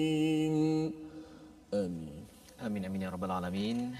الضالين. 0.00 0.92
آمين. 1.74 2.24
آمين 2.66 2.84
آمين 2.84 3.02
يا 3.02 3.10
رب 3.10 3.24
العالمين. 3.24 3.94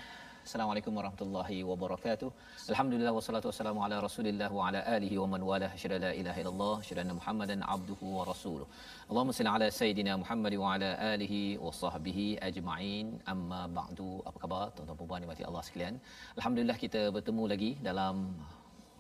Assalamualaikum 0.49 0.93
warahmatullahi 0.99 1.57
wabarakatuh. 1.71 2.29
Alhamdulillah 2.73 3.13
wassalatu 3.17 3.49
wassalamu 3.51 3.81
ala 3.87 3.97
Rasulillah 4.05 4.49
wa 4.59 4.69
ala 4.69 4.81
alihi 4.97 5.19
wa 5.23 5.27
man 5.33 5.43
wala 5.49 5.69
syada 5.83 5.99
la 6.05 6.11
ilaha 6.21 6.41
illallah 6.43 6.77
syada 6.89 7.03
anna 7.05 7.15
Muhammadan 7.19 7.61
abduhu 7.75 8.15
wa 8.19 8.25
rasuluh. 8.31 8.67
Allahumma 9.11 9.37
salli 9.39 9.53
ala 9.57 9.69
sayidina 9.81 10.13
Muhammad 10.23 10.55
wa 10.63 10.73
ala 10.75 10.91
alihi 11.13 11.43
wa 11.65 11.73
sahbihi 11.83 12.27
ajma'in. 12.49 13.09
Amma 13.33 13.63
ba'du. 13.79 14.09
Apa 14.31 14.39
khabar 14.45 14.65
tuan-tuan 14.77 14.97
dan 15.01 15.09
puan 15.11 15.23
dimati 15.27 15.45
Allah 15.51 15.63
sekalian? 15.69 16.01
Alhamdulillah 16.39 16.79
kita 16.85 17.03
bertemu 17.19 17.45
lagi 17.53 17.71
dalam 17.89 18.17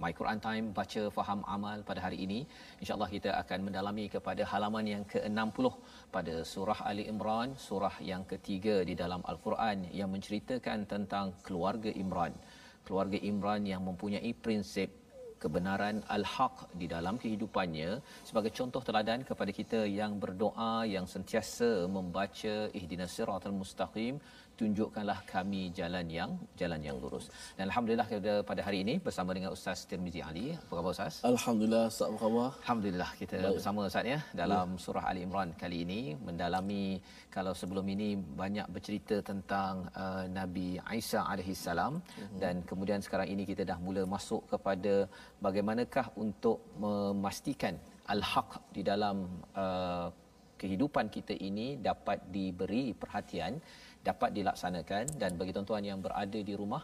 My 0.02 0.12
Quran 0.18 0.40
Time 0.44 0.66
baca 0.78 1.02
faham 1.16 1.40
amal 1.54 1.78
pada 1.88 2.00
hari 2.04 2.18
ini. 2.26 2.38
Insya-Allah 2.80 3.08
kita 3.14 3.30
akan 3.42 3.58
mendalami 3.68 4.04
kepada 4.14 4.42
halaman 4.52 4.86
yang 4.92 5.04
ke-60 5.12 5.66
pada 6.14 6.34
surah 6.52 6.78
Ali 6.90 7.04
Imran, 7.12 7.52
surah 7.66 7.92
yang 8.10 8.24
ketiga 8.32 8.76
di 8.88 8.94
dalam 9.02 9.20
Al-Quran 9.30 9.92
yang 9.98 10.08
menceritakan 10.14 10.88
tentang 10.92 11.36
keluarga 11.44 11.92
Imran. 12.02 12.32
Keluarga 12.88 13.18
Imran 13.30 13.68
yang 13.72 13.84
mempunyai 13.88 14.32
prinsip 14.46 14.88
kebenaran 15.42 15.96
al-haq 16.16 16.56
di 16.80 16.86
dalam 16.94 17.16
kehidupannya 17.22 17.90
sebagai 18.28 18.52
contoh 18.58 18.82
teladan 18.88 19.20
kepada 19.28 19.52
kita 19.58 19.80
yang 20.00 20.12
berdoa 20.24 20.84
yang 20.94 21.08
sentiasa 21.14 21.70
membaca 21.96 22.54
ihdinas 22.78 23.12
siratal 23.16 23.56
mustaqim 23.60 24.20
tunjukkanlah 24.60 25.18
kami 25.32 25.62
jalan 25.78 26.06
yang 26.18 26.30
jalan 26.60 26.80
yang 26.86 26.96
lurus. 27.02 27.26
Dan 27.56 27.64
alhamdulillah 27.70 28.08
kita 28.12 28.32
pada 28.50 28.60
hari 28.66 28.78
ini 28.84 28.94
bersama 29.06 29.30
dengan 29.36 29.50
Ustaz 29.56 29.78
Tirmizi 29.90 30.20
Ali. 30.28 30.46
Apa 30.62 30.72
khabar 30.78 30.92
Ustaz? 30.96 31.14
Alhamdulillah 31.32 31.84
Ustaz 31.92 32.06
apa 32.10 32.18
khabar? 32.24 32.48
Alhamdulillah 32.62 33.10
kita 33.20 33.38
Baik. 33.40 33.56
bersama 33.56 33.78
Ustaz 33.90 34.12
ya 34.12 34.20
dalam 34.42 34.68
ya. 34.76 34.80
surah 34.84 35.04
Ali 35.10 35.20
Imran 35.26 35.50
kali 35.62 35.78
ini 35.86 36.00
mendalami 36.28 36.84
kalau 37.36 37.54
sebelum 37.60 37.86
ini 37.94 38.08
banyak 38.42 38.66
bercerita 38.74 39.16
tentang 39.30 39.74
uh, 40.02 40.24
Nabi 40.38 40.68
Isa 41.00 41.20
alaihi 41.32 41.56
salam 41.66 41.94
uh-huh. 42.00 42.38
dan 42.42 42.54
kemudian 42.70 43.00
sekarang 43.06 43.28
ini 43.34 43.44
kita 43.50 43.64
dah 43.70 43.78
mula 43.86 44.04
masuk 44.16 44.42
kepada 44.52 44.94
bagaimanakah 45.44 46.06
untuk 46.24 46.58
memastikan 46.84 47.76
al-haq 48.12 48.50
di 48.76 48.82
dalam 48.90 49.16
uh, 49.64 50.08
kehidupan 50.60 51.06
kita 51.16 51.34
ini 51.48 51.66
dapat 51.88 52.18
diberi 52.34 52.84
perhatian 53.02 53.56
dapat 54.00 54.32
dilaksanakan 54.32 55.20
dan 55.20 55.36
bagi 55.36 55.52
tuan-tuan 55.52 55.84
yang 55.84 56.00
berada 56.00 56.40
di 56.40 56.54
rumah 56.56 56.80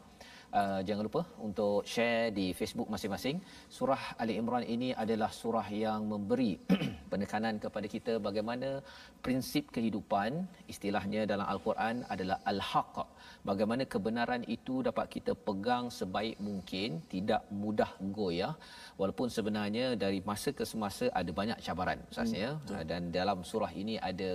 uh, 0.52 0.80
jangan 0.88 1.04
lupa 1.08 1.22
untuk 1.46 1.82
share 1.92 2.30
di 2.38 2.46
Facebook 2.58 2.88
masing-masing. 2.94 3.36
Surah 3.76 4.02
Ali 4.22 4.34
Imran 4.40 4.64
ini 4.66 4.90
adalah 4.94 5.30
surah 5.40 5.66
yang 5.84 6.06
memberi 6.12 6.52
penekanan 7.10 7.56
kepada 7.64 7.86
kita 7.94 8.12
bagaimana 8.26 8.82
prinsip 9.24 9.70
kehidupan 9.74 10.46
istilahnya 10.72 11.22
dalam 11.32 11.46
al-Quran 11.54 12.06
adalah 12.14 12.38
al-haq. 12.52 13.06
Bagaimana 13.46 13.82
kebenaran 13.94 14.42
itu 14.56 14.82
dapat 14.88 15.06
kita 15.16 15.32
pegang 15.46 15.86
sebaik 15.98 16.36
mungkin 16.48 17.02
tidak 17.12 17.42
mudah 17.62 17.90
goyah. 18.18 18.54
Walaupun 19.00 19.30
sebenarnya 19.36 19.94
dari 20.04 20.20
masa 20.30 20.50
ke 20.58 20.64
semasa 20.66 21.06
ada 21.20 21.30
banyak 21.30 21.58
cabaran 21.66 22.00
ustaznya 22.10 22.58
hmm, 22.58 22.84
dan 22.90 23.02
dalam 23.18 23.38
surah 23.50 23.72
ini 23.82 23.96
ada 24.10 24.30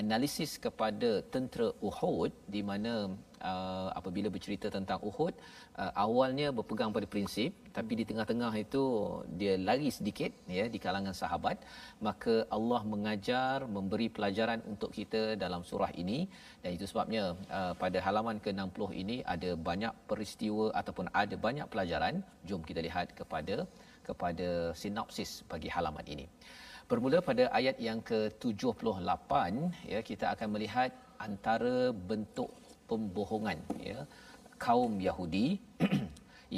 analisis 0.00 0.58
kepada 0.58 1.10
tentera 1.34 1.68
Uhud 1.88 2.32
di 2.54 2.62
mana 2.70 2.92
uh, 3.50 3.88
apabila 3.98 4.28
bercerita 4.34 4.68
tentang 4.76 4.98
Uhud 5.10 5.34
uh, 5.78 5.92
awalnya 6.04 6.48
berpegang 6.56 6.90
pada 6.96 7.06
prinsip 7.14 7.50
tapi 7.78 7.92
di 8.00 8.04
tengah-tengah 8.10 8.52
itu 8.58 8.82
dia 9.40 9.54
lari 9.68 9.88
sedikit 9.96 10.32
ya 10.58 10.64
di 10.74 10.78
kalangan 10.84 11.14
sahabat. 11.20 11.56
Maka 12.06 12.34
Allah 12.56 12.80
mengajar 12.92 13.56
memberi 13.76 14.08
pelajaran 14.16 14.60
untuk 14.72 14.90
kita 14.98 15.22
dalam 15.44 15.62
surah 15.70 15.92
ini. 16.02 16.18
Dan 16.62 16.70
itu 16.76 16.86
sebabnya 16.90 17.24
uh, 17.58 17.74
pada 17.82 17.98
halaman 18.06 18.38
ke-60 18.44 18.90
ini 19.02 19.16
ada 19.34 19.50
banyak 19.68 19.94
peristiwa 20.10 20.66
ataupun 20.80 21.06
ada 21.22 21.36
banyak 21.46 21.66
pelajaran. 21.72 22.14
Jom 22.48 22.62
kita 22.70 22.82
lihat 22.88 23.14
kepada 23.20 23.56
kepada 24.08 24.48
sinopsis 24.80 25.30
bagi 25.52 25.70
halaman 25.76 26.06
ini. 26.14 26.26
Bermula 26.90 27.18
pada 27.20 27.44
ayat 27.58 27.76
yang 27.86 28.00
ke-78 28.10 29.32
ya 29.92 30.00
kita 30.10 30.26
akan 30.34 30.48
melihat 30.56 30.90
antara 31.20 31.92
bentuk 32.10 32.48
pembohongan 32.90 33.58
ya 33.78 34.00
kaum 34.58 34.98
Yahudi 34.98 35.60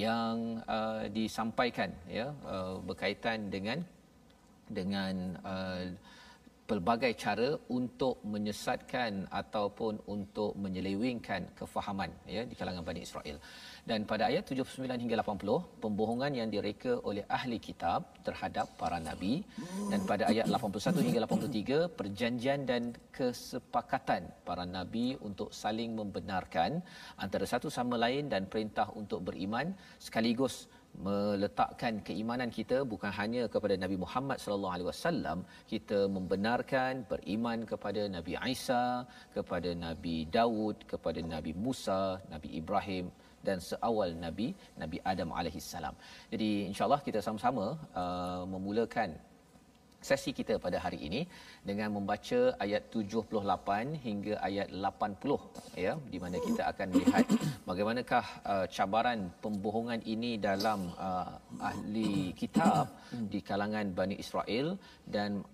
yang 0.04 0.62
uh, 0.64 1.04
disampaikan 1.10 1.90
ya 2.06 2.30
uh, 2.46 2.78
berkaitan 2.88 3.50
dengan 3.50 3.78
dengan 4.70 5.34
uh, 5.42 5.84
pelbagai 6.70 7.12
cara 7.18 7.58
untuk 7.74 8.22
menyesatkan 8.22 9.26
ataupun 9.26 9.98
untuk 10.06 10.54
menyelewengkan 10.54 11.50
kefahaman 11.58 12.14
ya 12.30 12.46
di 12.46 12.54
kalangan 12.54 12.86
Bani 12.86 13.02
Israel. 13.02 13.42
Dan 13.88 14.04
pada 14.10 14.24
ayat 14.30 14.44
79 14.48 15.02
hingga 15.02 15.16
80, 15.22 15.80
pembohongan 15.84 16.32
yang 16.38 16.48
direka 16.54 16.92
oleh 17.10 17.24
ahli 17.38 17.58
kitab 17.68 18.00
terhadap 18.26 18.66
para 18.80 18.98
nabi. 19.08 19.34
Dan 19.92 20.00
pada 20.10 20.26
ayat 20.32 20.46
81 20.48 21.06
hingga 21.06 21.20
83 21.26 21.98
perjanjian 21.98 22.60
dan 22.70 22.82
kesepakatan 23.18 24.22
para 24.48 24.64
nabi 24.76 25.06
untuk 25.28 25.50
saling 25.62 25.92
membenarkan 26.00 26.82
antara 27.24 27.46
satu 27.52 27.68
sama 27.78 27.96
lain 28.04 28.26
dan 28.32 28.44
perintah 28.52 28.88
untuk 29.00 29.20
beriman 29.28 29.72
sekaligus 30.06 30.56
meletakkan 31.06 31.94
keimanan 32.06 32.50
kita 32.58 32.78
bukan 32.92 33.12
hanya 33.18 33.42
kepada 33.54 33.74
Nabi 33.82 33.96
Muhammad 34.04 34.38
sallallahu 34.42 34.74
alaihi 34.76 34.90
wasallam 34.90 35.38
kita 35.72 35.98
membenarkan 36.16 37.06
beriman 37.12 37.62
kepada 37.72 38.02
Nabi 38.16 38.34
Isa 38.54 39.06
kepada 39.36 39.70
Nabi 39.86 40.16
Daud 40.38 40.76
kepada 40.92 41.22
Nabi 41.34 41.54
Musa 41.54 42.18
Nabi 42.34 42.48
Ibrahim 42.60 43.06
dan 43.46 43.58
seawal 43.70 44.12
Nabi 44.24 44.48
Nabi 44.82 44.98
Adam 45.12 45.30
alaihi 45.40 45.62
salam. 45.72 45.94
Jadi 46.32 46.50
insyaallah 46.70 47.00
kita 47.08 47.20
sama-sama 47.26 47.66
uh, 48.02 48.44
memulakan 48.52 49.10
sesi 50.08 50.30
kita 50.38 50.54
pada 50.64 50.78
hari 50.84 50.98
ini 51.06 51.20
dengan 51.68 51.88
membaca 51.96 52.40
ayat 52.64 52.82
78 52.92 54.00
hingga 54.06 54.34
ayat 54.48 54.68
80 54.72 55.84
ya 55.84 55.92
di 56.12 56.18
mana 56.22 56.36
kita 56.46 56.62
akan 56.72 56.88
lihat 57.00 57.26
bagaimanakah 57.68 58.24
uh, 58.52 58.66
cabaran 58.76 59.20
pembohongan 59.44 60.00
ini 60.14 60.32
dalam 60.48 60.80
uh, 61.08 61.36
ahli 61.70 62.32
kitab 62.40 62.88
di 63.32 63.40
kalangan 63.50 63.92
Bani 64.00 64.16
Israel 64.24 64.68
dan 65.16 65.44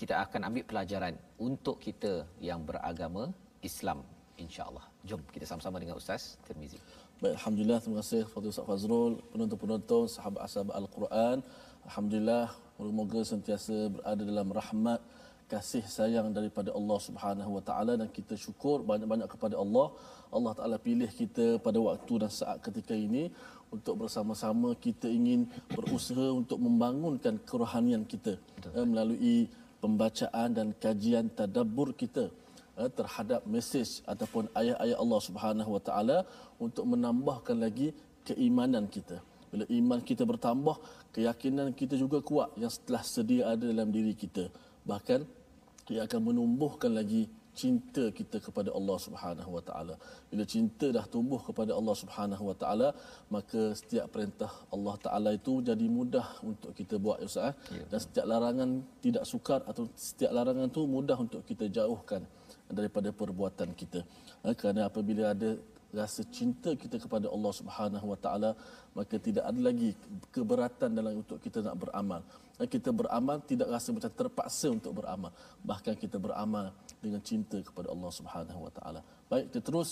kita 0.00 0.14
akan 0.24 0.40
ambil 0.48 0.64
pelajaran 0.70 1.14
untuk 1.48 1.76
kita 1.86 2.14
yang 2.48 2.62
beragama 2.68 3.24
Islam 3.68 4.00
insya-Allah. 4.44 4.84
Jom 5.08 5.20
kita 5.34 5.48
sama-sama 5.50 5.80
dengan 5.82 5.96
Ustaz 6.00 6.36
Tirmizi. 6.46 6.78
Baik, 7.16 7.32
Alhamdulillah, 7.40 7.80
terima 7.80 7.96
kasih 8.04 8.28
kepada 8.28 8.46
Ustaz 8.52 8.66
Fazrul, 8.68 9.12
penonton-penonton, 9.32 10.04
sahabat-sahabat 10.04 10.74
Al-Quran. 10.76 11.36
Alhamdulillah, 11.88 12.52
semoga 12.76 13.20
sentiasa 13.24 13.88
berada 13.88 14.20
dalam 14.20 14.48
rahmat 14.52 15.00
kasih 15.48 15.80
sayang 15.88 16.28
daripada 16.36 16.76
Allah 16.76 16.98
Subhanahu 17.00 17.56
Wa 17.56 17.62
Taala 17.64 17.96
dan 17.96 18.12
kita 18.12 18.36
syukur 18.36 18.84
banyak-banyak 18.84 19.32
kepada 19.32 19.56
Allah. 19.56 19.96
Allah 20.28 20.52
Taala 20.60 20.76
pilih 20.76 21.08
kita 21.08 21.56
pada 21.66 21.80
waktu 21.80 22.20
dan 22.20 22.28
saat 22.28 22.60
ketika 22.60 22.92
ini 22.92 23.32
untuk 23.72 23.96
bersama-sama 24.04 24.76
kita 24.76 25.08
ingin 25.08 25.48
berusaha 25.72 26.28
untuk 26.36 26.60
membangunkan 26.60 27.40
kerohanian 27.48 28.04
kita 28.04 28.36
eh, 28.76 28.84
melalui 28.92 29.48
pembacaan 29.80 30.52
dan 30.52 30.76
kajian 30.76 31.32
tadabbur 31.32 31.96
kita 31.96 32.28
eh, 32.80 32.90
terhadap 32.98 33.40
mesej 33.54 34.04
ataupun 34.12 34.48
ayat-ayat 34.60 34.98
Allah 35.04 35.20
Subhanahu 35.28 35.70
Wa 35.76 35.82
Taala 35.88 36.18
untuk 36.60 36.84
menambahkan 36.92 37.56
lagi 37.66 37.88
keimanan 38.28 38.86
kita. 38.96 39.18
Bila 39.52 39.64
iman 39.78 40.00
kita 40.10 40.22
bertambah, 40.26 40.76
keyakinan 41.14 41.70
kita 41.80 41.94
juga 41.94 42.18
kuat 42.30 42.50
yang 42.62 42.72
setelah 42.76 43.02
sedia 43.14 43.42
ada 43.52 43.64
dalam 43.72 43.88
diri 43.94 44.12
kita. 44.12 44.50
Bahkan 44.90 45.20
ia 45.94 46.02
akan 46.06 46.20
menumbuhkan 46.28 46.90
lagi 46.90 47.30
cinta 47.56 48.04
kita 48.18 48.36
kepada 48.46 48.70
Allah 48.78 48.96
Subhanahu 49.00 49.50
Wa 49.56 49.62
Taala. 49.68 49.94
Bila 50.30 50.44
cinta 50.54 50.86
dah 50.96 51.04
tumbuh 51.14 51.40
kepada 51.48 51.72
Allah 51.78 51.96
Subhanahu 52.02 52.44
Wa 52.52 52.56
Taala, 52.60 52.88
maka 53.32 53.72
setiap 53.80 54.06
perintah 54.12 54.52
Allah 54.74 54.94
Taala 55.06 55.30
itu 55.38 55.52
jadi 55.68 55.86
mudah 55.98 56.26
untuk 56.50 56.76
kita 56.76 57.00
buat 57.00 57.24
Ustaz. 57.24 57.56
Ya. 57.72 57.84
Dan 57.90 57.98
setiap 58.04 58.26
larangan 58.32 58.70
tidak 59.00 59.24
sukar 59.32 59.60
atau 59.64 59.88
setiap 59.96 60.32
larangan 60.36 60.68
itu 60.68 60.84
mudah 60.96 61.16
untuk 61.16 61.40
kita 61.48 61.66
jauhkan 61.78 62.22
daripada 62.70 63.08
perbuatan 63.14 63.72
kita. 63.72 64.00
Ha, 64.42 64.54
kerana 64.58 64.90
apabila 64.90 65.32
ada 65.34 65.56
rasa 65.94 66.22
cinta 66.28 66.74
kita 66.74 66.96
kepada 66.98 67.26
Allah 67.30 67.52
Subhanahu 67.54 68.06
Wa 68.12 68.18
Taala, 68.18 68.50
maka 68.92 69.16
tidak 69.16 69.44
ada 69.48 69.60
lagi 69.60 69.90
keberatan 70.34 70.90
dalam 70.98 71.22
untuk 71.22 71.38
kita 71.40 71.62
nak 71.62 71.76
beramal. 71.78 72.20
Dan 72.56 72.66
kita 72.72 72.90
beramal 72.92 73.36
tidak 73.44 73.68
rasa 73.68 73.88
macam 73.96 74.12
terpaksa 74.12 74.66
untuk 74.72 74.92
beramal. 74.98 75.32
Bahkan 75.60 75.94
kita 76.00 76.16
beramal 76.16 76.72
dengan 77.04 77.20
cinta 77.20 77.60
kepada 77.60 77.92
Allah 77.94 78.10
Subhanahu 78.18 78.60
Wa 78.66 78.72
Taala. 78.76 79.00
Baik, 79.30 79.52
kita 79.52 79.60
terus 79.68 79.90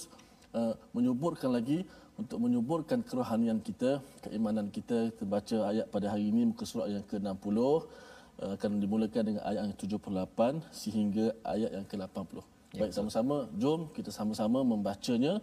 uh, 0.57 0.75
menyuburkan 0.97 1.51
lagi 1.53 1.85
untuk 2.15 2.39
menyuburkan 2.45 3.03
kerohanian 3.03 3.59
kita, 3.61 4.01
keimanan 4.25 4.71
kita. 4.71 5.13
Kita 5.13 5.25
baca 5.27 5.57
ayat 5.71 5.87
pada 5.95 6.07
hari 6.15 6.31
ini 6.31 6.49
muka 6.51 6.65
surat 6.65 6.89
yang 6.89 7.05
ke-60 7.11 7.59
uh, 7.61 7.79
akan 8.57 8.71
dimulakan 8.83 9.23
dengan 9.29 9.43
ayat 9.51 9.63
yang 9.69 9.77
78 9.77 10.75
sehingga 10.83 11.27
ayat 11.43 11.71
yang 11.77 11.87
ke-80. 11.87 12.54
Ya, 12.74 12.86
Baik, 12.86 12.94
sama-sama 12.94 13.50
jom 13.58 13.90
kita 13.98 14.14
sama-sama 14.14 14.62
membacanya 14.62 15.42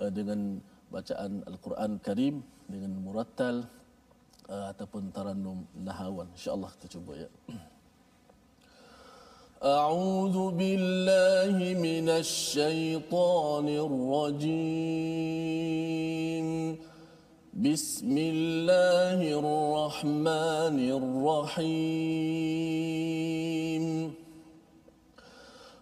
uh, 0.00 0.08
dengan 0.08 0.56
bacaan 0.88 1.44
Al-Quran 1.44 2.00
Karim 2.00 2.40
dengan 2.64 2.96
murattal 3.04 3.68
uh, 4.48 4.72
ataupun 4.72 5.12
tarannum 5.12 5.68
nahawan. 5.76 6.32
Insya-Allah 6.32 6.72
kita 6.76 6.88
cuba 6.96 7.14
ya. 7.16 7.28
أعوذ 9.62 10.58
بالله 10.58 11.54
من 11.78 12.06
الشيطان 12.10 13.66
الرجيم 13.86 15.62
بسم 17.54 18.14
الله 18.18 19.22
الرحمن 19.38 20.78
الرحيم 20.98 22.22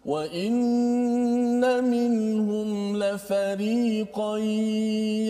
وإن 0.06 1.84
منهم 1.84 2.98
لفريقا 3.04 4.38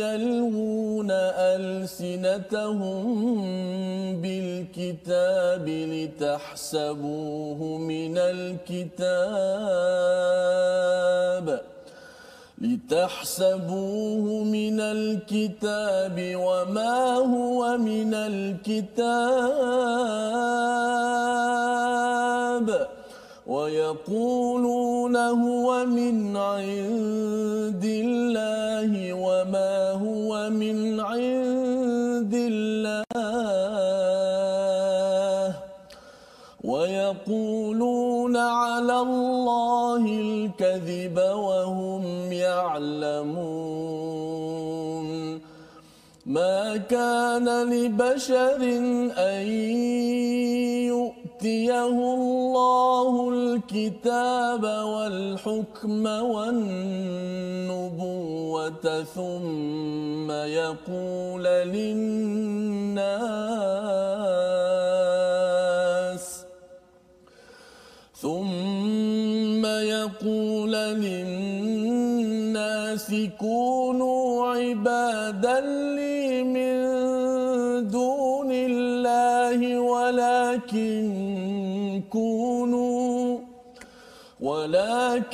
يلوون 0.03 1.11
ألسنتهم 1.55 3.05
بالكتاب 4.21 5.69
لتحسبوه 5.69 7.77
من 7.77 8.17
الكتاب 8.17 8.95
لتحسبوه 12.61 14.43
من 14.43 14.79
الكتاب 14.79 16.31
وما 16.35 17.13
هو 17.13 17.77
من 17.77 18.13
الكتاب 18.13 18.95
ويقولون 23.47 25.15
هو 25.15 25.85
من 25.85 26.37
عند 26.37 27.85
الله 27.85 29.13
وما 29.13 29.91
هو 29.91 30.49
من 30.49 30.99
عند 30.99 32.33
الله. 32.33 33.05
ويقولون 36.63 38.37
على 38.37 38.99
الله 38.99 40.03
الكذب 40.05 41.17
وهم 41.17 42.31
يعلمون. 42.31 43.85
ما 46.25 46.77
كان 46.77 47.69
لبشر 47.69 48.61
أن 49.17 49.45
يؤتيه 51.45 52.13
الله 52.13 53.29
الكتاب 53.29 54.63
والحكم 54.63 56.05
والنبوة 56.05 57.03
ثم 59.15 60.31
يقول 60.31 61.43
للناس 61.43 63.05
ثم 68.21 69.65
يقول 69.65 70.71
للناس 70.73 72.35
كونوا 73.39 74.45
عبادا 74.47 75.59
لي 75.95 76.43
من 76.43 76.64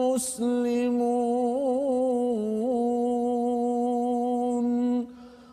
مسلمون؟ 0.00 1.44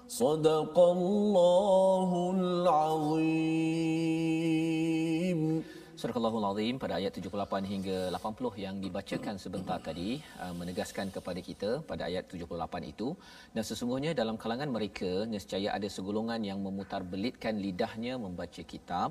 صدق 0.07 0.79
الله 0.79 2.09
العظيم. 2.37 4.10
Surah 6.01 6.17
Al-Azim 6.17 6.75
pada 6.81 6.93
ayat 6.99 7.13
78 7.17 7.67
hingga 7.71 7.97
80 8.17 8.61
yang 8.63 8.75
dibacakan 8.83 9.35
sebentar 9.43 9.77
tadi 9.87 10.07
uh, 10.43 10.53
menegaskan 10.59 11.07
kepada 11.15 11.39
kita 11.47 11.69
pada 11.89 12.03
ayat 12.09 12.23
78 12.25 12.89
itu 12.91 13.07
dan 13.55 13.63
sesungguhnya 13.69 14.11
dalam 14.19 14.35
kalangan 14.43 14.69
mereka 14.77 15.11
nescaya 15.33 15.69
ada 15.77 15.87
segolongan 15.95 16.41
yang 16.49 16.57
memutar 16.67 17.01
belitkan 17.11 17.61
lidahnya 17.65 18.17
membaca 18.25 18.63
kitab. 18.73 19.09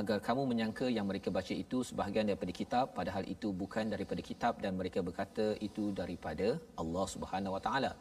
Agar 0.00 0.18
kamu 0.28 0.42
menyangka 0.52 0.88
yang 0.96 1.04
mereka 1.10 1.28
baca 1.38 1.52
itu 1.64 1.80
sebahagian 1.90 2.24
daripada 2.32 2.54
kitab 2.60 2.96
padahal 2.98 3.28
itu 3.34 3.50
bukan 3.62 3.92
daripada 3.94 4.24
kitab 4.30 4.56
dan 4.64 4.72
mereka 4.80 5.04
berkata 5.08 5.46
itu 5.68 5.92
daripada 6.00 6.48
Allah 6.84 7.06
Subhanahu 7.14 7.56
Wa 7.58 7.62
Taala. 7.68 7.92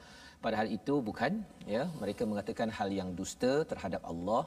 Padahal 0.46 0.70
itu 0.78 0.96
bukan 1.10 1.44
ya. 1.76 1.84
Mereka 2.04 2.24
mengatakan 2.32 2.72
hal 2.80 2.92
yang 3.02 3.12
dusta 3.20 3.54
terhadap 3.74 4.02
Allah 4.14 4.42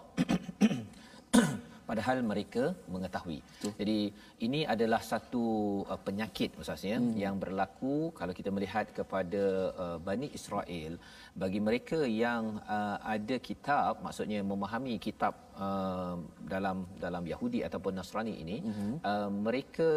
padahal 1.95 2.19
mereka 2.33 2.65
mengetahui. 2.95 3.39
Betul. 3.47 3.73
Jadi 3.81 3.99
ini 4.47 4.61
adalah 4.75 4.99
satu 5.13 5.45
uh, 5.93 6.01
penyakit 6.07 6.51
ustaz 6.63 6.83
ya 6.91 6.99
hmm. 6.99 7.15
yang 7.23 7.37
berlaku 7.43 8.11
kalau 8.19 8.35
kita 8.39 8.51
melihat 8.57 8.91
kepada 8.99 9.43
uh, 9.85 9.99
Bani 10.07 10.29
Israel 10.39 10.99
bagi 11.43 11.61
mereka 11.69 11.99
yang 12.25 12.59
uh, 12.77 12.99
ada 13.15 13.39
kitab 13.49 14.03
maksudnya 14.07 14.41
memahami 14.53 14.95
kitab 15.07 15.35
uh, 15.67 16.19
dalam 16.55 16.83
dalam 17.05 17.23
Yahudi 17.33 17.63
ataupun 17.69 17.95
Nasrani 17.99 18.35
ini 18.45 18.57
hmm. 18.67 18.95
uh, 19.11 19.31
mereka 19.47 19.91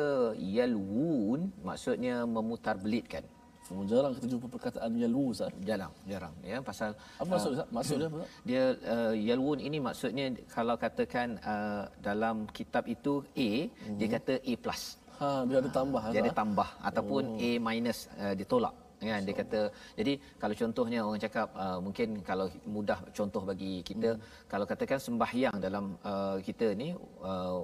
yalwun 0.58 1.50
maksudnya 1.70 2.16
memutarbelitkan 2.38 3.26
Oh, 3.74 3.84
jarang 3.84 4.16
kita 4.16 4.28
jumpa 4.32 4.48
perkataan 4.48 4.92
yalwu 4.96 5.36
Ustaz. 5.36 5.52
Jarang, 5.70 5.92
jarang 6.08 6.34
ya 6.40 6.58
pasal 6.64 6.96
apa 6.96 7.28
maksud 7.28 7.52
uh, 7.60 7.68
maksudnya 7.76 8.08
apa? 8.08 8.24
Dia 8.48 8.64
uh, 8.96 9.14
yalwun 9.30 9.60
ini 9.60 9.78
maksudnya 9.84 10.26
kalau 10.56 10.76
katakan 10.80 11.36
uh, 11.44 11.84
dalam 12.00 12.48
kitab 12.58 12.88
itu 12.88 13.14
A, 13.36 13.50
uh-huh. 13.68 13.98
dia 14.00 14.08
kata 14.16 14.34
A+. 14.40 14.54
plus. 14.56 14.84
Ha, 15.20 15.28
dia 15.50 15.58
ada 15.60 15.72
tambah. 15.74 16.02
Dia 16.14 16.22
ada 16.24 16.34
tambah 16.42 16.70
ataupun 16.80 17.24
oh. 17.36 17.48
A 17.48 17.50
minus 17.60 18.00
uh, 18.22 18.34
ditolak 18.38 18.76
kan 18.98 19.22
dia 19.22 19.36
kata 19.38 19.62
jadi 19.94 20.14
kalau 20.42 20.56
contohnya 20.58 21.00
orang 21.06 21.22
cakap 21.22 21.48
uh, 21.54 21.78
mungkin 21.78 22.26
kalau 22.26 22.50
mudah 22.66 22.98
contoh 23.14 23.46
bagi 23.46 23.86
kita 23.86 24.18
hmm. 24.18 24.50
kalau 24.50 24.66
katakan 24.66 24.98
sembahyang 24.98 25.58
dalam 25.62 25.94
uh, 26.02 26.42
kita 26.42 26.74
ni 26.74 26.98
uh, 27.22 27.62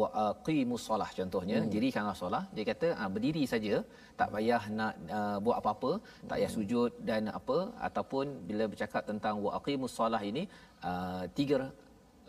wa 0.00 0.08
aqimus 0.28 0.84
solah 0.88 1.08
contohnya 1.18 1.58
hmm. 1.60 1.70
dirikanlah 1.72 2.16
solah 2.22 2.42
dia 2.56 2.64
kata 2.70 2.88
uh, 3.00 3.08
berdiri 3.14 3.44
saja 3.52 3.74
tak 4.20 4.28
payah 4.34 4.62
nak 4.78 4.94
uh, 5.18 5.38
buat 5.44 5.56
apa-apa 5.60 5.92
tak 6.28 6.36
payah 6.38 6.50
sujud 6.56 6.92
dan 7.10 7.28
apa 7.38 7.58
ataupun 7.88 8.26
bila 8.48 8.66
bercakap 8.72 9.02
tentang 9.10 9.36
wa 9.44 9.52
aqimus 9.58 9.94
solah 10.00 10.22
ini 10.30 10.44
uh, 10.90 11.24
tiga 11.38 11.58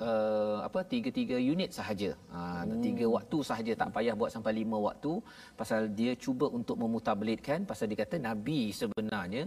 uh, 0.08 0.58
apa 0.68 0.80
tiga-tiga 0.94 1.38
unit 1.54 1.70
sahaja. 1.78 2.12
Uh, 2.38 2.64
hmm. 2.64 2.82
tiga 2.86 3.06
waktu 3.16 3.38
sahaja 3.50 3.74
tak 3.82 3.90
payah 3.96 4.16
buat 4.20 4.32
sampai 4.36 4.54
lima 4.60 4.78
waktu 4.88 5.14
pasal 5.60 5.82
dia 6.00 6.14
cuba 6.24 6.48
untuk 6.58 6.78
memutabelitkan 6.84 7.68
pasal 7.72 7.88
dia 7.92 8.00
kata 8.04 8.18
nabi 8.30 8.60
sebenarnya 8.82 9.44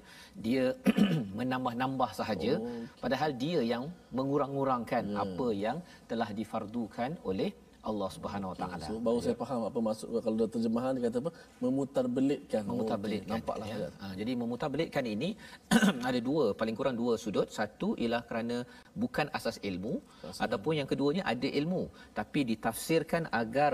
dia 0.46 0.64
menambah-nambah 1.38 2.10
sahaja 2.20 2.52
oh, 2.56 2.64
okay. 2.64 2.82
padahal 3.02 3.30
dia 3.44 3.60
yang 3.72 3.84
mengurang-urangkan 4.18 5.04
yeah. 5.12 5.22
apa 5.24 5.48
yang 5.64 5.78
telah 6.10 6.30
difardukan 6.40 7.12
oleh 7.30 7.50
Allah 7.90 8.08
Subhanahu 8.16 8.50
Wa 8.52 8.58
Taala. 8.60 8.84
So, 8.88 8.98
baru 9.06 9.18
saya 9.24 9.36
ya. 9.36 9.40
faham 9.42 9.60
apa 9.70 9.78
maksud 9.88 10.06
kalau 10.24 10.36
dalam 10.40 10.52
terjemahan 10.56 10.90
dia 10.96 11.02
kata 11.06 11.18
apa? 11.24 11.32
Memutarbelitkan. 11.64 12.62
Memutarbelitkan. 12.70 13.30
Oh, 13.30 13.38
Nampaklah 13.38 13.66
ya. 13.70 13.88
Ha, 14.02 14.06
jadi 14.20 14.32
memutarbelitkan 14.42 15.04
ini 15.14 15.28
ada 16.10 16.20
dua, 16.28 16.44
paling 16.60 16.76
kurang 16.78 16.96
dua 17.02 17.14
sudut. 17.24 17.46
Satu 17.58 17.94
ialah 18.02 18.22
kerana 18.28 18.66
bukan 19.02 19.30
asas 19.38 19.56
ilmu 19.70 19.94
Asal. 20.26 20.42
ataupun 20.44 20.82
yang 20.82 20.88
keduanya 20.90 21.22
ada 21.22 21.48
ilmu 21.60 21.82
tapi 22.18 22.42
ditafsirkan 22.50 23.30
agar 23.42 23.72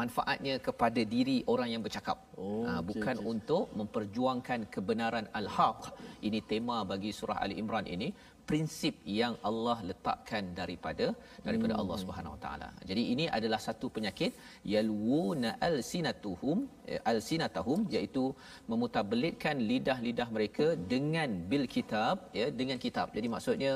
manfaatnya 0.00 0.54
kepada 0.60 1.00
diri 1.14 1.36
orang 1.52 1.68
yang 1.74 1.82
bercakap. 1.86 2.18
Oh, 2.36 2.64
ha, 2.68 2.80
bukan 2.90 3.16
okay, 3.16 3.24
okay. 3.24 3.32
untuk 3.32 3.64
memperjuangkan 3.80 4.60
kebenaran 4.74 5.26
al-haq. 5.40 5.96
Ini 6.20 6.40
tema 6.44 6.84
bagi 6.84 7.10
surah 7.18 7.38
Ali 7.44 7.56
Imran 7.62 7.88
ini 7.88 8.10
prinsip 8.48 8.94
yang 9.20 9.34
Allah 9.48 9.76
letakkan 9.88 10.44
daripada 10.58 11.06
daripada 11.46 11.72
hmm. 11.74 11.80
Allah 11.80 11.96
Subhanahu 12.02 12.34
Wa 12.36 12.40
Taala. 12.44 12.68
Jadi 12.90 13.02
ini 13.12 13.24
adalah 13.38 13.60
satu 13.66 13.86
penyakit 13.96 14.32
yalwuna 14.74 15.50
alsinatuhum 15.68 16.58
eh, 16.92 17.00
alsinatahum 17.12 17.80
iaitu 17.94 18.24
memutabelitkan 18.70 19.56
lidah-lidah 19.70 20.28
mereka 20.36 20.66
dengan 20.92 21.28
bil 21.50 21.66
kitab 21.76 22.32
ya 22.40 22.48
dengan 22.60 22.80
kitab. 22.84 23.12
Jadi 23.16 23.28
maksudnya 23.34 23.72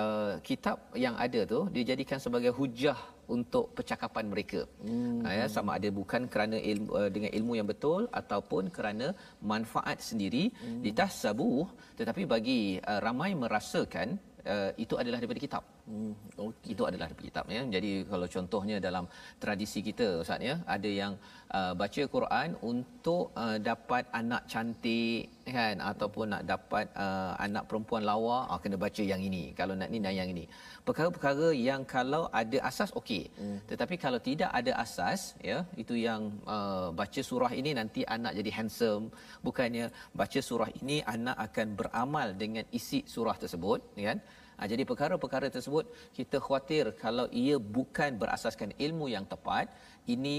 uh, 0.00 0.32
kitab 0.48 0.78
yang 1.04 1.16
ada 1.26 1.42
tu 1.52 1.60
dijadikan 1.76 2.16
sebagai 2.26 2.54
hujah 2.60 2.98
untuk 3.36 3.72
percakapan 3.76 4.24
mereka. 4.32 4.60
Hmm. 4.84 5.24
Ya 5.24 5.46
sama 5.56 5.76
ada 5.78 5.88
bukan 6.00 6.28
kerana 6.32 6.56
ilmu 6.58 6.90
uh, 6.92 7.10
dengan 7.14 7.30
ilmu 7.38 7.52
yang 7.58 7.68
betul 7.68 8.08
ataupun 8.20 8.72
kerana 8.76 9.16
manfaat 9.40 10.00
sendiri 10.00 10.50
hmm. 10.52 10.82
ditasabuh 10.84 11.66
tetapi 11.98 12.22
bagi 12.24 12.60
uh, 12.80 13.00
ramai 13.06 13.32
merasakan 13.34 14.20
uh, 14.46 14.70
itu 14.84 14.94
adalah 15.00 15.18
daripada 15.20 15.40
kitab. 15.46 15.62
Hmm, 15.84 16.16
okay. 16.40 16.72
Itu 16.72 16.82
adalah 16.88 17.12
kitab 17.12 17.44
ya. 17.54 17.60
Jadi 17.74 18.08
kalau 18.10 18.26
contohnya 18.34 18.76
dalam 18.80 19.04
tradisi 19.42 19.80
kita 19.88 20.06
ustaz 20.24 20.40
ya, 20.40 20.54
ada 20.74 20.90
yang 21.00 21.12
uh, 21.58 21.72
baca 21.80 22.02
Quran 22.14 22.56
untuk 22.64 23.36
uh, 23.42 23.60
dapat 23.70 24.08
anak 24.20 24.48
cantik 24.52 25.44
kan 25.44 25.76
ataupun 25.90 26.26
nak 26.32 26.42
dapat 26.52 26.88
uh, 26.96 27.36
anak 27.46 27.68
perempuan 27.68 28.02
lawa, 28.10 28.38
uh, 28.48 28.58
kena 28.62 28.80
baca 28.84 29.02
yang 29.12 29.20
ini. 29.28 29.52
Kalau 29.58 29.76
nak 29.76 29.92
ni 29.92 30.00
nak 30.00 30.14
yang 30.20 30.28
ini. 30.34 30.44
Perkara-perkara 30.88 31.48
yang 31.68 31.84
kalau 31.84 32.22
ada 32.32 32.58
asas 32.70 32.90
okey. 33.00 33.28
Hmm. 33.40 33.58
Tetapi 33.68 33.94
kalau 34.04 34.20
tidak 34.28 34.50
ada 34.60 34.72
asas 34.84 35.36
ya, 35.50 35.58
itu 35.82 35.96
yang 36.00 36.32
uh, 36.48 36.88
baca 37.00 37.20
surah 37.28 37.52
ini 37.60 37.76
nanti 37.80 38.08
anak 38.16 38.32
jadi 38.40 38.50
handsome. 38.56 39.12
Bukannya 39.44 39.92
baca 40.16 40.40
surah 40.48 40.70
ini 40.80 41.04
anak 41.04 41.36
akan 41.46 41.68
beramal 41.76 42.32
dengan 42.32 42.64
isi 42.72 43.04
surah 43.04 43.36
tersebut 43.36 43.80
kan. 44.08 44.20
Ha, 44.58 44.68
jadi 44.72 44.82
perkara-perkara 44.90 45.46
tersebut 45.56 45.84
kita 46.18 46.36
khawatir 46.44 46.84
kalau 47.04 47.26
ia 47.44 47.56
bukan 47.78 48.10
berasaskan 48.22 48.70
ilmu 48.86 49.06
yang 49.14 49.26
tepat, 49.32 49.66
ini 50.14 50.36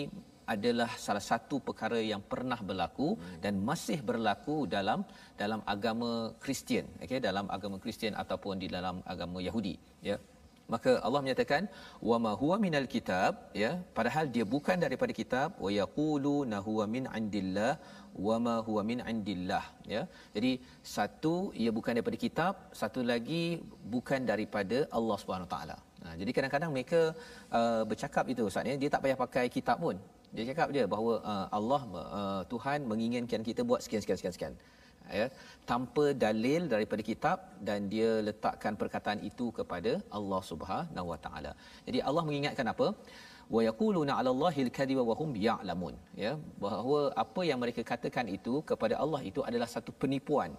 adalah 0.53 0.89
salah 1.05 1.25
satu 1.31 1.57
perkara 1.67 1.98
yang 2.12 2.22
pernah 2.31 2.60
berlaku 2.69 3.17
hmm. 3.17 3.41
dan 3.43 3.53
masih 3.69 4.00
berlaku 4.10 4.57
dalam 4.75 5.01
dalam 5.41 5.62
agama 5.65 6.12
Kristian, 6.43 6.86
okey, 7.01 7.19
dalam 7.29 7.50
agama 7.55 7.77
Kristian 7.84 8.13
ataupun 8.24 8.62
di 8.63 8.67
dalam 8.69 9.01
agama 9.13 9.41
Yahudi, 9.48 9.75
ya. 10.05 10.17
Maka 10.74 10.91
Allah 11.05 11.19
menyatakan 11.24 11.63
wa 12.10 12.17
ma 12.24 12.31
huwa 12.41 12.55
minal 12.63 12.88
kitab 12.93 13.34
ya 13.62 13.72
padahal 13.98 14.25
dia 14.36 14.45
bukan 14.53 14.77
daripada 14.86 15.13
kitab 15.19 15.50
wa 15.65 15.69
yaqulu 15.79 16.36
huwa 16.67 16.86
min 16.93 17.03
indillah 17.19 17.74
wa 18.27 18.36
ma 18.45 18.55
huwa 18.67 18.81
min 18.89 19.00
indillah 19.12 19.63
ya. 19.93 20.01
Jadi 20.36 20.51
satu 20.95 21.36
ia 21.63 21.72
bukan 21.77 21.93
daripada 21.98 22.19
kitab 22.25 22.53
satu 22.81 23.01
lagi 23.12 23.43
bukan 23.95 24.22
daripada 24.31 24.79
Allah 25.00 25.17
Subhanahu 25.24 25.51
taala. 25.53 25.77
Ha, 26.03 26.13
jadi 26.22 26.31
kadang-kadang 26.38 26.72
mereka 26.75 27.01
uh, 27.60 27.84
bercakap 27.89 28.25
itu 28.34 28.41
ustaz 28.50 28.72
ya 28.72 28.75
dia 28.81 28.89
tak 28.95 29.03
payah 29.05 29.19
pakai 29.25 29.45
kitab 29.57 29.79
pun. 29.86 29.98
Dia 30.36 30.45
cakap 30.50 30.67
dia 30.75 30.86
bahawa 30.93 31.13
uh, 31.31 31.48
Allah 31.60 31.81
uh, 32.19 32.41
Tuhan 32.53 32.79
menginginkan 32.91 33.41
kita 33.50 33.62
buat 33.69 33.79
sekian 33.86 34.01
sekian 34.03 34.19
sekian 34.19 34.36
sekian 34.38 34.55
ya 35.19 35.27
tanpa 35.69 36.05
dalil 36.25 36.62
daripada 36.74 37.03
kitab 37.09 37.38
dan 37.67 37.89
dia 37.93 38.09
letakkan 38.27 38.75
perkataan 38.81 39.21
itu 39.29 39.47
kepada 39.59 39.93
Allah 40.17 40.41
Subhanahu 40.51 41.07
Wa 41.13 41.19
Taala. 41.25 41.53
Jadi 41.88 42.01
Allah 42.09 42.24
mengingatkan 42.29 42.69
apa? 42.74 42.89
wa 43.53 43.62
yaquluna 43.67 44.12
'ala 44.17 44.29
Allahi 44.35 44.62
al-kadhiba 44.67 45.03
wa 45.09 45.15
hum 45.19 45.31
ya'lamun 45.47 45.95
ya 46.24 46.31
bahawa 46.63 47.00
apa 47.24 47.41
yang 47.50 47.59
mereka 47.63 47.81
katakan 47.91 48.27
itu 48.38 48.53
kepada 48.69 48.95
Allah 49.03 49.21
itu 49.29 49.41
adalah 49.50 49.67
satu 49.75 49.91
penipuan 50.01 50.51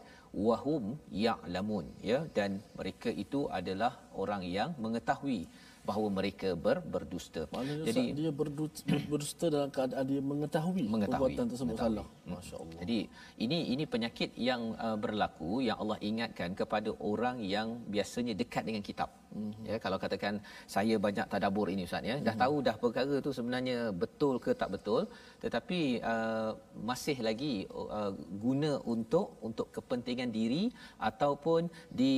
wa 0.46 0.56
hum 0.64 0.84
ya'lamun 1.24 1.86
ya 2.10 2.18
dan 2.38 2.62
mereka 2.78 3.10
itu 3.24 3.40
adalah 3.58 3.92
orang 4.24 4.42
yang 4.56 4.70
mengetahui 4.84 5.40
bahawa 5.88 6.08
mereka 6.18 6.48
ber, 6.64 6.78
berdusta. 6.94 7.42
Maknanya 7.54 7.84
Jadi 7.88 8.02
dia 8.18 8.30
berdusta 9.12 9.44
dalam 9.54 9.70
keadaan 9.76 10.04
dia 10.10 10.22
mengetahui, 10.32 10.84
mengetahui 10.94 11.14
perbuatan 11.14 11.46
tersebut 11.52 11.76
mengetahui. 11.78 11.96
salah. 11.96 12.06
Hmm. 12.26 12.32
Masya-Allah. 12.34 12.78
Jadi 12.82 12.98
ini 13.44 13.58
ini 13.74 13.84
penyakit 13.94 14.30
yang 14.48 14.62
uh, 14.86 14.96
berlaku 15.04 15.50
yang 15.68 15.78
Allah 15.82 15.98
ingatkan 16.10 16.50
kepada 16.60 16.90
orang 17.10 17.36
yang 17.54 17.68
biasanya 17.94 18.34
dekat 18.42 18.66
dengan 18.68 18.82
kitab. 18.88 19.10
Hmm. 19.30 19.52
Ya 19.70 19.78
kalau 19.84 19.98
katakan 20.04 20.34
saya 20.74 20.94
banyak 21.06 21.26
tadabbur 21.32 21.68
ini 21.74 21.86
ustaz 21.88 22.02
ya, 22.10 22.16
dah 22.26 22.34
hmm. 22.34 22.42
tahu 22.42 22.56
dah 22.66 22.76
perkara 22.82 23.14
tu 23.26 23.30
sebenarnya 23.38 23.78
betul 24.02 24.34
ke 24.44 24.50
tak 24.60 24.70
betul, 24.74 25.02
tetapi 25.44 25.80
uh, 26.12 26.50
masih 26.90 27.16
lagi 27.28 27.54
uh, 27.70 28.12
guna 28.44 28.72
untuk 28.94 29.38
untuk 29.48 29.68
kepentingan 29.76 30.30
diri 30.38 30.64
ataupun 31.10 31.70
di 32.00 32.14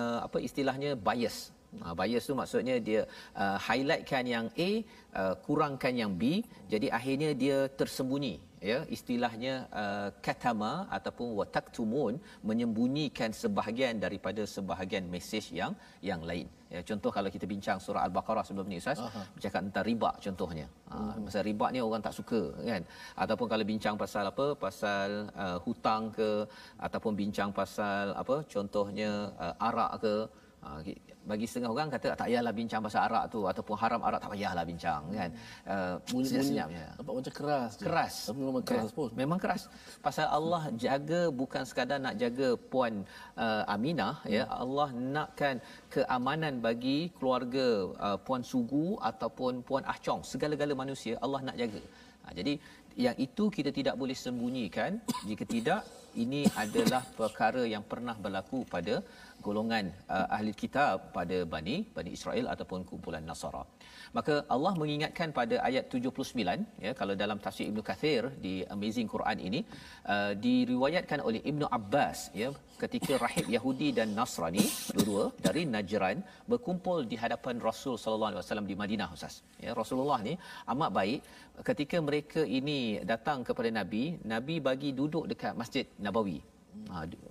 uh, 0.00 0.20
apa 0.26 0.38
istilahnya 0.48 0.92
bias 1.08 1.38
Uh, 1.78 1.94
bias 1.94 2.26
tu 2.26 2.34
maksudnya 2.34 2.82
dia 2.82 3.06
uh, 3.38 3.54
highlightkan 3.66 4.26
yang 4.26 4.46
A, 4.58 4.70
uh, 5.14 5.34
kurangkan 5.46 5.94
yang 5.94 6.12
B, 6.18 6.42
jadi 6.66 6.90
akhirnya 6.98 7.30
dia 7.42 7.70
tersembunyi. 7.80 8.50
Ya, 8.60 8.84
istilahnya 8.92 9.72
uh, 9.72 10.08
katama 10.20 10.84
ataupun 10.92 11.32
wataktumun 11.32 12.20
menyembunyikan 12.44 13.32
sebahagian 13.32 13.96
daripada 13.96 14.44
sebahagian 14.44 15.08
mesej 15.08 15.48
yang 15.56 15.72
yang 16.04 16.20
lain. 16.20 16.44
Ya, 16.68 16.84
contoh 16.84 17.08
kalau 17.08 17.32
kita 17.32 17.48
bincang 17.48 17.80
surah 17.80 18.04
Al-Baqarah 18.04 18.44
sebelum 18.44 18.68
ni 18.68 18.76
Ustaz, 18.76 19.00
Aha. 19.00 19.22
bercakap 19.32 19.64
tentang 19.64 19.86
riba 19.88 20.10
contohnya. 20.20 20.66
Ha, 20.92 20.96
uh, 20.96 21.24
pasal 21.24 21.42
riba 21.48 21.66
ni 21.72 21.80
orang 21.80 22.04
tak 22.04 22.12
suka 22.18 22.42
kan. 22.60 22.82
Ataupun 23.16 23.46
kalau 23.48 23.64
bincang 23.64 23.96
pasal 23.96 24.24
apa? 24.28 24.46
Pasal 24.66 25.08
uh, 25.32 25.58
hutang 25.64 26.12
ke 26.12 26.30
ataupun 26.76 27.12
bincang 27.16 27.50
pasal 27.56 28.12
apa? 28.12 28.44
Contohnya 28.44 29.32
uh, 29.40 29.54
arak 29.56 29.92
ke 30.04 30.14
bagi 31.32 31.46
setengah 31.50 31.70
orang 31.74 31.88
kata 31.94 32.06
tak 32.20 32.26
payahlah 32.28 32.52
bincang 32.60 32.80
bahasa 32.84 33.00
Arab 33.06 33.24
tu 33.34 33.40
ataupun 33.50 33.74
haram 33.82 34.00
Arab 34.08 34.18
tak 34.24 34.30
payahlah 34.34 34.64
bincang 34.70 35.02
kan. 35.18 35.30
Uh, 35.74 35.94
senyap 36.26 36.68
ya. 36.80 36.88
Nampak 36.98 37.14
macam 37.18 37.34
keras. 37.38 37.70
Je. 37.78 37.84
Keras. 37.86 38.14
Tapi 38.28 38.40
memang 38.48 38.64
keras 38.68 38.88
kan? 38.90 38.96
pun. 38.98 39.08
Memang 39.22 39.38
keras. 39.42 39.62
Pasal 40.06 40.26
Allah 40.38 40.62
jaga 40.84 41.20
bukan 41.40 41.62
sekadar 41.70 41.98
nak 42.06 42.14
jaga 42.22 42.48
puan 42.72 42.94
uh, 43.44 43.62
Aminah 43.74 44.14
hmm. 44.22 44.34
ya. 44.36 44.44
Allah 44.62 44.88
nakkan 45.16 45.56
keamanan 45.94 46.54
bagi 46.66 46.98
keluarga 47.16 47.68
uh, 48.06 48.18
puan 48.26 48.42
Sugu 48.50 48.98
ataupun 49.10 49.62
puan 49.68 49.84
Ah 49.92 49.98
Chong. 50.04 50.22
Segala-gala 50.32 50.74
manusia 50.82 51.14
Allah 51.24 51.40
nak 51.48 51.56
jaga. 51.62 51.82
Ha, 52.24 52.36
jadi 52.38 52.52
yang 53.04 53.16
itu 53.26 53.44
kita 53.56 53.70
tidak 53.78 53.94
boleh 54.00 54.16
sembunyikan 54.24 55.00
jika 55.28 55.44
tidak 55.54 55.82
ini 56.22 56.42
adalah 56.62 57.02
perkara 57.20 57.62
yang 57.72 57.84
pernah 57.90 58.16
berlaku 58.24 58.66
pada 58.74 58.94
golongan 59.46 59.84
uh, 60.16 60.26
ahli 60.36 60.52
kitab 60.62 60.96
pada 61.16 61.38
Bani 61.52 61.76
Bani 61.96 62.10
Israel 62.16 62.46
ataupun 62.52 62.80
kumpulan 62.90 63.24
Nasara. 63.30 63.62
Maka 64.16 64.34
Allah 64.54 64.72
mengingatkan 64.80 65.28
pada 65.38 65.56
ayat 65.68 65.84
79 65.94 66.84
ya 66.84 66.92
kalau 67.00 67.14
dalam 67.22 67.38
tafsir 67.44 67.64
Ibnu 67.70 67.82
Kathir 67.88 68.22
di 68.44 68.54
Amazing 68.74 69.08
Quran 69.14 69.38
ini 69.48 69.60
uh, 70.12 70.32
diriwayatkan 70.44 71.20
oleh 71.28 71.40
Ibnu 71.50 71.66
Abbas 71.78 72.18
ya 72.42 72.50
ketika 72.82 73.12
rahib 73.24 73.46
Yahudi 73.56 73.88
dan 73.98 74.10
Nasrani 74.18 74.64
dua-dua 74.96 75.24
dari 75.46 75.62
Najran 75.74 76.18
berkumpul 76.50 76.98
di 77.12 77.18
hadapan 77.24 77.56
Rasul 77.68 77.94
sallallahu 78.02 78.30
alaihi 78.32 78.42
wasallam 78.44 78.68
di 78.70 78.76
Madinah 78.82 79.08
Ustaz. 79.16 79.36
Ya 79.64 79.72
Rasulullah 79.82 80.20
ni 80.28 80.34
amat 80.74 80.90
baik 80.98 81.20
ketika 81.70 81.96
mereka 82.08 82.42
ini 82.58 82.78
datang 83.12 83.40
kepada 83.48 83.70
Nabi, 83.80 84.04
Nabi 84.34 84.56
bagi 84.68 84.90
duduk 85.00 85.26
dekat 85.32 85.54
Masjid 85.62 85.86
Nabawi. 86.06 86.49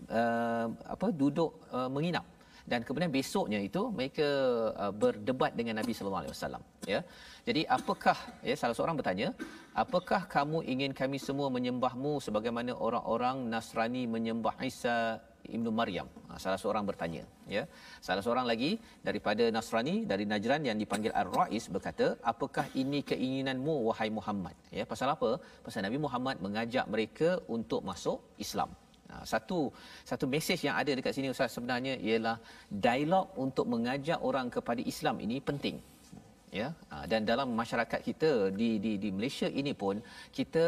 Uh, 0.10 0.67
apa 0.96 1.08
duduk 1.22 1.51
uh, 1.77 1.89
menginap. 1.96 2.25
Dan 2.72 2.86
kemudian 2.88 3.12
besoknya 3.17 3.60
itu 3.67 3.81
mereka 3.98 4.27
uh, 4.84 4.93
berdebat 5.01 5.51
dengan 5.60 5.75
Nabi 5.79 5.93
sallallahu 5.96 6.24
alaihi 6.24 6.36
wasallam 6.36 6.63
ya. 6.93 7.00
Jadi 7.48 7.62
apakah 7.77 8.17
ya 8.50 8.55
salah 8.62 8.75
seorang 8.77 8.98
bertanya 9.00 9.29
apakah 9.84 10.22
kamu 10.36 10.58
ingin 10.74 10.91
kami 11.00 11.17
semua 11.27 11.48
menyembahmu 11.55 12.13
sebagaimana 12.25 12.72
orang-orang 12.88 13.38
Nasrani 13.53 14.03
menyembah 14.15 14.53
Isa 14.69 14.98
ibnu 15.55 15.74
Maryam? 15.79 16.08
Ha, 16.29 16.38
salah 16.43 16.60
seorang 16.63 16.86
bertanya 16.89 17.24
ya. 17.55 17.63
Salah 18.08 18.24
seorang 18.25 18.46
lagi 18.51 18.72
daripada 19.08 19.46
Nasrani 19.55 19.96
dari 20.12 20.27
Najran 20.31 20.62
yang 20.69 20.77
dipanggil 20.84 21.13
Ar-Rais 21.22 21.65
berkata 21.77 22.08
apakah 22.34 22.67
ini 22.84 23.01
keinginanmu 23.12 23.75
wahai 23.89 24.10
Muhammad? 24.19 24.53
Ya 24.79 24.86
pasal 24.93 25.10
apa? 25.15 25.31
Pasal 25.65 25.81
Nabi 25.88 25.98
Muhammad 26.05 26.38
mengajak 26.48 26.86
mereka 26.96 27.31
untuk 27.58 27.81
masuk 27.91 28.19
Islam 28.46 28.69
satu 29.32 29.60
satu 30.10 30.25
mesej 30.34 30.60
yang 30.68 30.75
ada 30.82 30.92
dekat 30.98 31.13
sini 31.18 31.34
Ustaz 31.36 31.56
sebenarnya 31.58 31.94
ialah 32.08 32.38
dialog 32.86 33.25
untuk 33.46 33.66
mengajak 33.74 34.20
orang 34.30 34.50
kepada 34.56 34.82
Islam 34.94 35.18
ini 35.25 35.38
penting. 35.50 35.78
Ya. 36.60 36.68
Ha, 36.89 37.06
dan 37.12 37.22
dalam 37.30 37.50
masyarakat 37.62 38.00
kita 38.08 38.30
di 38.60 38.70
di 38.84 38.92
di 39.04 39.10
Malaysia 39.18 39.48
ini 39.62 39.74
pun 39.82 39.96
kita 40.38 40.66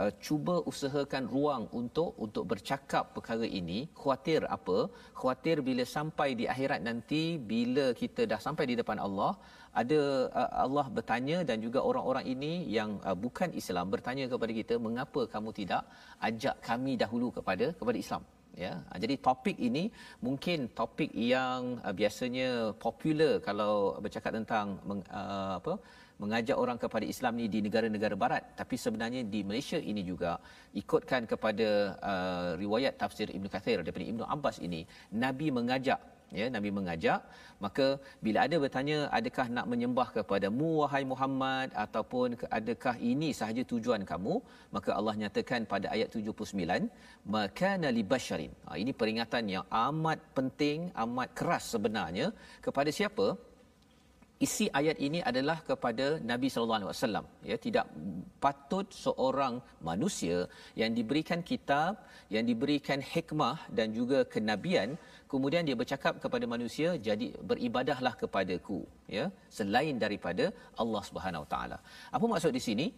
uh, 0.00 0.10
cuba 0.24 0.54
usahakan 0.70 1.24
ruang 1.34 1.64
untuk 1.80 2.10
untuk 2.24 2.44
bercakap 2.52 3.04
perkara 3.16 3.48
ini. 3.60 3.78
Khuatir 4.00 4.44
apa? 4.56 4.78
Khuatir 5.20 5.56
bila 5.68 5.86
sampai 5.96 6.28
di 6.40 6.44
akhirat 6.54 6.82
nanti 6.88 7.22
bila 7.52 7.86
kita 8.02 8.28
dah 8.32 8.40
sampai 8.46 8.66
di 8.70 8.76
depan 8.80 9.00
Allah 9.06 9.32
ada 9.80 10.00
uh, 10.40 10.50
Allah 10.64 10.86
bertanya 10.96 11.38
dan 11.48 11.58
juga 11.64 11.80
orang-orang 11.90 12.26
ini 12.34 12.52
yang 12.76 12.90
uh, 13.08 13.16
bukan 13.24 13.50
Islam 13.60 13.88
bertanya 13.94 14.24
kepada 14.32 14.52
kita 14.60 14.74
mengapa 14.86 15.24
kamu 15.34 15.50
tidak 15.60 15.82
ajak 16.28 16.56
kami 16.68 16.94
dahulu 17.02 17.28
kepada 17.38 17.68
kepada 17.80 17.98
Islam? 18.04 18.22
Ya 18.64 18.72
uh, 18.92 18.98
jadi 19.02 19.14
topik 19.26 19.56
ini 19.68 19.84
mungkin 20.26 20.68
topik 20.80 21.10
yang 21.16 21.80
uh, 21.80 21.94
biasanya 22.00 22.48
popular 22.86 23.32
kalau 23.48 23.72
bercakap 24.04 24.32
tentang 24.38 24.76
meng, 24.88 25.02
uh, 25.08 25.56
apa 25.60 25.74
mengajak 26.22 26.56
orang 26.62 26.78
kepada 26.82 27.04
Islam 27.12 27.32
ni 27.40 27.46
di 27.54 27.58
negara-negara 27.66 28.14
barat. 28.24 28.42
Tapi 28.60 28.76
sebenarnya 28.84 29.20
di 29.34 29.40
Malaysia 29.48 29.78
ini 29.90 30.02
juga 30.10 30.38
ikutkan 30.82 31.26
kepada 31.32 31.68
uh, 32.10 32.50
riwayat 32.62 32.94
tafsir 33.02 33.26
Ibnu 33.36 33.48
Kathir 33.54 33.78
daripada 33.82 34.06
Ibnu 34.12 34.24
Abbas 34.34 34.58
ini. 34.62 34.86
Nabi 35.24 35.48
mengajak 35.58 35.98
ya 36.40 36.46
nabi 36.54 36.70
mengajak 36.78 37.20
maka 37.64 37.86
bila 38.24 38.38
ada 38.46 38.56
bertanya 38.62 38.98
adakah 39.18 39.46
nak 39.56 39.66
menyembah 39.72 40.08
kepadamu 40.16 40.68
wahai 40.82 41.04
Muhammad 41.12 41.68
ataupun 41.84 42.34
adakah 42.58 42.94
ini 43.10 43.28
sahaja 43.40 43.62
tujuan 43.72 44.02
kamu? 44.10 44.34
Maka 44.74 44.90
Allah 44.98 45.14
nyatakan 45.22 45.62
pada 45.72 45.86
ayat 45.94 46.08
79 46.10 46.90
makana 47.34 47.88
libasharin 47.98 48.52
ha, 48.66 48.74
ini 48.82 48.92
peringatan 49.00 49.46
yang 49.54 49.64
amat 49.86 50.18
penting 50.38 50.90
amat 51.04 51.30
keras 51.38 51.64
sebenarnya 51.74 52.26
kepada 52.66 52.90
siapa 52.98 53.26
isi 54.46 54.66
ayat 54.80 54.96
ini 55.06 55.20
adalah 55.30 55.56
kepada 55.70 56.06
Nabi 56.30 56.48
sallallahu 56.52 56.78
alaihi 56.80 56.92
wasallam 56.92 57.24
ya. 57.50 57.56
Tidak 57.64 57.86
patut 58.44 58.86
seorang 59.04 59.54
manusia 59.88 60.36
yang 60.80 60.92
diberikan 60.98 61.40
kitab 61.50 61.92
yang 62.34 62.44
diberikan 62.50 63.00
hikmah 63.12 63.56
dan 63.78 63.88
juga 63.98 64.18
kenabian 64.34 64.90
kemudian 65.32 65.64
dia 65.68 65.76
bercakap 65.82 66.14
kepada 66.24 66.44
manusia 66.54 66.88
jadi 67.08 67.26
beribadahlah 67.50 68.14
kepadaku 68.22 68.80
ya 69.16 69.24
selain 69.58 69.96
daripada 70.04 70.46
Allah 70.82 71.02
Subhanahu 71.08 71.46
taala. 71.54 71.78
Apa 72.16 72.24
maksud 72.34 72.54
di 72.60 72.64
sini? 72.68 72.88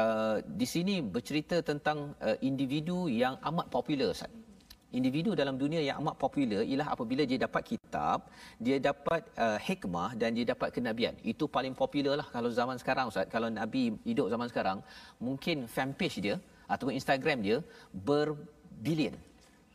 Uh, 0.00 0.36
di 0.60 0.66
sini 0.72 0.94
bercerita 1.14 1.56
tentang 1.68 1.98
uh, 2.26 2.36
individu 2.48 2.98
yang 3.22 3.34
amat 3.50 3.66
popular 3.76 4.08
Ustaz 4.16 4.28
individu 4.92 5.36
dalam 5.36 5.56
dunia 5.60 5.80
yang 5.84 6.00
amat 6.02 6.16
popular 6.24 6.62
ialah 6.64 6.88
apabila 6.94 7.22
dia 7.30 7.38
dapat 7.46 7.62
kitab, 7.72 8.18
dia 8.56 8.76
dapat 8.80 9.22
uh, 9.36 9.58
hikmah 9.60 10.16
dan 10.20 10.32
dia 10.36 10.46
dapat 10.52 10.72
kenabian. 10.76 11.14
Itu 11.32 11.44
paling 11.56 11.76
popular 11.76 12.14
lah 12.20 12.28
kalau 12.34 12.48
zaman 12.48 12.80
sekarang 12.80 13.12
Ustaz. 13.12 13.28
Kalau 13.28 13.48
Nabi 13.52 13.92
hidup 14.08 14.32
zaman 14.32 14.48
sekarang, 14.52 14.78
mungkin 15.20 15.68
fanpage 15.68 16.18
dia 16.24 16.36
ataupun 16.72 16.96
Instagram 16.96 17.38
dia 17.44 17.58
berbilion. 17.92 19.16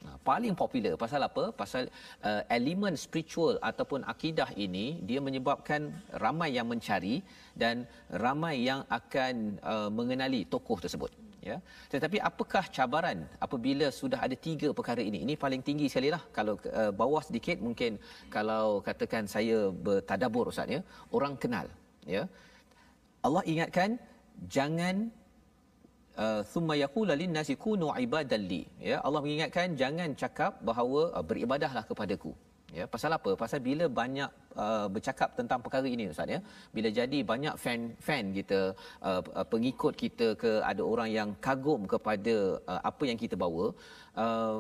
Nah, 0.04 0.20
paling 0.30 0.52
popular 0.52 0.94
pasal 1.00 1.22
apa? 1.24 1.44
Pasal 1.56 1.88
uh, 2.28 2.44
elemen 2.52 3.00
spiritual 3.00 3.56
ataupun 3.64 4.04
akidah 4.14 4.50
ini 4.66 5.00
dia 5.10 5.24
menyebabkan 5.24 5.96
ramai 6.20 6.50
yang 6.58 6.68
mencari 6.68 7.24
dan 7.56 7.88
ramai 8.26 8.68
yang 8.68 8.84
akan 9.00 9.56
uh, 9.64 9.90
mengenali 10.00 10.44
tokoh 10.44 10.76
tersebut 10.84 11.14
ya. 11.50 11.58
Tetapi 11.94 12.18
apakah 12.30 12.64
cabaran 12.76 13.20
apabila 13.46 13.88
sudah 14.00 14.20
ada 14.26 14.36
tiga 14.48 14.70
perkara 14.78 15.02
ini? 15.10 15.20
Ini 15.26 15.36
paling 15.44 15.62
tinggi 15.70 15.88
sekali 15.92 16.10
lah. 16.16 16.24
Kalau 16.38 16.56
uh, 16.82 16.92
bawah 17.02 17.24
sedikit 17.28 17.58
mungkin 17.68 17.92
kalau 18.36 18.66
katakan 18.88 19.26
saya 19.36 19.58
bertadabbur 19.88 20.48
ustaz 20.54 20.76
ya. 20.76 20.82
Orang 21.18 21.36
kenal 21.44 21.68
ya. 22.16 22.24
Allah 23.26 23.44
ingatkan 23.54 23.90
jangan 24.56 24.96
uh, 26.24 26.42
thumma 26.54 26.76
yaqulu 26.84 27.14
lin 27.22 27.32
nasi 27.38 27.56
kunu 27.66 27.88
ibadalli 28.06 28.64
ya 28.90 28.98
Allah 29.06 29.22
mengingatkan 29.26 29.78
jangan 29.82 30.10
cakap 30.24 30.54
bahawa 30.70 31.02
uh, 31.18 31.26
beribadahlah 31.30 31.84
kepadaku 31.90 32.34
ya 32.78 32.86
pasal 32.94 33.12
apa? 33.18 33.32
Pasal 33.42 33.60
bila 33.68 33.86
banyak 34.02 34.30
uh, 34.64 34.88
bercakap 34.96 35.30
tentang 35.40 35.60
perkara 35.66 35.88
ini 35.96 36.06
ustaz 36.14 36.34
ya. 36.36 36.40
Bila 36.76 36.90
jadi 37.00 37.20
banyak 37.32 37.56
fan 37.64 37.82
fan 38.08 38.26
kita 38.38 38.60
uh, 39.10 39.22
uh, 39.40 39.48
pengikut 39.54 39.94
kita 40.04 40.28
ke 40.44 40.52
ada 40.72 40.84
orang 40.94 41.10
yang 41.18 41.30
kagum 41.48 41.84
kepada 41.94 42.36
uh, 42.72 42.82
apa 42.92 43.04
yang 43.10 43.20
kita 43.24 43.38
bawa 43.46 43.66
uh, 44.24 44.58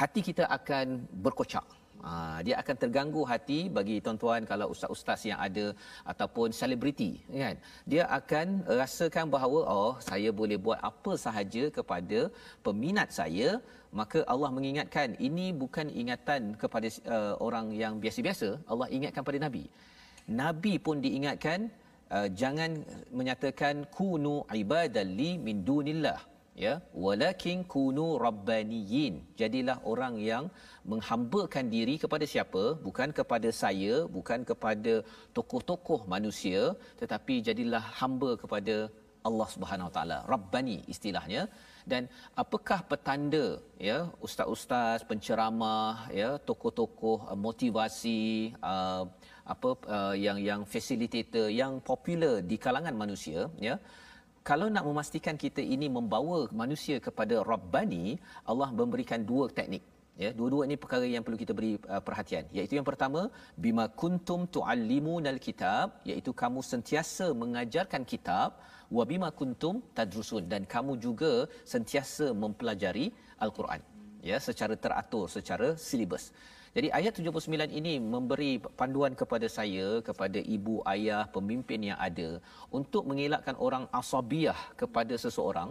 hati 0.00 0.20
kita 0.30 0.44
akan 0.58 0.86
berkocak. 1.26 1.68
Ha, 2.02 2.12
dia 2.46 2.54
akan 2.60 2.76
terganggu 2.82 3.22
hati 3.32 3.58
bagi 3.76 3.96
tuan-tuan 4.04 4.42
kalau 4.50 4.66
ustaz-ustaz 4.74 5.20
yang 5.30 5.38
ada 5.46 5.66
ataupun 6.12 6.48
selebriti 6.60 7.10
kan? 7.42 7.56
Dia 7.92 8.04
akan 8.18 8.46
rasakan 8.80 9.26
bahawa 9.34 9.60
oh 9.74 9.92
saya 10.08 10.30
boleh 10.40 10.58
buat 10.64 10.80
apa 10.90 11.12
sahaja 11.24 11.62
kepada 11.76 12.20
peminat 12.66 13.08
saya 13.18 13.62
maka 14.00 14.20
Allah 14.32 14.50
mengingatkan 14.56 15.08
ini 15.28 15.46
bukan 15.62 15.86
ingatan 16.02 16.42
kepada 16.62 16.88
uh, 17.14 17.34
orang 17.46 17.66
yang 17.82 17.94
biasa-biasa. 18.02 18.48
Allah 18.72 18.88
ingatkan 18.96 19.22
pada 19.28 19.38
nabi. 19.46 19.64
Nabi 20.42 20.74
pun 20.86 20.96
diingatkan 21.04 21.68
uh, 22.16 22.28
jangan 22.40 22.70
menyatakan 23.18 23.84
kunu 23.96 24.34
ibadalli 24.62 25.30
min 25.46 25.58
dunillah 25.68 26.20
ya. 26.64 26.74
Walakin 27.04 27.60
kunu 27.74 28.06
rabbaniyin. 28.26 29.14
Jadilah 29.40 29.76
orang 29.92 30.16
yang 30.30 30.46
menghambakan 30.92 31.68
diri 31.74 31.96
kepada 32.04 32.24
siapa? 32.32 32.64
Bukan 32.86 33.12
kepada 33.18 33.50
saya 33.62 33.94
bukan 34.16 34.40
kepada 34.50 34.94
tokoh-tokoh 35.36 36.00
manusia 36.14 36.62
tetapi 37.02 37.36
jadilah 37.50 37.84
hamba 38.00 38.32
kepada 38.44 38.76
Allah 39.28 39.48
Subhanahu 39.54 39.88
Wa 39.90 39.94
Taala. 39.96 40.18
Rabbani 40.34 40.78
istilahnya 40.94 41.42
dan 41.90 42.02
apakah 42.42 42.80
petanda 42.90 43.46
ya 43.88 43.98
ustaz-ustaz 44.26 45.02
penceramah 45.10 46.06
ya 46.20 46.30
tokoh-tokoh 46.48 47.18
uh, 47.32 47.38
motivasi 47.46 48.22
uh, 48.72 49.04
apa 49.54 49.70
uh, 49.96 50.14
yang 50.24 50.38
yang 50.48 50.60
facilitator 50.72 51.46
yang 51.50 51.82
popular 51.90 52.34
di 52.50 52.56
kalangan 52.66 52.94
manusia 52.94 53.50
ya? 53.68 53.76
Kalau 54.42 54.66
nak 54.74 54.84
memastikan 54.90 55.36
kita 55.38 55.62
ini 55.74 55.86
membawa 55.86 56.38
manusia 56.50 56.98
kepada 56.98 57.46
rabbani 57.50 58.18
Allah 58.50 58.70
memberikan 58.80 59.22
dua 59.30 59.46
teknik 59.58 59.82
ya? 60.18 60.30
Dua-dua 60.38 60.62
ini 60.66 60.76
perkara 60.82 61.06
yang 61.06 61.22
perlu 61.26 61.38
kita 61.42 61.54
beri 61.58 61.72
uh, 61.94 62.02
perhatian. 62.06 62.46
Iaitu 62.56 62.74
yang 62.78 62.86
pertama 62.90 63.30
bima 63.64 63.86
kuntum 64.02 64.46
tuallimunal 64.54 65.38
kitab 65.46 66.02
iaitu 66.10 66.30
kamu 66.42 66.62
sentiasa 66.72 67.30
mengajarkan 67.42 68.02
kitab 68.12 68.58
wa 68.96 69.04
bima 69.10 69.28
kuntum 69.40 69.76
tadrusun. 69.96 70.44
Dan 70.52 70.62
kamu 70.74 70.92
juga 71.06 71.32
sentiasa 71.72 72.26
mempelajari 72.42 73.06
al-Quran. 73.44 73.80
Ya 74.30 74.38
secara 74.48 74.74
teratur 74.84 75.24
secara 75.36 75.68
silibus. 75.86 76.24
Jadi 76.76 76.88
ayat 76.98 77.12
79 77.20 77.68
ini 77.78 77.94
memberi 78.12 78.52
panduan 78.80 79.12
kepada 79.20 79.46
saya 79.56 79.86
kepada 80.08 80.40
ibu 80.56 80.74
ayah 80.92 81.22
pemimpin 81.34 81.80
yang 81.88 81.98
ada 82.08 82.28
untuk 82.78 83.02
mengelakkan 83.08 83.56
orang 83.66 83.84
asabiah 84.00 84.60
kepada 84.82 85.16
seseorang. 85.24 85.70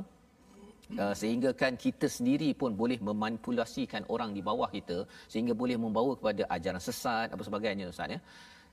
Uh, 1.01 1.15
sehingga 1.15 1.49
kan 1.61 1.73
kita 1.83 2.07
sendiri 2.15 2.49
pun 2.61 2.75
boleh 2.81 2.99
memanipulasikan 3.07 4.03
orang 4.13 4.35
di 4.37 4.41
bawah 4.47 4.67
kita 4.75 4.97
sehingga 5.31 5.53
boleh 5.61 5.79
membawa 5.83 6.19
kepada 6.19 6.43
ajaran 6.55 6.83
sesat 6.87 7.31
apa 7.33 7.43
sebagainya 7.47 7.85
ustaz 7.93 8.11
ya. 8.15 8.19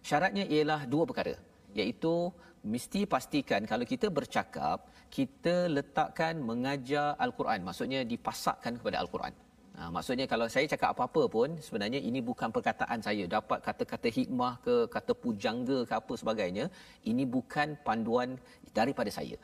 Syaratnya 0.08 0.44
ialah 0.54 0.80
dua 0.92 1.04
perkara 1.08 1.34
iaitu 1.78 2.14
mesti 2.62 3.06
pastikan 3.06 3.64
kalau 3.64 3.84
kita 3.86 4.10
bercakap 4.10 4.90
kita 5.08 5.66
letakkan 5.72 6.36
mengajar 6.38 7.16
al-Quran. 7.16 7.64
Maksudnya 7.64 8.04
dipasakkan 8.04 8.76
kepada 8.78 9.00
al-Quran 9.00 9.47
Ha, 9.78 9.86
maksudnya 9.94 10.26
kalau 10.30 10.46
saya 10.52 10.66
cakap 10.70 10.88
apa-apa 10.92 11.22
pun 11.34 11.48
sebenarnya 11.66 12.00
ini 12.08 12.20
bukan 12.28 12.50
perkataan 12.54 12.98
saya. 13.06 13.24
Dapat 13.34 13.58
kata-kata 13.66 14.08
hikmah 14.16 14.52
ke 14.66 14.74
kata 14.94 15.12
pujangga 15.22 15.78
ke 15.88 15.94
apa 16.00 16.14
sebagainya 16.22 16.64
ini 17.10 17.24
bukan 17.36 17.78
panduan 17.86 18.30
daripada 18.78 19.10
saya. 19.18 19.38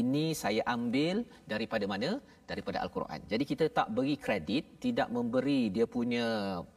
Ini 0.00 0.24
saya 0.42 0.62
ambil 0.74 1.26
daripada 1.52 1.84
mana? 1.92 2.10
Daripada 2.50 2.78
al-Quran. 2.84 3.20
Jadi 3.32 3.44
kita 3.50 3.64
tak 3.78 3.88
beri 3.96 4.14
kredit 4.24 4.64
tidak 4.84 5.08
memberi 5.16 5.60
dia 5.74 5.86
punya 5.96 6.26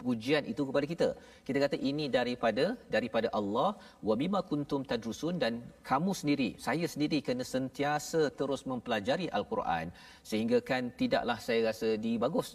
pujian 0.01 0.43
itu 0.51 0.65
kepada 0.69 0.85
kita. 0.93 1.09
Kita 1.47 1.57
kata 1.65 1.77
ini 1.91 2.05
daripada 2.17 2.65
daripada 2.95 3.29
Allah. 3.39 3.69
Wa 4.09 4.15
bima 4.21 4.41
kuntum 4.51 4.81
tadrusun 4.91 5.37
dan 5.43 5.61
kamu 5.91 6.11
sendiri 6.21 6.49
saya 6.67 6.87
sendiri 6.93 7.21
kena 7.29 7.45
sentiasa 7.55 8.21
terus 8.41 8.63
mempelajari 8.71 9.29
al-Quran 9.39 9.93
sehingga 10.31 10.59
kan 10.71 10.89
tidaklah 11.01 11.37
saya 11.47 11.61
rasa 11.69 11.89
dibagus 12.05 12.49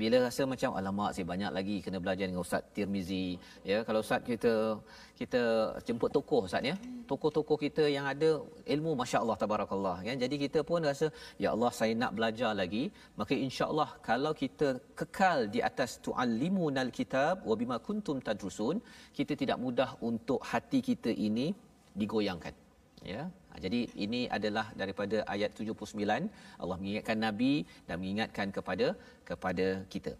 bila 0.00 0.16
rasa 0.26 0.42
macam 0.52 0.70
alamak 0.78 1.10
saya 1.14 1.26
banyak 1.32 1.50
lagi 1.58 1.76
kena 1.84 1.98
belajar 2.04 2.24
dengan 2.28 2.42
ustaz 2.46 2.62
Tirmizi. 2.74 3.26
Ya 3.70 3.78
kalau 3.86 4.00
ustaz 4.04 4.20
kita 4.30 4.52
kita 5.20 5.42
jemput 5.86 6.10
tokoh 6.16 6.40
ustaz 6.48 6.68
ya. 6.70 6.76
Tokoh-tokoh 7.10 7.58
kita 7.64 7.84
yang 7.96 8.06
ada 8.12 8.30
ilmu 8.74 8.92
masya-Allah 9.00 9.36
tabarakallah 9.42 9.96
kan 10.06 10.16
jadi 10.24 10.36
kita 10.44 10.60
pun 10.70 10.80
rasa 10.90 11.08
ya 11.44 11.48
Allah 11.54 11.72
saya 11.80 11.94
nak 12.02 12.12
belajar 12.18 12.52
lagi. 12.62 12.84
Maka 13.20 13.34
insya-Allah 13.46 13.88
kalau 14.10 14.32
kita 14.42 14.68
kekal 15.00 15.38
di 15.54 15.62
atas 15.70 15.92
tuallimunal 16.06 16.92
kitab 16.98 17.46
wa 17.50 17.56
bima 17.62 17.78
kuntum 17.88 18.20
tadrusun 18.28 18.76
kita 19.18 19.32
tidak 19.42 19.58
mudah 19.64 19.90
untuk 20.10 20.40
hati 20.52 20.80
kita 20.90 21.12
ini 21.28 21.48
digoyangkan 22.00 22.54
ya 23.12 23.22
jadi 23.64 23.80
ini 24.04 24.20
adalah 24.36 24.66
daripada 24.80 25.16
ayat 25.34 25.50
79 25.56 26.28
Allah 26.62 26.76
mengingatkan 26.80 27.18
nabi 27.26 27.52
dan 27.88 27.96
mengingatkan 28.02 28.48
kepada 28.56 28.86
kepada 29.28 29.66
kita. 29.92 30.12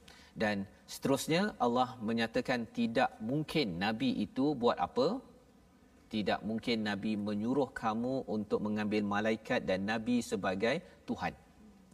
Dan 0.43 0.69
seterusnya 0.93 1.43
Allah 1.65 1.89
menyatakan 2.09 2.69
tidak 2.79 3.11
mungkin 3.31 3.81
nabi 3.85 4.11
itu 4.27 4.53
buat 4.63 4.77
apa? 4.89 5.09
Tidak 6.15 6.41
mungkin 6.49 6.87
nabi 6.89 7.13
menyuruh 7.29 7.71
kamu 7.83 8.15
untuk 8.37 8.61
mengambil 8.67 9.03
malaikat 9.15 9.61
dan 9.69 9.89
nabi 9.93 10.17
sebagai 10.31 10.77
tuhan. 11.09 11.35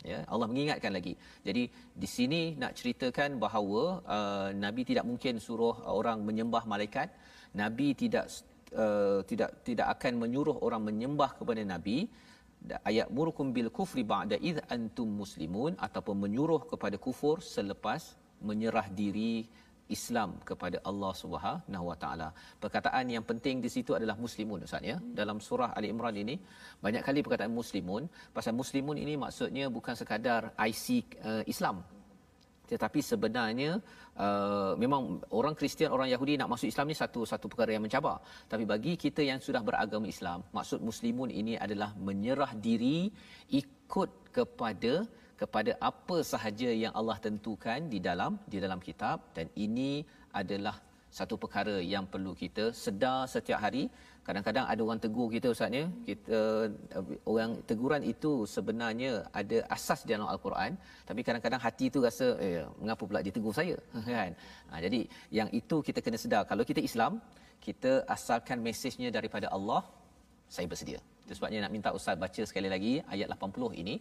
Ya, 0.02 0.18
Allah 0.26 0.46
mengingatkan 0.50 0.92
lagi. 0.98 1.14
Jadi 1.46 1.70
di 2.02 2.08
sini 2.10 2.40
nak 2.58 2.74
ceritakan 2.78 3.38
bahawa 3.44 3.82
uh, 4.16 4.48
nabi 4.64 4.82
tidak 4.82 5.06
mungkin 5.06 5.38
suruh 5.38 5.78
orang 5.86 6.26
menyembah 6.26 6.66
malaikat. 6.66 7.08
Nabi 7.54 7.94
tidak 8.02 8.26
uh, 8.84 9.20
tidak 9.30 9.50
tidak 9.66 9.86
akan 9.94 10.12
menyuruh 10.22 10.56
orang 10.66 10.82
menyembah 10.88 11.30
kepada 11.38 11.62
nabi 11.72 11.98
ayat 12.90 13.08
murukum 13.16 13.50
bil 13.56 13.70
kufri 13.78 14.04
ba'da 14.12 14.36
id 14.50 14.58
antum 14.74 15.08
muslimun 15.22 15.74
ataupun 15.86 16.16
menyuruh 16.24 16.62
kepada 16.72 16.96
kufur 17.06 17.36
selepas 17.54 18.14
menyerah 18.50 18.86
diri 19.00 19.32
Islam 19.96 20.30
kepada 20.48 20.78
Allah 20.90 21.12
Subhanahu 21.22 21.84
Wa 21.90 21.96
Taala. 22.02 22.28
Perkataan 22.62 23.12
yang 23.14 23.24
penting 23.30 23.56
di 23.64 23.70
situ 23.74 23.92
adalah 23.98 24.16
muslimun 24.24 24.64
Ustaz 24.66 24.84
ya. 24.90 24.96
Dalam 25.20 25.38
surah 25.48 25.70
Ali 25.76 25.92
Imran 25.92 26.16
ini 26.16 26.34
banyak 26.84 27.02
kali 27.08 27.20
perkataan 27.24 27.52
muslimun. 27.52 28.08
Pasal 28.36 28.54
muslimun 28.62 28.96
ini 29.04 29.14
maksudnya 29.24 29.66
bukan 29.76 29.94
sekadar 30.00 30.42
IC 30.70 30.86
uh, 31.20 31.42
Islam 31.52 31.84
tetapi 32.72 33.00
sebenarnya 33.10 33.70
uh, 34.24 34.72
memang 34.82 35.02
orang 35.38 35.54
Kristian 35.60 35.90
orang 35.96 36.08
Yahudi 36.14 36.34
nak 36.40 36.50
masuk 36.52 36.68
Islam 36.72 36.86
ni 36.90 36.96
satu 37.02 37.20
satu 37.32 37.46
perkara 37.52 37.70
yang 37.76 37.84
mencabar. 37.86 38.16
Tapi 38.52 38.64
bagi 38.72 38.92
kita 39.04 39.22
yang 39.30 39.40
sudah 39.46 39.62
beragama 39.68 40.08
Islam 40.14 40.38
maksud 40.56 40.80
muslimun 40.90 41.32
ini 41.40 41.56
adalah 41.66 41.90
menyerah 42.08 42.52
diri 42.66 42.98
ikut 43.62 44.10
kepada 44.36 44.94
kepada 45.42 45.72
apa 45.90 46.16
sahaja 46.32 46.70
yang 46.84 46.94
Allah 47.00 47.18
tentukan 47.26 47.80
di 47.92 48.00
dalam 48.08 48.32
di 48.52 48.58
dalam 48.64 48.80
kitab. 48.88 49.18
Dan 49.36 49.46
ini 49.66 49.92
adalah 50.42 50.76
satu 51.18 51.36
perkara 51.42 51.76
yang 51.94 52.04
perlu 52.12 52.32
kita 52.42 52.64
sedar 52.84 53.18
setiap 53.34 53.60
hari 53.64 53.84
kadang-kadang 54.26 54.64
ada 54.72 54.80
orang 54.86 55.00
tegur 55.04 55.26
kita 55.34 55.46
ustaz 55.54 55.74
ya. 55.78 55.84
Kita 56.08 56.38
orang 57.32 57.52
teguran 57.70 58.02
itu 58.12 58.32
sebenarnya 58.54 59.12
ada 59.40 59.58
asas 59.76 60.00
di 60.04 60.10
dalam 60.14 60.28
al-Quran. 60.34 60.72
Tapi 61.08 61.20
kadang-kadang 61.26 61.60
hati 61.66 61.84
itu 61.90 62.00
rasa 62.08 62.26
eh 62.46 62.62
mengapa 62.80 63.02
pula 63.08 63.22
dia 63.26 63.34
tegur 63.38 63.54
saya? 63.60 63.76
Kan? 64.16 64.32
Ha, 64.70 64.80
jadi 64.86 65.00
yang 65.38 65.48
itu 65.60 65.78
kita 65.88 66.00
kena 66.04 66.18
sedar. 66.24 66.42
Kalau 66.50 66.66
kita 66.70 66.82
Islam 66.90 67.18
kita 67.66 67.92
asalkan 68.14 68.58
mesejnya 68.66 69.10
daripada 69.16 69.48
Allah 69.56 69.82
saya 70.54 70.66
bersedia. 70.72 71.00
Itu 71.24 71.32
sebabnya 71.38 71.58
nak 71.64 71.72
minta 71.74 71.90
ustaz 71.98 72.16
baca 72.24 72.42
sekali 72.50 72.68
lagi 72.74 72.92
ayat 73.14 73.28
80 73.34 73.80
ini 73.82 73.94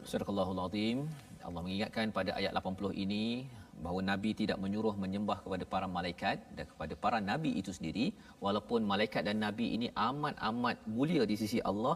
Surah 0.09 0.25
azim. 0.65 1.05
Allah 1.45 1.61
mengingatkan 1.65 2.09
pada 2.09 2.31
ayat 2.39 2.51
80 2.57 2.97
ini 3.03 3.45
bahawa 3.83 3.99
nabi 4.11 4.29
tidak 4.39 4.57
menyuruh 4.63 4.97
menyembah 5.03 5.37
kepada 5.45 5.65
para 5.73 5.87
malaikat 5.97 6.37
dan 6.57 6.65
kepada 6.71 6.93
para 7.03 7.17
nabi 7.21 7.51
itu 7.61 7.71
sendiri 7.77 8.05
walaupun 8.41 8.89
malaikat 8.91 9.21
dan 9.27 9.37
nabi 9.45 9.65
ini 9.77 9.87
amat-amat 9.93 10.81
mulia 10.95 11.23
di 11.29 11.37
sisi 11.41 11.61
Allah 11.71 11.95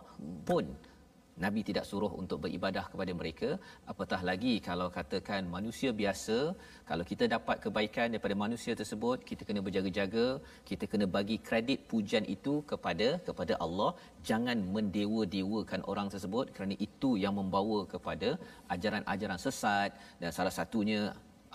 pun. 0.49 0.69
Nabi 1.41 1.61
tidak 1.67 1.85
suruh 1.89 2.11
untuk 2.21 2.37
beribadah 2.45 2.85
kepada 2.91 3.11
mereka. 3.19 3.49
Apatah 3.91 4.21
lagi 4.29 4.53
kalau 4.67 4.87
katakan 4.97 5.49
manusia 5.55 5.89
biasa 6.01 6.37
kalau 6.89 7.05
kita 7.11 7.25
dapat 7.35 7.57
kebaikan 7.65 8.13
daripada 8.13 8.35
manusia 8.43 8.73
tersebut 8.81 9.25
kita 9.29 9.41
kena 9.47 9.61
berjaga-jaga 9.65 10.27
kita 10.69 10.85
kena 10.91 11.05
bagi 11.17 11.37
kredit 11.47 11.89
pujian 11.91 12.27
itu 12.35 12.55
kepada 12.71 13.07
kepada 13.27 13.55
Allah. 13.65 13.91
Jangan 14.29 14.57
mendewa-dewakan 14.75 15.81
orang 15.91 16.09
tersebut 16.13 16.53
kerana 16.55 16.77
itu 16.87 17.11
yang 17.25 17.35
membawa 17.41 17.81
kepada 17.93 18.31
ajaran-ajaran 18.75 19.39
sesat 19.45 19.91
dan 20.21 20.29
salah 20.37 20.53
satunya 20.59 21.01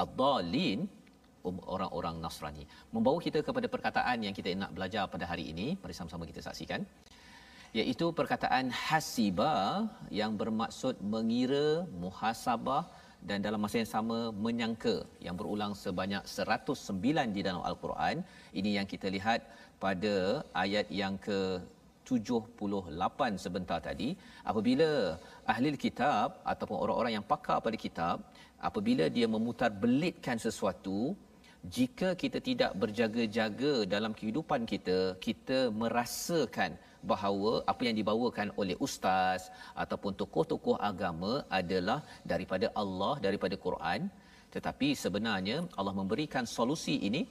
ad-dallin 0.03 0.81
um, 1.47 1.57
orang-orang 1.75 2.19
Nasrani. 2.25 2.65
Membawa 2.95 3.19
kita 3.27 3.41
kepada 3.49 3.67
perkataan 3.75 4.27
yang 4.27 4.35
kita 4.39 4.59
nak 4.63 4.75
belajar 4.77 5.05
pada 5.15 5.25
hari 5.31 5.47
ini. 5.55 5.69
Mari 5.83 5.95
sama-sama 5.99 6.27
kita 6.31 6.43
saksikan 6.49 6.83
iaitu 7.77 8.07
perkataan 8.19 8.73
hasiba 8.87 9.53
yang 10.21 10.33
bermaksud 10.41 10.97
mengira 11.15 11.85
muhasabah 12.03 12.85
dan 13.29 13.39
dalam 13.47 13.61
masa 13.65 13.83
yang 13.83 13.93
sama 13.97 14.19
menyangka 14.47 14.97
yang 15.27 15.35
berulang 15.39 15.73
sebanyak 15.85 16.23
109 16.25 17.35
di 17.37 17.41
dalam 17.47 17.63
al-Quran. 17.71 18.23
Ini 18.59 18.71
yang 18.79 18.87
kita 18.93 19.11
lihat 19.17 19.41
pada 19.83 20.15
ayat 20.65 20.87
yang 21.01 21.19
ke 21.27 21.61
78 22.09 23.37
sebentar 23.45 23.79
tadi. 23.89 24.17
Apabila 24.51 25.19
ahli 25.53 25.77
kitab 25.77 26.41
ataupun 26.53 26.77
orang-orang 26.85 27.21
yang 27.21 27.27
pakar 27.33 27.59
pada 27.67 27.77
kitab 27.77 28.25
apabila 28.69 29.07
dia 29.17 29.27
memutar 29.35 29.71
belitkan 29.85 30.39
sesuatu 30.47 30.99
jika 31.77 32.09
kita 32.23 32.39
tidak 32.49 32.73
berjaga-jaga 32.83 33.73
dalam 33.95 34.13
kehidupan 34.19 34.63
kita 34.73 34.99
kita 35.27 35.59
merasakan 35.81 36.79
bahawa 37.11 37.53
apa 37.73 37.83
yang 37.89 37.97
dibawakan 37.99 38.49
oleh 38.61 38.77
ustaz 38.87 39.51
ataupun 39.83 40.15
tokoh-tokoh 40.21 40.77
agama 40.91 41.33
adalah 41.61 41.99
daripada 42.33 42.71
Allah 42.83 43.15
daripada 43.27 43.59
Quran. 43.67 44.07
Tetapi 44.55 44.89
sebenarnya 45.03 45.57
Allah 45.79 45.95
memberikan 46.01 46.47
solusi 46.47 46.97
ini 47.09 47.23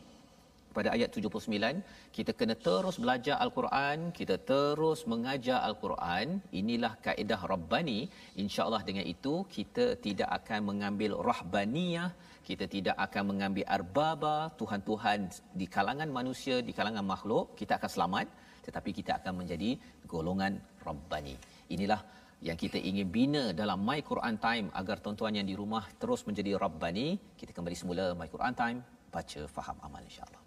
pada 0.76 0.90
ayat 0.96 1.10
79 1.10 1.82
kita 2.16 2.32
kena 2.40 2.56
terus 2.68 2.98
belajar 3.04 3.36
al-Quran 3.46 4.12
kita 4.20 4.36
terus 4.52 5.00
mengajar 5.12 5.60
al-Quran. 5.70 6.38
Inilah 6.62 6.94
kaedah 7.06 7.42
rabbani. 7.54 8.00
Insyaallah 8.44 8.84
dengan 8.90 9.06
itu 9.16 9.36
kita 9.56 9.88
tidak 10.06 10.30
akan 10.40 10.60
mengambil 10.70 11.14
rahbaniyah 11.30 12.10
kita 12.48 12.66
tidak 12.76 12.96
akan 13.06 13.24
mengambil 13.36 13.66
arbaba 13.78 14.36
tuhan-tuhan 14.60 15.28
di 15.60 15.68
kalangan 15.76 16.08
manusia 16.18 16.64
di 16.68 16.72
kalangan 16.78 17.04
makhluk 17.14 17.60
kita 17.60 17.76
akan 17.80 17.92
selamat. 17.96 18.28
Tetapi 18.68 18.90
kita 19.00 19.12
akan 19.20 19.34
menjadi 19.44 19.70
golongan 20.12 20.56
rabbani. 20.88 21.36
Inilah 21.76 22.02
yang 22.48 22.58
kita 22.64 22.80
ingin 22.90 23.08
bina 23.18 23.44
dalam 23.62 23.80
My 23.84 24.00
Quran 24.10 24.36
Time 24.48 24.68
agar 24.80 25.04
tuan-tuan 25.04 25.40
yang 25.40 25.48
di 25.52 25.56
rumah 25.62 25.84
terus 26.02 26.24
menjadi 26.28 26.56
rabbani. 26.64 27.08
Kita 27.40 27.52
kembali 27.52 27.76
semula 27.76 28.06
My 28.20 28.28
Quran 28.36 28.56
Time 28.56 28.80
baca 29.12 29.42
faham 29.56 29.80
amal 29.88 30.04
insyaallah 30.04 30.47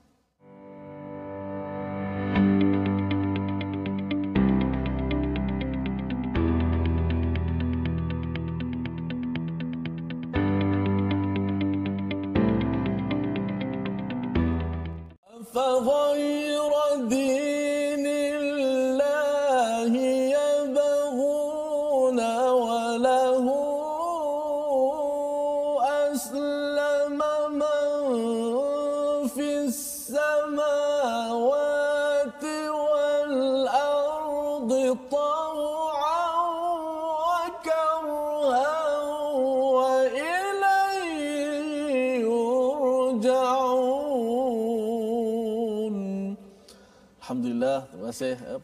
geldi. 17.09 17.40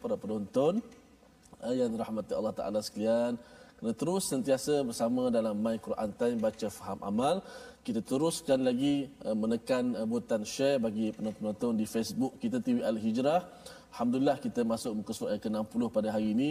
Para 0.07 0.15
penonton 0.15 0.79
eh, 1.67 1.75
yang 1.75 1.91
dirahmati 1.91 2.31
Allah 2.31 2.55
Taala 2.55 2.79
sekalian. 2.79 3.35
Kena 3.75 3.91
terus 3.91 4.23
sentiasa 4.31 4.81
bersama 4.87 5.27
dalam 5.27 5.59
My 5.59 5.75
Quran 5.83 6.09
Time 6.15 6.37
baca 6.39 6.67
faham 6.71 6.99
amal. 7.03 7.35
Kita 7.83 7.99
teruskan 7.99 8.63
lagi 8.63 9.11
eh, 9.27 9.35
menekan 9.35 9.83
eh, 9.99 10.07
butang 10.07 10.47
share 10.47 10.79
bagi 10.79 11.11
penonton-penonton 11.11 11.75
di 11.75 11.83
Facebook 11.83 12.39
kita 12.39 12.63
TV 12.63 12.87
Al 12.87 12.95
Hijrah. 12.95 13.43
Alhamdulillah 13.91 14.39
kita 14.39 14.63
masuk 14.63 14.95
muka 14.95 15.11
surat 15.11 15.35
yang 15.35 15.43
ke-60 15.43 15.81
pada 15.91 16.07
hari 16.15 16.31
ini. 16.31 16.49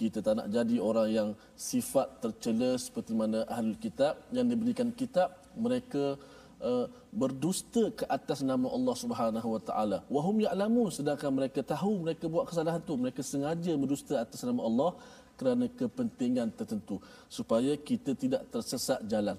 Kita 0.00 0.24
tak 0.24 0.34
nak 0.40 0.48
jadi 0.48 0.76
orang 0.80 1.08
yang 1.12 1.28
sifat 1.54 2.24
tercela 2.24 2.72
seperti 2.80 3.12
mana 3.12 3.44
ahli 3.46 3.76
kitab 3.76 4.16
yang 4.32 4.48
diberikan 4.48 4.88
kitab 4.96 5.28
mereka 5.60 6.16
uh, 6.60 6.86
berdusta 7.10 7.90
ke 7.98 8.04
atas 8.16 8.42
nama 8.42 8.66
Allah 8.76 8.94
Subhanahu 8.98 9.48
Wa 9.54 9.60
Taala. 9.68 9.98
Wahum 10.10 10.36
ya'lamun 10.46 10.90
sedangkan 10.90 11.30
mereka 11.30 11.60
tahu 11.62 12.04
mereka 12.04 12.24
buat 12.30 12.44
kesalahan 12.50 12.82
tu, 12.82 12.94
mereka 12.98 13.20
sengaja 13.22 13.72
berdusta 13.74 14.14
atas 14.24 14.42
nama 14.44 14.62
Allah 14.68 14.90
kerana 15.34 15.66
kepentingan 15.66 16.54
tertentu 16.54 17.02
supaya 17.26 17.74
kita 17.74 18.14
tidak 18.14 18.42
tersesat 18.54 19.02
jalan. 19.06 19.38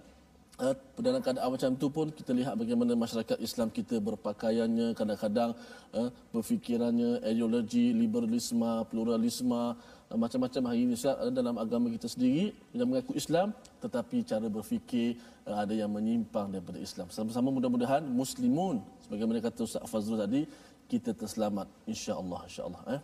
Uh, 0.55 0.71
dalam 1.03 1.19
keadaan 1.19 1.51
macam 1.51 1.75
tu 1.75 1.91
pun 1.91 2.07
kita 2.07 2.31
lihat 2.31 2.55
bagaimana 2.55 2.95
masyarakat 2.95 3.43
Islam 3.43 3.67
kita 3.67 3.99
berpakaiannya 3.99 4.95
kadang-kadang 4.95 5.51
uh, 5.91 6.07
berfikirannya 6.31 7.19
ideologi 7.27 7.91
liberalisme 7.91 8.87
pluralisme 8.87 9.75
macam-macam 10.13 10.61
hari 10.69 10.79
ini 10.85 10.93
Ustaz, 10.93 11.17
uh, 11.17 11.33
dalam 11.33 11.57
agama 11.57 11.89
kita 11.89 12.05
sendiri 12.05 12.53
yang 12.77 12.85
mengaku 12.85 13.17
Islam 13.17 13.57
tetapi 13.81 14.21
cara 14.21 14.45
berfikir 14.45 15.17
uh, 15.49 15.65
ada 15.65 15.73
yang 15.73 15.89
menyimpang 15.89 16.53
daripada 16.53 16.77
Islam. 16.77 17.09
Sama-sama 17.09 17.49
mudah-mudahan 17.49 18.05
muslimun 18.05 18.85
sebagaimana 19.05 19.41
kata 19.41 19.65
Ustaz 19.65 19.81
Fazrul 19.89 20.21
tadi 20.21 20.45
kita 20.85 21.17
terselamat 21.17 21.65
insya-Allah 21.89 22.41
insya-Allah 22.45 22.81
eh. 22.93 23.01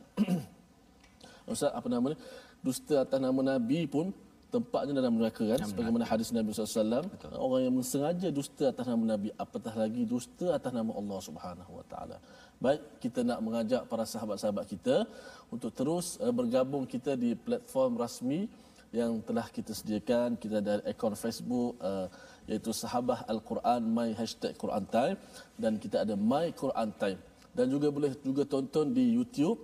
Ustaz 1.54 1.74
apa 1.74 1.88
nama 1.90 2.14
ni 2.14 2.18
dusta 2.62 3.02
atas 3.02 3.18
nama 3.18 3.42
nabi 3.42 3.90
pun 3.90 4.14
tempatnya 4.54 4.94
dalam 5.00 5.18
neraka 5.18 5.42
kan? 5.48 5.60
Sebagaimana 5.64 6.04
hadis 6.04 6.30
Nabi 6.36 6.52
SAW 6.52 7.08
orang 7.40 7.62
yang 7.66 7.74
mensengaja 7.80 8.28
dusta 8.30 8.70
atas 8.70 8.86
nama 8.86 9.16
Nabi 9.16 9.32
apatah 9.40 9.74
lagi 9.74 10.04
dusta 10.04 10.54
atas 10.60 10.72
nama 10.76 10.92
Allah 10.92 11.20
Subhanahu 11.24 11.72
Wa 11.80 11.86
Taala 11.88 12.18
baik 12.62 12.82
kita 13.04 13.26
nak 13.26 13.40
mengajak 13.42 13.84
para 13.90 14.06
sahabat-sahabat 14.06 14.66
kita 14.70 15.10
untuk 15.50 15.74
terus 15.74 16.22
uh, 16.22 16.30
bergabung 16.30 16.86
kita 16.86 17.18
di 17.18 17.34
platform 17.34 17.98
rasmi 17.98 18.46
yang 18.94 19.18
telah 19.26 19.48
kita 19.50 19.74
sediakan 19.74 20.38
kita 20.38 20.62
ada 20.62 20.74
akaun 20.86 21.18
Facebook 21.18 21.74
uh, 21.82 22.06
iaitu 22.46 22.70
Sahabah 22.70 23.26
Al-Quran 23.26 23.82
My 23.98 24.10
Hashtag 24.14 24.54
Quran 24.62 24.86
Time 24.96 25.18
dan 25.58 25.82
kita 25.82 26.06
ada 26.06 26.14
My 26.14 26.54
Quran 26.54 26.90
Time 27.02 27.20
dan 27.58 27.66
juga 27.74 27.88
boleh 27.90 28.14
juga 28.22 28.44
tonton 28.46 28.94
di 28.94 29.06
YouTube 29.18 29.58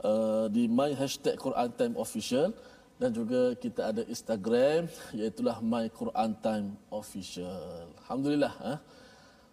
uh, 0.00 0.48
di 0.48 0.64
My 0.72 0.96
Hashtag 0.96 1.36
Quran 1.36 1.68
Time 1.76 1.94
Official 2.00 2.48
dan 2.96 3.10
juga 3.10 3.52
kita 3.58 3.90
ada 3.90 4.02
Instagram 4.06 4.86
iaitulah 5.10 5.58
My 5.58 5.90
Quran 5.90 6.30
Time 6.38 6.68
Official. 6.86 7.90
Alhamdulillah. 8.06 8.54
Ha? 8.62 8.74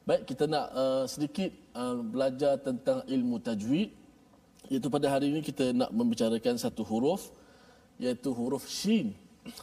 Baik, 0.10 0.26
kita 0.26 0.50
nak 0.50 0.74
uh, 0.74 1.06
sedikit 1.06 1.54
uh, 1.78 2.02
belajar 2.02 2.58
tentang 2.58 3.06
ilmu 3.06 3.38
tajwid. 3.46 3.94
Iaitu 4.66 4.90
pada 4.90 5.06
hari 5.06 5.30
ini 5.30 5.46
kita 5.46 5.70
nak 5.70 5.94
membicarakan 5.94 6.58
satu 6.58 6.82
huruf 6.82 7.30
iaitu 8.02 8.34
huruf 8.34 8.66
shin. 8.66 9.14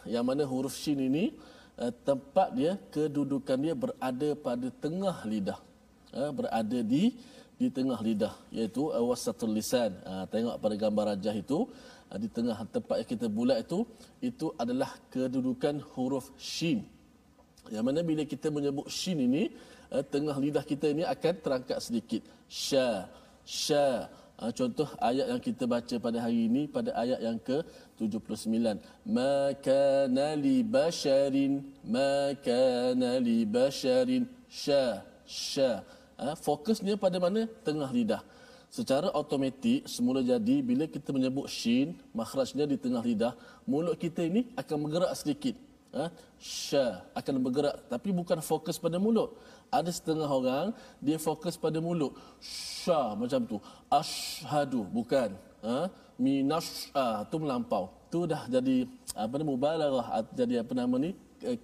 Yang 0.07 0.23
mana 0.23 0.47
huruf 0.47 0.79
shin 0.79 1.03
ini 1.03 1.35
uh, 1.83 1.91
tempat 1.91 2.55
dia 2.55 2.79
kedudukan 2.95 3.59
dia 3.59 3.75
berada 3.75 4.29
pada 4.39 4.71
tengah 4.71 5.19
lidah. 5.27 5.59
Uh, 6.15 6.31
berada 6.31 6.79
di 6.79 7.19
di 7.59 7.67
tengah 7.67 7.99
lidah 7.99 8.39
iaitu 8.55 8.95
awasatul 8.95 9.51
lisan. 9.51 9.99
Uh, 10.07 10.31
tengok 10.31 10.63
pada 10.63 10.75
gambar 10.79 11.05
rajah 11.19 11.35
itu 11.35 11.67
uh, 12.07 12.19
di 12.23 12.31
tengah 12.31 12.55
tempat 12.71 13.03
yang 13.03 13.11
kita 13.19 13.27
bulat 13.27 13.67
itu 13.67 13.83
itu 14.23 14.55
adalah 14.63 14.95
kedudukan 15.11 15.83
huruf 15.99 16.31
shin. 16.39 16.87
Yang 17.67 17.83
mana 17.83 17.99
bila 18.07 18.23
kita 18.23 18.47
menyebut 18.47 18.87
shin 18.87 19.19
ini 19.19 19.51
uh, 19.51 19.75
tengah 20.13 20.37
lidah 20.39 20.65
kita 20.67 20.91
ini 20.91 21.03
akan 21.07 21.35
terangkat 21.43 21.79
sedikit. 21.83 22.23
Sya, 22.47 23.11
sya. 23.47 24.11
Uh, 24.37 24.53
contoh 24.53 24.85
ayat 25.01 25.33
yang 25.33 25.41
kita 25.41 25.65
baca 25.65 25.97
pada 25.97 26.21
hari 26.21 26.45
ini 26.45 26.69
pada 26.69 26.93
ayat 26.93 27.25
yang 27.25 27.41
ke-79. 27.41 28.77
Ma 29.09 29.57
kana 29.65 30.37
li 30.37 30.61
basharin 30.61 31.65
ma 31.81 32.37
kana 32.45 33.17
li 33.17 33.49
basharin 33.49 34.29
sya, 34.53 35.01
sya. 35.25 35.81
Uh, 36.21 36.37
fokusnya 36.37 37.01
pada 37.01 37.17
mana? 37.17 37.49
Tengah 37.65 37.89
lidah. 37.89 38.23
Secara 38.69 39.09
automatik 39.15 39.89
semula 39.89 40.21
jadi 40.21 40.61
bila 40.61 40.85
kita 40.85 41.09
menyebut 41.17 41.49
shin, 41.49 41.97
makhrajnya 42.13 42.69
di 42.69 42.77
tengah 42.77 43.01
lidah, 43.01 43.33
mulut 43.65 43.97
kita 43.97 44.21
ini 44.21 44.53
akan 44.53 44.77
bergerak 44.85 45.17
sedikit. 45.17 45.57
Ha? 45.95 46.11
Sya 46.41 47.05
akan 47.15 47.35
bergerak 47.43 47.77
tapi 47.93 48.11
bukan 48.11 48.39
fokus 48.43 48.77
pada 48.77 48.99
mulut. 48.99 49.35
Ada 49.71 49.91
setengah 49.91 50.29
orang 50.31 50.75
dia 51.03 51.19
fokus 51.19 51.55
pada 51.59 51.79
mulut. 51.83 52.15
Sya 52.41 53.15
macam 53.15 53.41
tu. 53.47 53.57
Ashhadu 53.91 54.87
bukan. 54.91 55.35
Ha? 55.63 55.91
Minasya 56.17 57.27
tu 57.31 57.37
melampau. 57.43 57.93
Tu 58.09 58.25
dah 58.25 58.49
jadi 58.49 58.89
apa 59.13 59.35
ni 59.37 59.45
mubalaghah 59.45 60.25
jadi 60.33 60.63
apa 60.63 60.73
nama 60.73 60.97
ni 60.97 61.11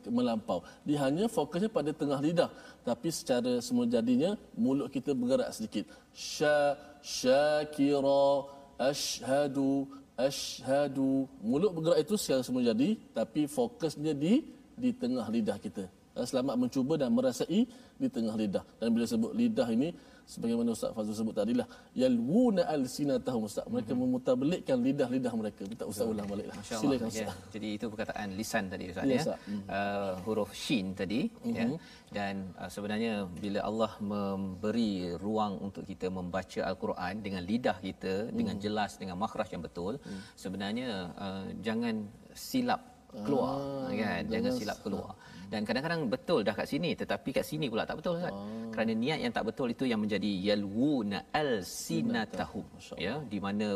melampau. 0.07 0.61
Dia 0.85 1.09
hanya 1.09 1.27
fokusnya 1.27 1.71
pada 1.73 1.91
tengah 1.91 2.21
lidah. 2.21 2.51
Tapi 2.85 3.09
secara 3.09 3.59
semua 3.65 3.89
jadinya 3.89 4.37
mulut 4.53 4.93
kita 4.93 5.17
bergerak 5.17 5.51
sedikit. 5.55 5.89
Sya 6.13 6.77
syakira 7.01 8.47
ashhadu 8.79 9.89
Ashhadu. 10.17 11.25
Mulut 11.41 11.73
bergerak 11.73 12.05
itu 12.05 12.15
secara 12.21 12.45
semua 12.45 12.61
jadi, 12.61 13.01
tapi 13.17 13.49
fokusnya 13.49 14.13
di 14.13 14.45
di 14.77 14.91
tengah 14.93 15.25
lidah 15.29 15.57
kita. 15.61 15.89
Selamat 16.29 16.61
mencuba 16.61 17.01
dan 17.01 17.09
merasai 17.09 17.65
di 17.97 18.09
tengah 18.13 18.37
lidah. 18.37 18.65
Dan 18.77 18.93
bila 18.93 19.09
sebut 19.09 19.33
lidah 19.33 19.65
ini, 19.73 19.97
sebagaimana 20.27 20.69
Ustaz 20.77 20.91
Fazul 20.97 21.15
sebut 21.19 21.35
tadi 21.35 21.53
lah 21.61 21.67
yalwuna 22.03 22.63
alsinatahum 22.75 23.43
Ustaz 23.49 23.67
mereka 23.69 23.93
mm-hmm. 23.93 24.11
memutarbelikkan 24.11 24.77
lidah-lidah 24.87 25.33
mereka 25.41 25.63
minta 25.71 25.85
Ustaz 25.93 26.07
ulang 26.13 26.29
baliklah 26.33 26.57
silakan 26.65 27.09
Ustaz 27.13 27.29
ya. 27.29 27.35
jadi 27.55 27.69
itu 27.77 27.87
perkataan 27.93 28.29
lisan 28.41 28.65
tadi 28.73 28.85
Ustaz 28.93 29.07
ya, 29.09 29.21
ya. 29.21 29.37
Mm. 29.49 29.63
Uh, 29.67 30.13
huruf 30.25 30.51
shin 30.55 30.87
tadi 31.01 31.21
mm-hmm. 31.29 31.57
ya 31.57 31.67
dan 32.13 32.35
uh, 32.61 32.71
sebenarnya 32.75 33.13
bila 33.45 33.61
Allah 33.69 33.93
memberi 34.01 35.17
ruang 35.25 35.55
untuk 35.67 35.85
kita 35.89 36.13
membaca 36.13 36.61
al-Quran 36.71 37.15
dengan 37.27 37.43
lidah 37.51 37.77
kita 37.81 38.15
mm. 38.29 38.37
dengan 38.39 38.57
jelas 38.65 39.01
dengan 39.01 39.17
makhraj 39.23 39.49
yang 39.55 39.65
betul 39.65 39.97
mm. 39.99 40.21
sebenarnya 40.37 40.89
uh, 41.17 41.47
jangan 41.67 42.09
silap 42.33 42.93
keluar 43.21 43.61
ah, 43.61 43.93
kan 43.93 44.23
jangan 44.33 44.51
silap 44.57 44.79
keluar 44.81 45.13
ah. 45.13 45.17
Dan 45.53 45.63
kadang-kadang 45.69 46.03
betul 46.15 46.41
dah 46.47 46.55
kat 46.61 46.67
sini 46.73 46.91
tetapi 47.01 47.31
kat 47.37 47.45
sini 47.51 47.67
pula 47.73 47.85
tak 47.91 47.99
betul 48.01 48.17
kan 48.25 48.33
oh. 48.33 48.71
kerana 48.75 48.93
niat 49.05 49.19
yang 49.25 49.33
tak 49.37 49.45
betul 49.49 49.69
itu 49.75 49.85
yang 49.93 50.01
menjadi 50.05 50.31
yalwuna 50.49 51.19
alsinatahum 51.43 52.67
ya 53.07 53.15
di 53.33 53.39
mana 53.47 53.69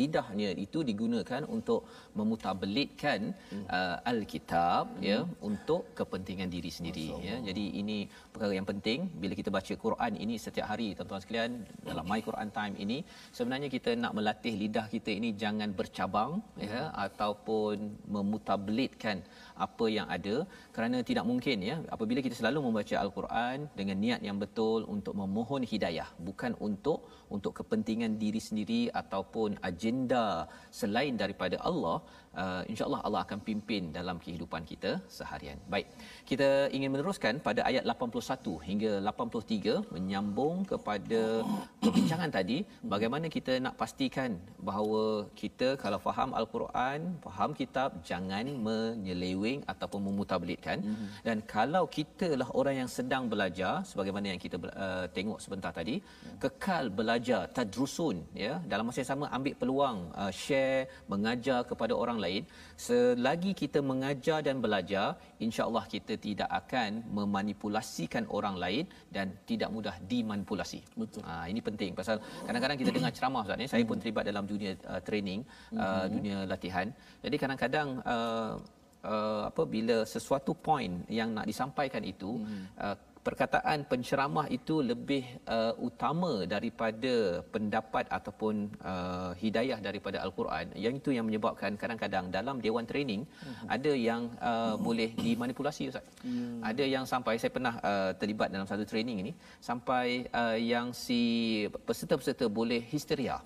lidahnya 0.00 0.50
itu 0.64 0.78
digunakan 0.90 1.42
untuk 1.56 1.80
memutabelitkan 2.18 3.20
hmm. 3.52 3.64
uh, 3.78 3.96
al-kitab 4.12 4.84
hmm. 4.96 5.04
ya 5.08 5.18
untuk 5.48 5.82
kepentingan 5.98 6.48
diri 6.54 6.70
sendiri 6.76 7.08
ya 7.28 7.36
jadi 7.48 7.64
ini 7.80 7.98
perkara 8.32 8.52
yang 8.58 8.68
penting 8.72 9.08
bila 9.22 9.34
kita 9.40 9.50
baca 9.56 9.74
Quran 9.84 10.12
ini 10.24 10.36
setiap 10.44 10.66
hari 10.72 10.88
tuan-tuan 10.96 11.22
sekalian 11.24 11.52
dalam 11.88 12.04
my 12.12 12.20
Quran 12.28 12.50
time 12.58 12.74
ini 12.84 12.98
sebenarnya 13.36 13.68
kita 13.76 13.92
nak 14.04 14.12
melatih 14.18 14.54
lidah 14.62 14.86
kita 14.94 15.10
ini 15.18 15.30
jangan 15.42 15.70
bercabang 15.80 16.30
ya, 16.56 16.68
hmm. 16.68 16.72
ya 16.76 16.84
ataupun 17.06 17.76
memutabelitkan 18.16 19.18
apa 19.66 19.86
yang 19.96 20.06
ada 20.16 20.36
kerana 20.74 20.98
tidak 21.10 21.24
mungkin 21.30 21.58
ya. 21.70 21.76
Apabila 21.94 22.20
kita 22.26 22.36
selalu 22.40 22.58
membaca 22.66 22.94
al-Quran 23.04 23.58
dengan 23.78 23.96
niat 24.04 24.20
yang 24.28 24.38
betul 24.44 24.80
untuk 24.94 25.14
memohon 25.22 25.64
hidayah 25.72 26.08
bukan 26.28 26.54
untuk 26.68 26.98
untuk 27.34 27.52
kepentingan 27.58 28.14
diri 28.22 28.40
sendiri 28.48 28.82
ataupun 29.02 29.58
agenda 29.70 30.24
selain 30.80 31.14
daripada 31.22 31.56
Allah 31.70 31.96
uh, 32.42 32.62
insyaallah 32.70 33.00
Allah 33.06 33.22
akan 33.26 33.40
pimpin 33.48 33.84
dalam 33.98 34.16
kehidupan 34.24 34.62
kita 34.70 34.90
seharian. 35.16 35.58
Baik. 35.74 35.86
Kita 36.30 36.48
ingin 36.76 36.90
meneruskan 36.94 37.34
pada 37.46 37.60
ayat 37.70 37.84
81 37.92 38.58
hingga 38.68 38.92
83 39.12 39.94
menyambung 39.94 40.56
kepada 40.72 41.20
perbincangan 41.82 42.30
tadi 42.38 42.58
bagaimana 42.94 43.26
kita 43.36 43.52
nak 43.64 43.74
pastikan 43.82 44.32
bahawa 44.68 45.02
kita 45.40 45.68
kalau 45.84 45.98
faham 46.06 46.30
al-Quran, 46.40 47.00
faham 47.26 47.50
kitab 47.60 48.00
jangan 48.10 48.46
menyeleweng 48.68 49.60
ataupun 49.72 50.00
memutablitkan 50.08 50.78
mm-hmm. 50.86 51.08
dan 51.26 51.38
kalau 51.54 51.84
kita 51.98 52.28
lah 52.40 52.48
orang 52.60 52.76
yang 52.82 52.90
sedang 52.98 53.24
belajar 53.32 53.74
sebagaimana 53.90 54.26
yang 54.32 54.40
kita 54.44 54.56
uh, 54.86 55.06
tengok 55.16 55.38
sebentar 55.44 55.72
tadi 55.78 55.96
mm. 55.98 56.36
kekal 56.42 56.84
belajar 57.00 57.40
tadrusun 57.56 58.16
ya 58.44 58.54
dalam 58.72 58.86
masa 58.88 59.00
yang 59.02 59.10
sama 59.12 59.26
ambil 59.36 59.54
peluang 59.60 59.98
uh, 60.22 60.32
share 60.42 60.82
mengajar 61.12 61.60
kepada 61.70 61.92
orang 62.02 62.18
lain 62.24 62.42
selagi 62.86 63.52
kita 63.62 63.78
mengajar 63.90 64.38
dan 64.46 64.56
belajar 64.64 65.06
insya-Allah 65.46 65.84
kita 65.94 66.14
tidak 66.26 66.50
akan 66.60 66.90
memanipulasikan 67.18 68.24
orang 68.38 68.56
lain 68.64 68.84
dan 69.16 69.26
tidak 69.50 69.70
mudah 69.76 69.96
dimanipulasi. 70.12 70.80
Betul. 71.00 71.22
Ha, 71.28 71.46
ini 71.52 71.60
penting. 71.68 71.92
Pasal 72.00 72.16
kadang-kadang 72.46 72.78
kita 72.82 72.92
dengar 72.96 73.12
ceramah 73.16 73.42
ustaz 73.46 73.60
ni 73.62 73.66
saya 73.72 73.84
pun 73.90 73.98
terlibat 74.02 74.24
dalam 74.30 74.44
dunia 74.52 74.72
uh, 74.92 75.00
training 75.08 75.40
uh, 75.44 75.82
mm-hmm. 75.82 76.12
dunia 76.14 76.36
latihan. 76.52 76.86
Jadi 77.24 77.36
kadang-kadang 77.42 77.88
uh, 78.14 78.52
uh, 79.12 79.42
apa 79.50 79.62
bila 79.74 79.96
sesuatu 80.14 80.52
point 80.68 80.94
yang 81.18 81.30
nak 81.36 81.46
disampaikan 81.50 82.02
itu 82.12 82.30
uh, 82.78 82.96
perkataan 83.26 83.86
penceramah 83.90 84.46
itu 84.56 84.82
lebih 84.90 85.22
uh, 85.46 85.72
utama 85.88 86.32
daripada 86.54 87.14
pendapat 87.54 88.04
ataupun 88.18 88.54
uh, 88.82 89.30
hidayah 89.42 89.78
daripada 89.78 90.18
al-Quran 90.26 90.74
yang 90.84 90.94
itu 91.00 91.14
yang 91.16 91.26
menyebabkan 91.30 91.78
kadang-kadang 91.82 92.34
dalam 92.36 92.58
dewan 92.58 92.82
training 92.90 93.22
uh-huh. 93.22 93.66
ada 93.76 93.92
yang 94.08 94.22
uh, 94.42 94.50
uh-huh. 94.50 94.74
boleh 94.86 95.10
dimanipulasi 95.24 95.94
ustaz 95.94 96.02
uh-huh. 96.02 96.66
ada 96.70 96.84
yang 96.94 97.06
sampai 97.12 97.38
saya 97.38 97.54
pernah 97.56 97.74
uh, 97.90 98.10
terlibat 98.18 98.50
dalam 98.50 98.66
satu 98.66 98.82
training 98.82 99.18
ini 99.22 99.32
sampai 99.62 100.26
uh, 100.34 100.58
yang 100.58 100.90
si 100.90 101.20
peserta-peserta 101.86 102.50
boleh 102.50 102.82
histeria 102.94 103.38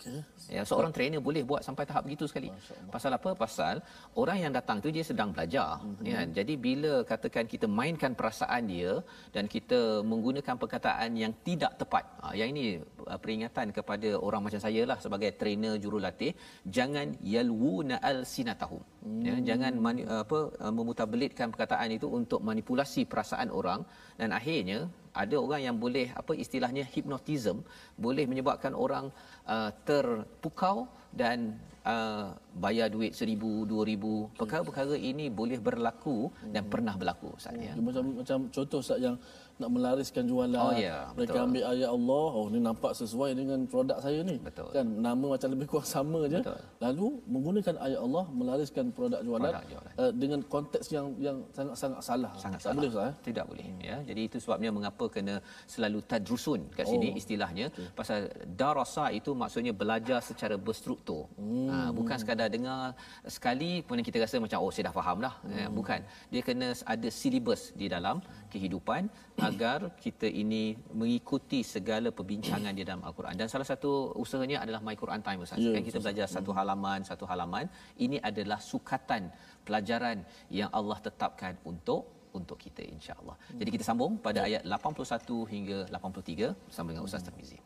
Okay. 0.00 0.20
Ya, 0.56 0.62
seorang 0.64 0.92
trainer 0.96 1.20
boleh 1.20 1.42
buat 1.44 1.60
sampai 1.60 1.84
tahap 1.84 2.08
begitu 2.08 2.24
sekali. 2.30 2.48
Pasal 2.94 3.12
apa? 3.18 3.30
Pasal 3.36 3.84
orang 4.16 4.38
yang 4.42 4.52
datang 4.56 4.80
tu 4.84 4.88
dia 4.96 5.04
sedang 5.04 5.28
belajar. 5.36 5.76
Mm-hmm. 5.76 6.04
Ya, 6.10 6.20
jadi 6.40 6.54
bila 6.66 6.92
katakan 7.10 7.44
kita 7.44 7.66
mainkan 7.68 8.16
perasaan 8.16 8.64
dia 8.72 8.92
dan 9.34 9.44
kita 9.54 10.00
menggunakan 10.10 10.56
perkataan 10.62 11.10
yang 11.22 11.32
tidak 11.44 11.76
tepat. 11.76 12.04
Ha, 12.24 12.32
yang 12.32 12.48
ini 12.56 12.80
uh, 12.80 13.18
peringatan 13.20 13.76
kepada 13.76 14.08
orang 14.26 14.40
macam 14.48 14.60
saya 14.66 14.82
lah 14.90 14.96
sebagai 15.04 15.30
trainer 15.40 15.76
jurulatih, 15.76 16.32
jangan 16.64 17.12
yalwuna 17.34 18.00
al-sinatahum. 18.00 18.80
Mm. 19.04 19.22
Ya, 19.28 19.34
jangan 19.52 19.72
mani, 19.84 20.02
apa 20.24 20.38
uh, 20.64 20.72
memutabelitkan 20.72 21.52
perkataan 21.52 21.92
itu 21.92 22.08
untuk 22.08 22.40
manipulasi 22.40 23.04
perasaan 23.04 23.52
orang 23.52 23.84
dan 24.16 24.32
akhirnya 24.32 24.88
ada 25.14 25.36
orang 25.36 25.60
yang 25.66 25.76
boleh 25.76 26.06
apa 26.14 26.32
istilahnya 26.38 26.86
hypnotism 26.86 27.66
boleh 27.98 28.24
menyebabkan 28.30 28.72
orang 28.74 29.10
uh, 29.46 29.70
terpukau 29.82 30.86
dan 31.10 31.58
uh, 31.82 32.30
bayar 32.54 32.86
duit 32.92 33.12
seribu, 33.16 33.66
dua 33.66 33.82
ribu. 33.82 34.30
Perkara-perkara 34.38 34.94
ini 34.94 35.26
boleh 35.26 35.58
berlaku 35.58 36.30
dan 36.54 36.66
hmm. 36.66 36.72
pernah 36.72 36.94
berlaku 36.94 37.34
Ustaz 37.34 37.58
ya. 37.58 37.74
Macam 37.74 38.22
macam 38.22 38.38
contoh 38.54 38.78
Ustaz 38.78 38.98
yang 39.02 39.16
nak 39.60 39.70
melariskan 39.76 40.24
jualan. 40.24 40.56
Oh, 40.56 40.72
ya, 40.72 41.12
mereka 41.12 41.36
betul. 41.36 41.46
ambil 41.46 41.62
ayat 41.68 41.90
Allah, 41.92 42.26
oh 42.32 42.46
ni 42.48 42.58
nampak 42.58 42.92
sesuai 42.96 43.30
dengan 43.36 43.58
produk 43.68 43.98
saya 44.00 44.20
ni. 44.24 44.36
Betul. 44.40 44.72
Kan 44.72 44.86
nama 45.04 45.26
macam 45.36 45.48
lebih 45.52 45.66
kurang 45.68 45.88
sama 45.88 46.20
je. 46.32 46.40
Betul. 46.40 46.60
Lalu 46.80 47.06
menggunakan 47.28 47.74
ayat 47.76 48.00
Allah 48.00 48.24
melariskan 48.32 48.86
produk 48.96 49.20
jualan, 49.20 49.52
produk 49.52 49.64
jualan. 49.68 49.92
Uh, 50.00 50.12
dengan 50.16 50.40
konteks 50.48 50.86
yang 50.96 51.06
yang 51.20 51.36
sangat 51.52 51.76
sangat 51.76 52.00
salah. 52.00 52.32
Sangat 52.40 52.58
tak 52.58 52.72
salah. 52.72 52.76
boleh 52.80 52.90
Ustaz. 52.90 53.08
Eh? 53.08 53.14
Tidak 53.28 53.44
boleh 53.50 53.66
hmm. 53.68 53.80
ya. 53.84 53.96
Jadi 54.08 54.20
itu 54.28 54.36
sebabnya 54.40 54.70
mengapa 54.72 55.04
kena 55.12 55.34
selalu 55.68 55.98
tadrusun 56.10 56.60
kat 56.76 56.86
sini 56.88 57.08
oh. 57.12 57.20
istilahnya 57.20 57.66
okay. 57.68 57.88
pasal 57.92 58.18
darasa 58.60 59.04
itu 59.18 59.30
maksudnya 59.36 59.72
belajar 59.76 60.18
secara 60.24 60.56
berstruktur. 60.56 61.28
Hmm. 61.36 61.68
Ha, 61.68 61.76
bukan 61.92 62.16
sekadar 62.16 62.48
dengar 62.48 62.96
sekali 63.28 63.84
kemudian 63.84 64.06
kita 64.08 64.24
rasa 64.24 64.40
macam 64.40 64.58
oh 64.64 64.72
saya 64.72 64.88
dah 64.88 64.94
faham 64.96 65.18
dah. 65.26 65.34
Ya, 65.44 65.48
hmm. 65.48 65.60
Ya, 65.60 65.66
bukan. 65.68 66.00
Dia 66.32 66.42
kena 66.48 66.68
ada 66.94 67.08
silibus 67.12 67.62
di 67.76 67.86
dalam 67.92 68.24
kehidupan 68.52 69.12
agar 69.48 69.78
kita 70.04 70.28
ini 70.42 70.62
mengikuti 71.00 71.60
segala 71.74 72.08
perbincangan 72.18 72.72
di 72.78 72.84
dalam 72.88 73.02
al-Quran. 73.08 73.34
Dan 73.40 73.48
salah 73.52 73.68
satu 73.72 74.12
usahanya 74.22 74.58
adalah 74.64 74.80
My 74.86 74.96
Quran 75.02 75.20
Time 75.26 75.40
Ustaz. 75.44 75.58
Ya, 75.64 75.72
kan 75.74 75.82
kita 75.88 75.98
belajar 76.04 76.26
satu 76.36 76.50
halaman, 76.58 77.00
satu 77.10 77.24
halaman. 77.30 77.66
Ini 78.04 78.20
adalah 78.30 78.58
sukatan 78.70 79.32
pelajaran 79.66 80.18
yang 80.58 80.70
Allah 80.78 80.98
tetapkan 81.06 81.54
untuk 81.72 82.02
untuk 82.38 82.58
kita 82.64 82.82
insya-Allah. 82.96 83.36
Jadi 83.60 83.70
kita 83.74 83.84
sambung 83.90 84.12
pada 84.26 84.46
ayat 84.48 84.62
81 84.62 85.52
hingga 85.54 85.78
83 85.90 86.54
bersama 86.68 86.86
dengan 86.94 87.04
Ustaz 87.08 87.26
Tarmizi. 87.26 87.58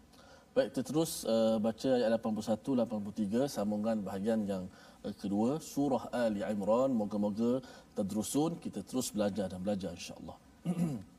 Baik, 0.55 0.71
kita 0.71 0.83
terus 0.87 1.13
uh, 1.27 1.59
baca 1.59 1.91
ayat 1.99 2.11
81 2.15 2.87
83 2.87 3.55
sambungan 3.55 3.97
bahagian 4.07 4.41
yang 4.47 4.65
uh, 5.03 5.15
kedua 5.21 5.59
surah 5.59 6.05
Ali 6.15 6.47
Imran. 6.47 6.95
Moga-moga 6.95 7.59
tadrusun 7.99 8.57
kita 8.65 8.81
terus 8.87 9.11
belajar 9.11 9.51
dan 9.53 9.61
belajar 9.67 9.91
insya-Allah. 9.99 10.39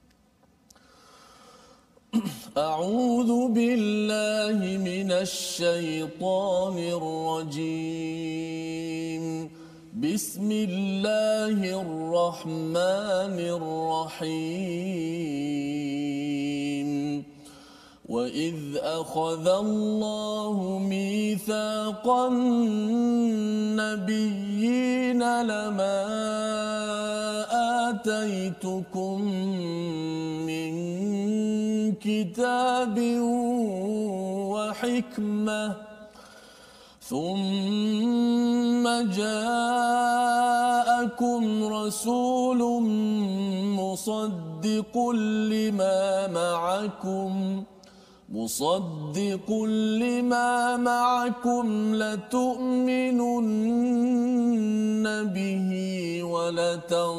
أعوذ 2.57 3.51
بالله 3.51 4.77
من 4.79 5.11
الشيطان 5.11 6.79
الرجيم. 6.79 7.51
بسم 9.99 10.49
الله 10.51 11.59
الرحمن 11.83 13.35
الرحيم. 13.59 14.39
وإذ 18.09 18.55
أخذ 18.79 19.47
الله 19.47 20.79
ميثاق 20.79 22.07
النبيين 22.07 23.81
لما 25.41 26.05
آتيتكم 27.91 29.19
كتاب 32.05 32.99
وحكمة 34.53 35.75
ثم 37.01 38.83
جاءكم 39.11 40.13
رسول 41.63 42.61
مصدق 43.79 44.93
لما 45.49 46.27
معكم 46.27 47.63
ۖ 47.71 47.75
مصدق 48.29 49.51
لما 50.01 50.77
معكم 50.77 51.95
لتؤمنن 51.95 53.45
به 55.33 55.69
ولتنصرنه. 56.23 57.15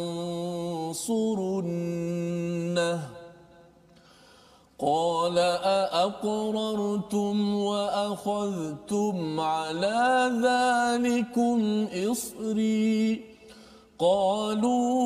قال 4.79 5.39
أأقررتم 5.39 7.55
وأخذتم 7.55 9.41
على 9.41 10.31
ذلكم 10.45 11.87
إصري؟ 12.11 13.21
قالوا 13.99 15.05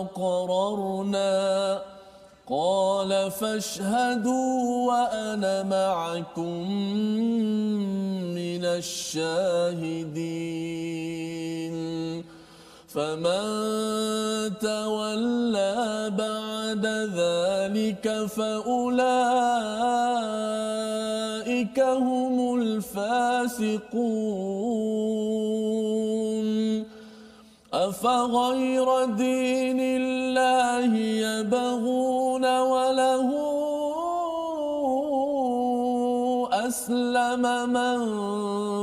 أقررنا. 0.00 1.82
قال 2.50 3.30
فاشهدوا 3.30 4.88
وأنا 4.88 5.62
معكم 5.62 6.70
من 8.34 8.64
الشاهدين. 8.64 10.31
فمن 12.94 14.58
تولى 14.60 16.12
بعد 16.18 16.86
ذلك 17.16 18.26
فأولئك 18.26 18.98
هم 21.80 22.54
الفاسقون 22.60 24.02
أفغير 27.74 29.04
دين 29.04 29.80
الله 29.80 30.96
يبغون 30.96 32.44
وله 32.60 33.28
أسلم 36.52 37.42
من 37.72 37.98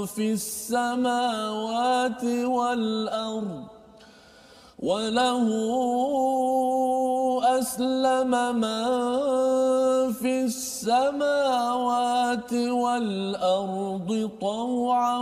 في 0.05 0.31
السماوات 0.33 2.23
والأرض 2.23 3.58
وله 4.79 5.43
أسلم 7.59 8.31
من 8.55 8.87
في 10.15 10.47
السماوات 10.47 12.47
والأرض 12.53 14.29
طوعا 14.41 15.19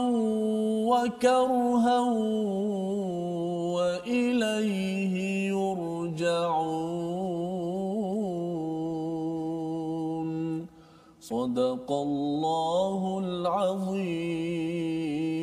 وكرها 0.85 1.99
وإليه 3.73 5.15
يرجعون. 5.49 7.17
صدق 11.21 11.91
الله 11.91 13.19
العظيم. 13.23 15.36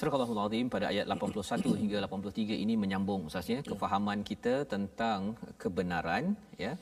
Surah 0.00 0.16
Al-Fatihah 0.16 0.48
Azim 0.48 0.66
pada 0.72 0.86
ayat 0.92 1.04
81 1.12 1.76
hingga 1.76 1.98
83 2.08 2.56
ini 2.64 2.74
menyambung 2.82 3.28
usahanya 3.28 3.60
kefahaman 3.70 4.20
kita 4.28 4.64
tentang 4.64 5.36
kebenaran 5.62 6.24
ya. 6.56 6.72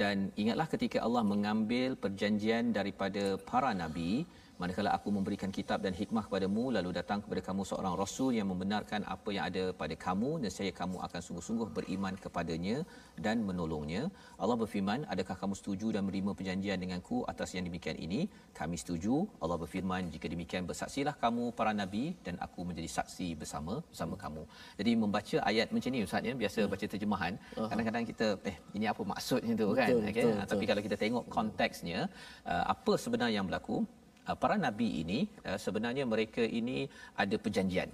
Dan 0.00 0.32
ingatlah 0.40 0.64
ketika 0.74 1.04
Allah 1.06 1.20
mengambil 1.32 2.00
perjanjian 2.04 2.72
daripada 2.72 3.36
para 3.50 3.76
nabi 3.76 4.24
manakala 4.60 4.90
aku 4.96 5.08
memberikan 5.16 5.50
kitab 5.56 5.78
dan 5.84 5.92
hikmah 6.00 6.24
kepadamu 6.26 6.64
lalu 6.76 6.90
datang 6.98 7.18
kepada 7.24 7.40
kamu 7.48 7.62
seorang 7.70 7.94
rasul 8.00 8.30
yang 8.38 8.48
membenarkan 8.52 9.00
apa 9.14 9.30
yang 9.36 9.44
ada 9.50 9.64
pada 9.80 9.94
kamu 10.06 10.30
dan 10.42 10.50
saya 10.56 10.72
kamu 10.80 10.96
akan 11.06 11.20
sungguh-sungguh 11.26 11.68
beriman 11.76 12.14
kepadanya 12.24 12.76
dan 13.24 13.36
menolongnya. 13.48 14.02
Allah 14.42 14.56
berfirman 14.62 15.00
adakah 15.14 15.36
kamu 15.42 15.54
setuju 15.60 15.88
dan 15.94 16.02
menerima 16.06 16.32
perjanjian 16.38 16.78
denganku 16.84 17.18
atas 17.32 17.50
yang 17.56 17.64
demikian 17.68 17.96
ini? 18.06 18.20
Kami 18.60 18.76
setuju. 18.82 19.14
Allah 19.42 19.58
berfirman 19.62 20.12
jika 20.14 20.28
demikian 20.34 20.68
bersaksilah 20.70 21.14
kamu 21.24 21.44
para 21.58 21.72
nabi 21.80 22.04
dan 22.26 22.36
aku 22.46 22.60
menjadi 22.68 22.90
saksi 22.98 23.28
bersama 23.40 23.74
bersama 23.90 24.14
kamu. 24.24 24.44
Jadi 24.80 24.92
membaca 25.04 25.36
ayat 25.50 25.68
macam 25.74 25.90
ni 25.96 26.04
ustaz 26.08 26.28
ya 26.30 26.34
biasa 26.42 26.60
baca 26.74 26.86
terjemahan. 26.94 27.34
Kadang-kadang 27.72 28.04
kita 28.12 28.28
eh 28.50 28.56
ini 28.76 28.86
apa 28.92 29.02
maksudnya 29.12 29.54
tu 29.62 29.68
kan? 29.80 29.88
Betul, 29.88 30.02
okay? 30.02 30.12
betul, 30.12 30.32
betul. 30.36 30.50
tapi 30.52 30.64
kalau 30.70 30.82
kita 30.86 30.96
tengok 31.02 31.24
konteksnya 31.36 31.98
uh, 32.52 32.64
apa 32.74 32.92
sebenarnya 33.04 33.34
yang 33.40 33.48
berlaku 33.50 33.76
para 34.42 34.56
nabi 34.66 34.88
ini 35.02 35.18
uh, 35.48 35.58
sebenarnya 35.64 36.06
mereka 36.14 36.42
ini 36.60 36.78
ada 37.22 37.36
perjanjian. 37.44 37.90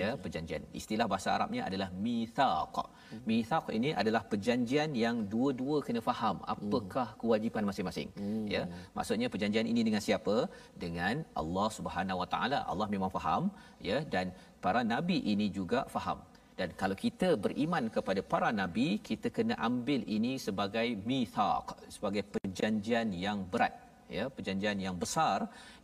Ya 0.00 0.08
perjanjian. 0.24 0.62
istilah 0.78 1.06
bahasa 1.10 1.28
Arabnya 1.34 1.62
adalah 1.68 1.88
mithaq. 2.04 2.76
Hmm. 3.12 3.22
mithaq 3.30 3.66
ini 3.78 3.90
adalah 4.00 4.22
perjanjian 4.30 4.90
yang 5.04 5.16
dua-dua 5.32 5.76
kena 5.86 6.00
faham 6.08 6.36
apakah 6.54 7.08
Hmm. 7.10 7.18
kewajipan 7.20 7.66
masing-masing. 7.68 8.08
Ya 8.54 8.62
maksudnya 8.96 9.28
perjanjian 9.32 9.66
ini 9.72 9.82
dengan 9.88 10.02
siapa? 10.06 10.36
Dengan 10.84 11.26
Allah 11.40 11.68
Subhanahu 11.78 12.20
Wa 12.22 12.28
Taala. 12.34 12.60
Allah 12.72 12.88
memang 12.94 13.10
faham 13.16 13.50
ya 13.88 13.98
dan 14.14 14.30
para 14.64 14.82
nabi 14.94 15.18
ini 15.34 15.48
juga 15.58 15.82
faham. 15.94 16.20
Dan 16.58 16.70
kalau 16.80 16.96
kita 17.04 17.28
beriman 17.44 17.84
kepada 17.96 18.20
para 18.32 18.48
nabi 18.60 18.88
kita 19.08 19.28
kena 19.36 19.54
ambil 19.68 20.00
ini 20.16 20.32
sebagai 20.46 20.88
mithaq 21.10 21.66
sebagai 21.94 22.22
perjanjian 22.34 23.10
yang 23.26 23.40
berat 23.52 23.74
ya 24.18 24.24
perjanjian 24.36 24.78
yang 24.86 24.96
besar 25.02 25.38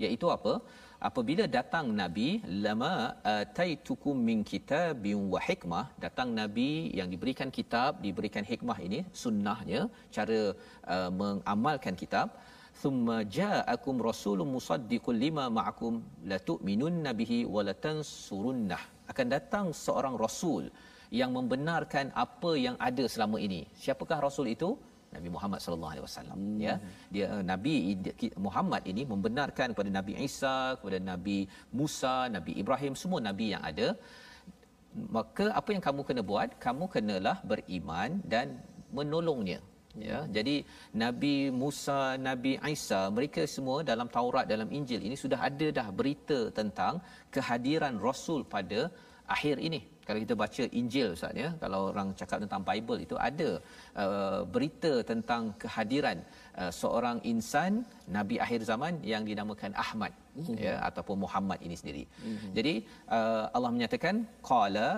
iaitu 0.05 0.29
apa? 0.37 0.55
Apabila 1.09 1.45
datang 1.57 1.87
nabi 2.01 2.29
lama 2.65 2.93
ataitukum 3.37 4.17
min 4.29 4.39
kitabin 4.51 5.19
wa 5.33 5.41
hikmah 5.49 5.85
datang 6.05 6.29
nabi 6.41 6.71
yang 6.99 7.09
diberikan 7.13 7.51
kitab 7.59 8.03
diberikan 8.07 8.45
hikmah 8.51 8.79
ini 8.87 9.01
sunnahnya 9.23 9.83
cara 10.17 10.41
uh, 10.95 11.11
mengamalkan 11.21 11.95
kitab 12.03 12.29
thumma 12.83 13.19
ja'akum 13.39 13.97
rasulun 14.11 14.51
musaddiqul 14.57 15.19
lima 15.25 15.45
ma'akum 15.59 15.95
la 16.31 16.39
tu'minunna 16.51 17.13
bihi 17.21 17.39
wa 17.55 17.63
la 17.69 17.75
tansurunnah 17.87 18.83
akan 19.13 19.27
datang 19.37 19.67
seorang 19.85 20.17
rasul 20.25 20.65
yang 21.21 21.31
membenarkan 21.37 22.07
apa 22.25 22.51
yang 22.67 22.77
ada 22.89 23.05
selama 23.15 23.39
ini. 23.47 23.61
Siapakah 23.83 24.19
rasul 24.27 24.47
itu 24.55 24.71
Nabi 25.17 25.29
Muhammad 25.35 25.61
sallallahu 25.65 25.93
alaihi 25.95 26.07
wasallam 26.07 26.41
ya. 26.67 26.75
Dia 27.15 27.27
Nabi 27.51 27.75
Muhammad 28.47 28.83
ini 28.93 29.03
membenarkan 29.13 29.73
kepada 29.73 29.91
Nabi 29.99 30.13
Isa 30.29 30.57
kepada 30.79 30.99
Nabi 31.11 31.39
Musa 31.81 32.17
Nabi 32.37 32.53
Ibrahim 32.63 32.95
semua 33.03 33.21
nabi 33.29 33.49
yang 33.55 33.65
ada. 33.71 33.89
Maka 35.17 35.47
apa 35.61 35.69
yang 35.75 35.83
kamu 35.89 36.03
kena 36.09 36.23
buat? 36.31 36.49
Kamu 36.67 36.85
kenalah 36.95 37.37
beriman 37.51 38.21
dan 38.33 38.47
menolongnya 38.99 39.61
ya. 40.11 40.19
Jadi 40.37 40.57
Nabi 41.03 41.35
Musa 41.63 42.01
Nabi 42.29 42.53
Isa 42.75 43.01
mereka 43.19 43.43
semua 43.57 43.79
dalam 43.91 44.09
Taurat 44.17 44.47
dalam 44.53 44.69
Injil 44.79 45.03
ini 45.09 45.17
sudah 45.25 45.41
ada 45.49 45.69
dah 45.79 45.89
berita 46.01 46.41
tentang 46.59 46.95
kehadiran 47.37 47.97
rasul 48.09 48.43
pada 48.55 48.81
akhir 49.37 49.57
ini 49.69 49.81
kalau 50.09 50.21
kita 50.25 50.35
baca 50.43 50.65
Injil 50.81 51.09
Ustaz 51.17 51.35
ya 51.43 51.49
kalau 51.63 51.81
orang 51.93 52.09
cakap 52.21 52.39
tentang 52.45 52.63
Bible 52.69 53.01
itu 53.07 53.17
ada 53.29 53.51
uh, 54.03 54.41
berita 54.55 54.93
tentang 55.11 55.43
kehadiran 55.63 56.19
uh, 56.61 56.73
seorang 56.81 57.19
insan 57.33 57.73
nabi 58.17 58.39
akhir 58.45 58.61
zaman 58.71 58.95
yang 59.13 59.23
dinamakan 59.31 59.75
Ahmad 59.85 60.15
ya 60.65 60.75
ataupun 60.89 61.17
Muhammad 61.25 61.59
ini 61.67 61.77
sendiri. 61.81 62.03
Jadi 62.57 62.75
uh, 63.17 63.45
Allah 63.57 63.71
menyatakan 63.77 64.17
qala 64.51 64.89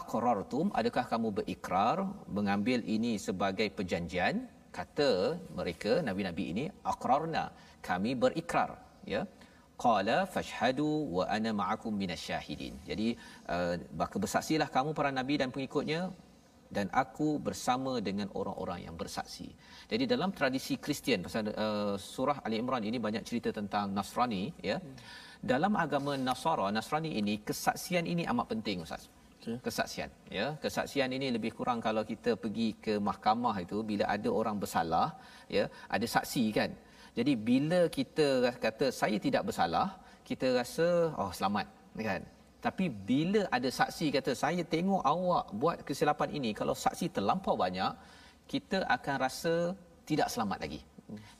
aqrartum 0.00 0.68
adakah 0.80 1.04
kamu 1.12 1.28
berikrar 1.40 1.98
mengambil 2.38 2.80
ini 2.96 3.12
sebagai 3.26 3.68
perjanjian? 3.78 4.36
Kata 4.78 5.10
mereka 5.58 5.92
nabi-nabi 6.08 6.44
ini 6.52 6.64
aqrarna 6.92 7.44
kami 7.88 8.10
berikrar 8.24 8.70
ya 9.14 9.22
qala 9.84 10.16
fashhadu 10.34 10.88
wa 11.16 11.24
ana 11.36 11.50
ma'akum 11.60 11.92
minasyahidin 12.02 12.74
jadi 12.90 13.08
uh, 13.54 13.74
maka 14.00 14.16
bersaksilah 14.24 14.68
kamu 14.76 14.90
para 14.98 15.12
nabi 15.18 15.36
dan 15.42 15.50
pengikutnya 15.56 16.00
dan 16.76 16.86
aku 17.02 17.28
bersama 17.46 17.92
dengan 18.08 18.28
orang-orang 18.40 18.80
yang 18.86 18.96
bersaksi. 19.02 19.48
Jadi 19.90 20.04
dalam 20.12 20.30
tradisi 20.38 20.74
Kristian 20.84 21.20
pasal 21.26 21.50
uh, 21.50 21.94
surah 22.14 22.38
Ali 22.46 22.56
Imran 22.62 22.84
ini 22.90 22.98
banyak 23.06 23.24
cerita 23.28 23.50
tentang 23.58 23.86
Nasrani 23.96 24.42
ya. 24.70 24.78
Dalam 25.52 25.72
agama 25.84 26.12
Nasara, 26.28 26.66
Nasrani 26.76 27.10
ini 27.20 27.34
kesaksian 27.48 28.06
ini 28.12 28.22
amat 28.32 28.46
penting 28.52 28.86
Ustaz. 28.86 29.04
Okey. 29.40 29.56
Kesaksian 29.66 30.10
ya. 30.38 30.46
Kesaksian 30.64 31.10
ini 31.18 31.26
lebih 31.36 31.52
kurang 31.58 31.78
kalau 31.86 32.02
kita 32.12 32.32
pergi 32.42 32.68
ke 32.84 32.94
mahkamah 33.08 33.56
itu 33.64 33.78
bila 33.90 34.04
ada 34.16 34.30
orang 34.40 34.56
bersalah 34.62 35.08
ya, 35.56 35.64
ada 35.96 36.06
saksi 36.16 36.44
kan. 36.58 36.70
Jadi 37.20 37.32
bila 37.48 37.80
kita 37.96 38.28
kata 38.64 38.86
saya 39.00 39.16
tidak 39.24 39.42
bersalah, 39.48 39.88
kita 40.28 40.46
rasa 40.56 40.88
oh 41.20 41.28
selamat 41.38 41.66
kan. 42.08 42.22
Tapi 42.64 42.84
bila 42.88 43.42
ada 43.56 43.68
saksi 43.68 44.06
kata 44.16 44.32
saya 44.42 44.62
tengok 44.74 45.02
awak 45.04 45.44
buat 45.60 45.78
kesilapan 45.88 46.30
ini, 46.38 46.50
kalau 46.60 46.72
saksi 46.84 47.06
terlampau 47.16 47.60
banyak, 47.64 47.92
kita 48.52 48.78
akan 48.96 49.16
rasa 49.24 49.54
tidak 50.08 50.32
selamat 50.32 50.58
lagi. 50.64 50.80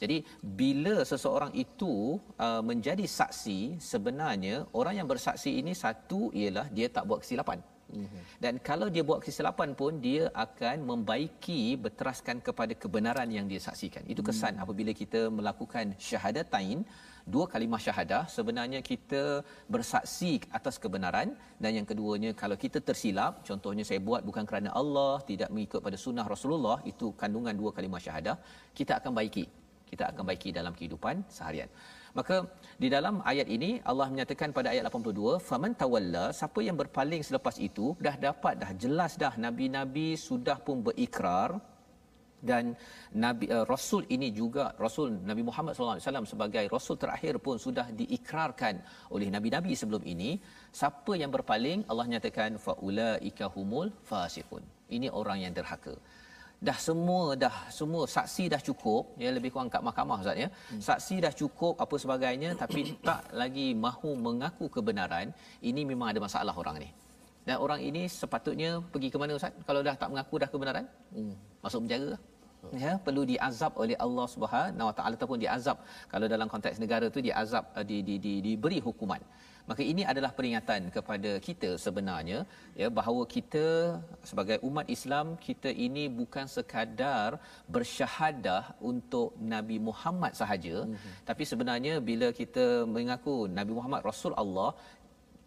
Jadi 0.03 0.16
bila 0.61 0.95
seseorang 1.11 1.53
itu 1.64 2.20
uh, 2.47 2.61
menjadi 2.70 3.07
saksi, 3.18 3.81
sebenarnya 3.93 4.68
orang 4.76 5.01
yang 5.01 5.09
bersaksi 5.09 5.51
ini 5.61 5.72
satu 5.72 6.28
ialah 6.41 6.66
dia 6.76 6.93
tak 6.93 7.09
buat 7.09 7.24
kesilapan. 7.24 7.64
Mm-hmm. 7.91 8.22
Dan 8.45 8.55
kalau 8.68 8.86
dia 8.95 9.03
buat 9.09 9.20
kesilapan 9.26 9.70
pun 9.80 9.93
dia 10.07 10.24
akan 10.47 10.76
membaiki 10.91 11.62
berteraskan 11.84 12.38
kepada 12.49 12.74
kebenaran 12.82 13.28
yang 13.36 13.47
dia 13.53 13.61
saksikan. 13.68 14.03
Itu 14.12 14.22
kesan 14.28 14.55
mm. 14.57 14.62
apabila 14.64 14.93
kita 15.03 15.22
melakukan 15.38 15.95
syahadatain 16.09 16.80
dua 17.34 17.45
kalimah 17.53 17.80
syahadah 17.86 18.22
sebenarnya 18.36 18.80
kita 18.91 19.22
bersaksi 19.74 20.32
atas 20.59 20.76
kebenaran 20.84 21.28
dan 21.62 21.72
yang 21.78 21.86
keduanya 21.91 22.30
kalau 22.43 22.57
kita 22.64 22.78
tersilap 22.88 23.32
contohnya 23.49 23.84
saya 23.91 24.01
buat 24.09 24.22
bukan 24.28 24.45
kerana 24.51 24.70
Allah 24.80 25.14
tidak 25.30 25.51
mengikut 25.55 25.80
pada 25.86 25.99
sunnah 26.05 26.26
Rasulullah 26.34 26.78
itu 26.93 27.09
kandungan 27.22 27.55
dua 27.62 27.72
kalimah 27.76 28.03
syahadah 28.07 28.36
kita 28.78 28.95
akan 29.01 29.12
baiki 29.18 29.45
kita 29.91 30.05
akan 30.11 30.24
baiki 30.30 30.51
dalam 30.59 30.72
kehidupan 30.78 31.16
seharian 31.36 31.70
maka 32.18 32.36
di 32.82 32.88
dalam 32.94 33.16
ayat 33.32 33.48
ini 33.56 33.70
Allah 33.90 34.06
menyatakan 34.12 34.50
pada 34.58 34.68
ayat 34.74 34.84
82 34.90 35.38
faman 35.48 35.72
tawalla 35.82 36.24
siapa 36.38 36.61
yang 36.68 36.76
berpaling 36.82 37.22
selepas 37.28 37.56
itu 37.68 37.86
dah 38.06 38.16
dapat 38.26 38.54
dah 38.62 38.70
jelas 38.82 39.14
dah 39.22 39.34
nabi-nabi 39.46 40.08
sudah 40.28 40.58
pun 40.68 40.78
berikrar. 40.88 41.52
Dan 42.50 42.72
nabi 43.22 43.46
uh, 43.54 43.64
rasul 43.72 44.02
ini 44.14 44.28
juga 44.32 44.64
rasul 44.84 45.08
Nabi 45.30 45.42
Muhammad 45.48 45.72
sallallahu 45.76 45.96
alaihi 45.96 46.06
wasallam 46.08 46.28
sebagai 46.32 46.64
rasul 46.74 46.96
terakhir 47.02 47.34
pun 47.46 47.56
sudah 47.64 47.86
diikrarkan 48.00 48.74
oleh 49.14 49.28
nabi-nabi 49.34 49.76
sebelum 49.80 50.00
ini. 50.12 50.30
Siapa 50.80 51.20
yang 51.20 51.28
berpaling? 51.36 51.84
Allah 51.92 52.06
nyatakan 52.12 52.56
faulaika 52.66 53.44
humul 53.56 53.92
fasiqun. 54.11 54.64
Ini 54.96 55.12
orang 55.20 55.38
yang 55.44 55.52
derhaka 55.58 55.92
dah 56.68 56.78
semua 56.86 57.22
dah 57.42 57.54
semua 57.78 58.02
saksi 58.14 58.44
dah 58.52 58.61
cukup 58.68 59.02
ya 59.22 59.30
lebih 59.36 59.50
kurang 59.52 59.70
kat 59.74 59.82
mahkamah 59.88 60.18
ustaz 60.22 60.42
ya. 60.44 60.48
Hmm. 60.48 60.80
saksi 60.88 61.16
dah 61.24 61.32
cukup 61.40 61.74
apa 61.84 61.96
sebagainya 62.04 62.50
tapi 62.62 62.80
tak 63.08 63.22
lagi 63.40 63.68
mahu 63.84 64.11
mengaku 64.26 64.66
kebenaran 64.76 65.28
ini 65.70 65.82
memang 65.90 66.08
ada 66.12 66.20
masalah 66.26 66.54
orang 66.62 66.78
ni. 66.84 66.90
Dan 67.48 67.56
orang 67.64 67.80
ini 67.88 68.02
sepatutnya 68.20 68.70
pergi 68.92 69.08
ke 69.12 69.16
mana 69.20 69.32
ustaz? 69.40 69.56
Kalau 69.68 69.80
dah 69.86 69.96
tak 70.02 70.08
mengaku 70.12 70.34
dah 70.42 70.48
kebenaran? 70.52 70.84
Hmm. 71.16 71.34
masuk 71.64 71.80
penjara 71.84 72.16
ya 72.84 72.92
perlu 73.04 73.22
diazab 73.30 73.72
oleh 73.82 73.96
Allah 74.04 74.26
Subhanahu 74.34 74.88
Wa 74.90 74.94
Taala 74.96 75.14
ataupun 75.18 75.38
diazab. 75.44 75.76
Kalau 76.12 76.26
dalam 76.34 76.48
konteks 76.52 76.76
negara 76.82 77.06
tu 77.14 77.20
diazab 77.28 77.64
uh, 77.78 77.84
di, 77.90 77.98
di, 78.08 78.14
di, 78.24 78.32
diberi 78.46 78.78
hukuman 78.86 79.20
maka 79.68 79.82
ini 79.92 80.02
adalah 80.12 80.30
peringatan 80.38 80.88
kepada 80.96 81.30
kita 81.46 81.70
sebenarnya 81.84 82.38
ya 82.80 82.88
bahawa 82.98 83.22
kita 83.34 83.66
sebagai 84.30 84.58
umat 84.68 84.86
Islam 84.96 85.26
kita 85.46 85.72
ini 85.86 86.04
bukan 86.20 86.46
sekadar 86.56 87.28
bersyahadah 87.74 88.62
untuk 88.92 89.28
Nabi 89.54 89.78
Muhammad 89.88 90.32
sahaja 90.40 90.76
mm-hmm. 90.86 91.12
tapi 91.28 91.44
sebenarnya 91.52 91.94
bila 92.11 92.30
kita 92.40 92.66
mengaku 92.96 93.36
Nabi 93.58 93.72
Muhammad 93.78 94.02
Rasul 94.11 94.34
Allah 94.44 94.70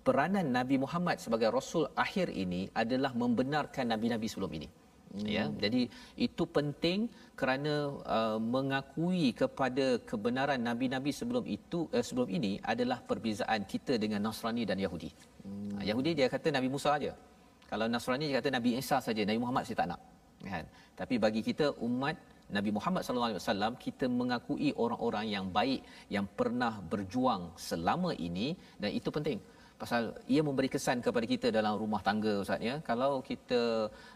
peranan 0.07 0.47
Nabi 0.59 0.75
Muhammad 0.83 1.17
sebagai 1.25 1.49
rasul 1.57 1.85
akhir 2.05 2.27
ini 2.43 2.61
adalah 2.81 3.11
membenarkan 3.21 3.87
nabi-nabi 3.93 4.27
sebelum 4.31 4.53
ini 4.59 4.67
Hmm. 5.13 5.29
Ya, 5.29 5.45
jadi 5.63 5.81
itu 6.17 6.43
penting 6.57 7.05
kerana 7.37 7.73
uh, 8.17 8.39
mengakui 8.41 9.29
kepada 9.41 10.01
kebenaran 10.09 10.57
nabi-nabi 10.57 11.13
sebelum 11.13 11.45
itu 11.45 11.85
uh, 11.93 12.01
sebelum 12.07 12.29
ini 12.37 12.57
adalah 12.65 12.97
perbezaan 13.09 13.61
kita 13.73 14.01
dengan 14.03 14.25
Nasrani 14.25 14.65
dan 14.65 14.81
Yahudi. 14.85 15.13
Hmm. 15.45 15.77
Uh, 15.77 15.83
Yahudi 15.89 16.11
dia 16.17 16.27
kata 16.35 16.49
Nabi 16.57 16.69
Musa 16.75 16.97
aja. 16.97 17.13
Kalau 17.69 17.85
Nasrani 17.85 18.25
dia 18.29 18.41
kata 18.41 18.49
Nabi 18.57 18.71
Isa 18.81 18.97
saja, 19.05 19.21
Nabi 19.29 19.39
Muhammad 19.43 19.63
saya 19.69 19.77
tak 19.81 19.89
nak. 19.93 20.01
Kan? 20.43 20.65
Tapi 20.99 21.15
bagi 21.21 21.41
kita 21.49 21.65
umat 21.87 22.17
Nabi 22.57 22.71
Muhammad 22.77 23.01
sallallahu 23.05 23.31
alaihi 23.31 23.43
wasallam 23.43 23.73
kita 23.85 24.05
mengakui 24.19 24.69
orang-orang 24.83 25.25
yang 25.35 25.45
baik 25.57 25.81
yang 26.15 26.25
pernah 26.39 26.73
berjuang 26.91 27.43
selama 27.69 28.11
ini 28.27 28.47
dan 28.81 28.89
itu 28.99 29.09
penting 29.17 29.39
pasal 29.81 30.03
ia 30.33 30.41
memberi 30.47 30.69
kesan 30.75 30.97
kepada 31.05 31.25
kita 31.33 31.47
dalam 31.57 31.73
rumah 31.81 32.01
tangga 32.07 32.33
ustaz 32.43 32.61
ya. 32.69 32.75
Kalau 32.89 33.11
kita 33.29 33.61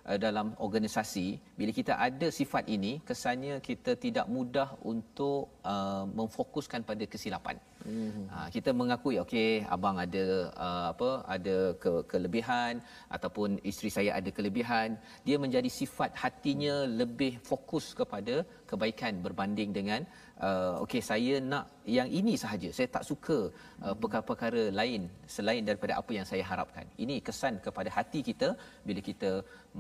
uh, 0.10 0.18
dalam 0.26 0.48
organisasi 0.68 1.28
bila 1.60 1.72
kita 1.80 1.94
ada 2.08 2.28
sifat 2.40 2.66
ini 2.76 2.92
kesannya 3.10 3.56
kita 3.70 3.94
tidak 4.06 4.28
mudah 4.36 4.70
untuk 4.92 5.42
uh, 5.74 6.06
memfokuskan 6.20 6.84
pada 6.90 7.06
kesilapan. 7.14 7.58
Hmm. 7.88 8.28
uh, 8.36 8.48
kita 8.56 8.70
mengakui 8.80 9.16
okey 9.24 9.52
abang 9.76 9.98
ada 10.06 10.26
uh, 10.66 10.86
apa 10.92 11.10
ada 11.36 11.58
ke, 11.84 11.92
kelebihan 12.12 12.84
ataupun 13.16 13.50
isteri 13.72 13.90
saya 13.98 14.12
ada 14.20 14.30
kelebihan. 14.38 14.98
Dia 15.28 15.38
menjadi 15.44 15.70
sifat 15.80 16.12
hatinya 16.24 16.76
lebih 17.02 17.34
fokus 17.50 17.88
kepada 18.00 18.36
kebaikan 18.72 19.24
berbanding 19.26 19.72
dengan 19.80 20.02
uh, 20.46 20.74
okey 20.84 21.02
saya 21.10 21.36
nak 21.52 21.66
yang 21.98 22.10
ini 22.20 22.34
sahaja. 22.44 22.70
Saya 22.78 22.88
tak 22.96 23.04
suka 23.10 23.38
uh, 23.86 23.96
perkara-perkara 24.02 24.64
lain 24.80 25.02
selain 25.36 25.64
daripada 25.70 25.94
apa 26.02 26.12
yang 26.18 26.28
saya 26.32 26.44
harapkan. 26.50 26.86
Ini 27.04 27.16
kesan 27.28 27.56
kepada 27.66 27.90
hati 27.98 28.22
kita 28.30 28.50
bila 28.88 29.02
kita 29.10 29.32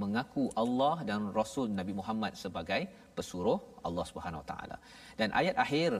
mengaku 0.01 0.45
Allah 0.63 0.95
dan 1.09 1.21
Rasul 1.39 1.69
Nabi 1.79 1.93
Muhammad 1.99 2.33
sebagai 2.43 2.81
pesuruh 3.17 3.59
Allah 3.87 4.05
Subhanahu 4.09 4.41
Wa 4.43 4.47
Taala. 4.51 4.77
Dan 5.19 5.29
ayat 5.41 5.55
akhir 5.65 5.91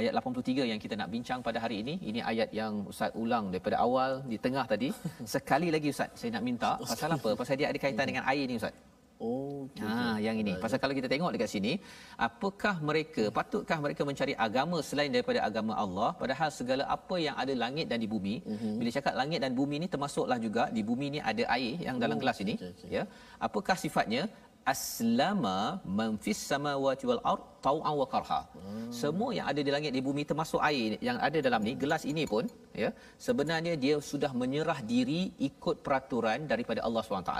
ayat 0.00 0.12
83 0.22 0.70
yang 0.72 0.80
kita 0.84 0.94
nak 1.00 1.10
bincang 1.14 1.40
pada 1.46 1.60
hari 1.64 1.78
ini 1.84 1.94
ini 2.10 2.20
ayat 2.32 2.50
yang 2.60 2.74
ustaz 2.92 3.12
ulang 3.22 3.46
daripada 3.54 3.78
awal 3.86 4.12
di 4.32 4.38
tengah 4.46 4.66
tadi. 4.74 4.90
Sekali 5.36 5.70
lagi 5.76 5.90
ustaz 5.96 6.10
saya 6.20 6.32
nak 6.36 6.44
minta 6.50 6.72
pasal 6.92 7.16
apa? 7.18 7.32
Pasal 7.40 7.56
dia 7.62 7.68
ada 7.72 7.80
kaitan 7.86 8.06
dengan 8.12 8.26
air 8.32 8.46
ni 8.50 8.56
ustaz 8.62 8.76
Oh, 9.16 9.64
ha, 9.80 9.88
okay. 9.88 10.28
yang 10.28 10.36
ini. 10.42 10.52
Pasal 10.62 10.78
kalau 10.82 10.94
kita 10.98 11.08
tengok 11.12 11.32
dekat 11.34 11.48
sini, 11.48 11.72
apakah 12.20 12.74
mereka, 12.88 13.32
patutkah 13.38 13.78
mereka 13.84 14.02
mencari 14.04 14.34
agama 14.46 14.78
selain 14.88 15.08
daripada 15.14 15.40
agama 15.48 15.72
Allah? 15.84 16.12
Padahal 16.20 16.50
segala 16.52 16.84
apa 16.96 17.16
yang 17.26 17.36
ada 17.42 17.54
langit 17.64 17.88
dan 17.88 17.98
di 18.04 18.08
bumi, 18.14 18.44
uh-huh. 18.44 18.76
bila 18.80 18.90
cakap 18.92 19.14
langit 19.20 19.40
dan 19.44 19.56
bumi 19.60 19.80
ini 19.80 19.88
termasuklah 19.94 20.36
juga 20.46 20.68
di 20.76 20.84
bumi 20.84 21.06
ini 21.16 21.20
ada 21.30 21.44
air 21.56 21.80
yang 21.88 21.96
dalam 21.96 22.16
oh, 22.18 22.20
gelas 22.20 22.38
ini. 22.44 22.54
Okay, 22.60 22.72
okay. 22.76 22.88
Ya, 22.92 23.02
apakah 23.40 23.76
sifatnya? 23.84 24.28
Aslama 24.72 25.56
man 25.98 26.10
fis 26.24 26.40
samawati 26.50 27.04
wal 27.10 27.20
ard 27.32 27.42
tau'an 27.66 27.94
wa 28.00 28.06
karha. 28.12 28.40
Hmm. 28.54 28.88
Semua 29.00 29.30
yang 29.36 29.46
ada 29.50 29.60
di 29.66 29.70
langit 29.74 29.92
di 29.96 30.02
bumi 30.06 30.22
termasuk 30.30 30.60
air 30.68 30.98
yang 31.08 31.18
ada 31.26 31.38
dalam 31.46 31.60
ni 31.68 31.72
gelas 31.82 32.02
ini 32.12 32.24
pun 32.32 32.44
ya 32.82 32.90
sebenarnya 33.26 33.74
dia 33.84 33.96
sudah 34.10 34.32
menyerah 34.40 34.78
diri 34.92 35.22
ikut 35.48 35.76
peraturan 35.86 36.48
daripada 36.52 36.82
Allah 36.86 37.02
SWT. 37.02 37.32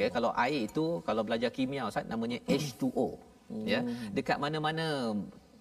Ya 0.00 0.08
kalau 0.16 0.30
air 0.46 0.60
itu 0.68 0.86
kalau 1.08 1.22
belajar 1.28 1.52
kimia 1.58 1.84
Ustaz 1.90 2.10
namanya 2.14 2.38
H2O. 2.56 3.08
Hmm. 3.52 3.66
Ya 3.72 3.80
dekat 4.16 4.38
mana-mana 4.44 4.86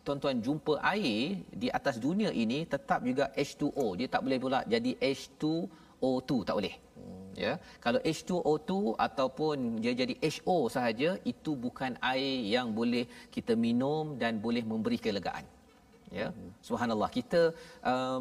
tuan-tuan 0.05 0.37
jumpa 0.45 0.73
air 0.93 1.45
di 1.61 1.67
atas 1.77 1.95
dunia 2.05 2.31
ini 2.43 2.59
tetap 2.73 2.99
juga 3.09 3.25
H2O. 3.45 3.85
Dia 3.99 4.07
tak 4.13 4.23
boleh 4.25 4.39
pula 4.45 4.59
jadi 4.73 4.91
H2O2 4.97 6.31
tak 6.49 6.55
boleh 6.59 6.75
ya 7.45 7.53
kalau 7.85 7.99
H2O2 8.13 8.71
ataupun 9.07 9.57
dia 9.83 9.93
jadi 10.01 10.15
HO 10.35 10.57
sahaja 10.75 11.09
itu 11.31 11.51
bukan 11.65 11.93
air 12.11 12.35
yang 12.55 12.67
boleh 12.79 13.05
kita 13.35 13.53
minum 13.65 14.15
dan 14.21 14.41
boleh 14.45 14.63
memberi 14.71 14.99
kelegaan. 15.05 15.45
Ya 16.19 16.27
subhanallah. 16.67 17.09
Kita 17.17 17.41
uh, 17.91 18.19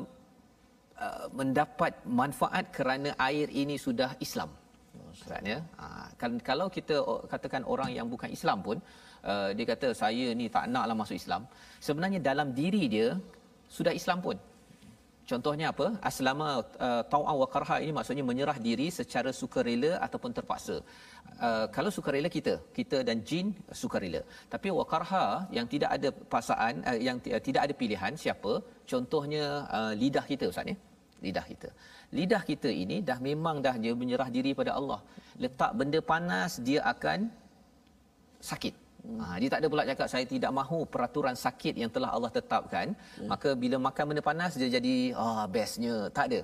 uh, 1.07 1.27
mendapat 1.39 1.93
manfaat 2.21 2.71
kerana 2.77 3.13
air 3.29 3.49
ini 3.63 3.77
sudah 3.87 4.11
Islam. 4.27 4.51
Maksudnya 5.07 5.59
uh, 5.85 6.07
kan 6.21 6.33
kalau 6.51 6.67
kita 6.77 6.97
katakan 7.33 7.63
orang 7.73 7.91
yang 7.99 8.07
bukan 8.07 8.31
Islam 8.39 8.59
pun 8.67 8.79
uh, 9.31 9.51
dia 9.57 9.67
kata 9.73 9.89
saya 10.03 10.27
ni 10.41 10.47
tak 10.57 10.71
naklah 10.75 10.97
masuk 11.03 11.17
Islam. 11.23 11.43
Sebenarnya 11.87 12.21
dalam 12.31 12.51
diri 12.61 12.85
dia 12.95 13.09
sudah 13.67 13.95
Islam 14.01 14.21
pun 14.27 14.37
Contohnya 15.31 15.67
apa? 15.73 15.87
Aslama 16.09 16.47
uh, 16.87 17.03
tau'an 17.13 17.37
wa 17.43 17.49
karha 17.55 17.77
ini 17.85 17.93
maksudnya 17.99 18.25
menyerah 18.31 18.57
diri 18.67 18.87
secara 18.99 19.31
sukarela 19.41 19.93
ataupun 20.07 20.31
terpaksa. 20.39 20.77
Uh, 21.49 21.67
kalau 21.77 21.91
sukarela 21.97 22.29
kita, 22.37 22.55
kita 22.79 22.99
dan 23.09 23.19
jin 23.29 23.47
sukarela. 23.83 24.23
Tapi 24.55 24.69
wa 24.79 24.85
karha 24.93 25.25
yang 25.57 25.67
tidak 25.73 25.91
ada 25.97 26.09
paksaan, 26.35 26.75
uh, 26.91 26.99
yang 27.09 27.19
t- 27.25 27.35
uh, 27.37 27.43
tidak 27.49 27.63
ada 27.67 27.75
pilihan 27.83 28.13
siapa? 28.25 28.53
Contohnya 28.93 29.45
uh, 29.79 29.93
lidah 30.03 30.25
kita 30.33 30.47
Ustaz 30.53 30.73
ya. 30.73 30.77
Lidah 31.25 31.45
kita. 31.53 31.69
Lidah 32.19 32.43
kita 32.51 32.71
ini 32.83 32.99
dah 33.09 33.19
memang 33.29 33.57
dah 33.67 33.75
dia 33.83 33.95
menyerah 34.03 34.29
diri 34.37 34.53
pada 34.61 34.75
Allah. 34.79 35.01
Letak 35.45 35.73
benda 35.79 36.01
panas 36.13 36.59
dia 36.69 36.81
akan 36.93 37.31
sakit. 38.51 38.90
Ha, 39.21 39.37
dia 39.41 39.49
tak 39.53 39.61
ada 39.63 39.69
pula 39.73 39.85
cakap 39.91 40.09
saya 40.13 40.25
tidak 40.35 40.53
mahu 40.61 40.79
peraturan 40.95 41.37
sakit 41.45 41.75
yang 41.83 41.91
telah 41.97 42.11
Allah 42.17 42.33
tetapkan. 42.39 42.87
Ya. 43.21 43.29
Maka 43.33 43.51
bila 43.63 43.77
makan 43.89 44.05
benda 44.13 44.25
panas 44.31 44.59
dia 44.61 44.71
jadi 44.79 44.97
ah 45.25 45.45
bestnya. 45.55 45.97
Tak 46.19 46.27
ada. 46.31 46.41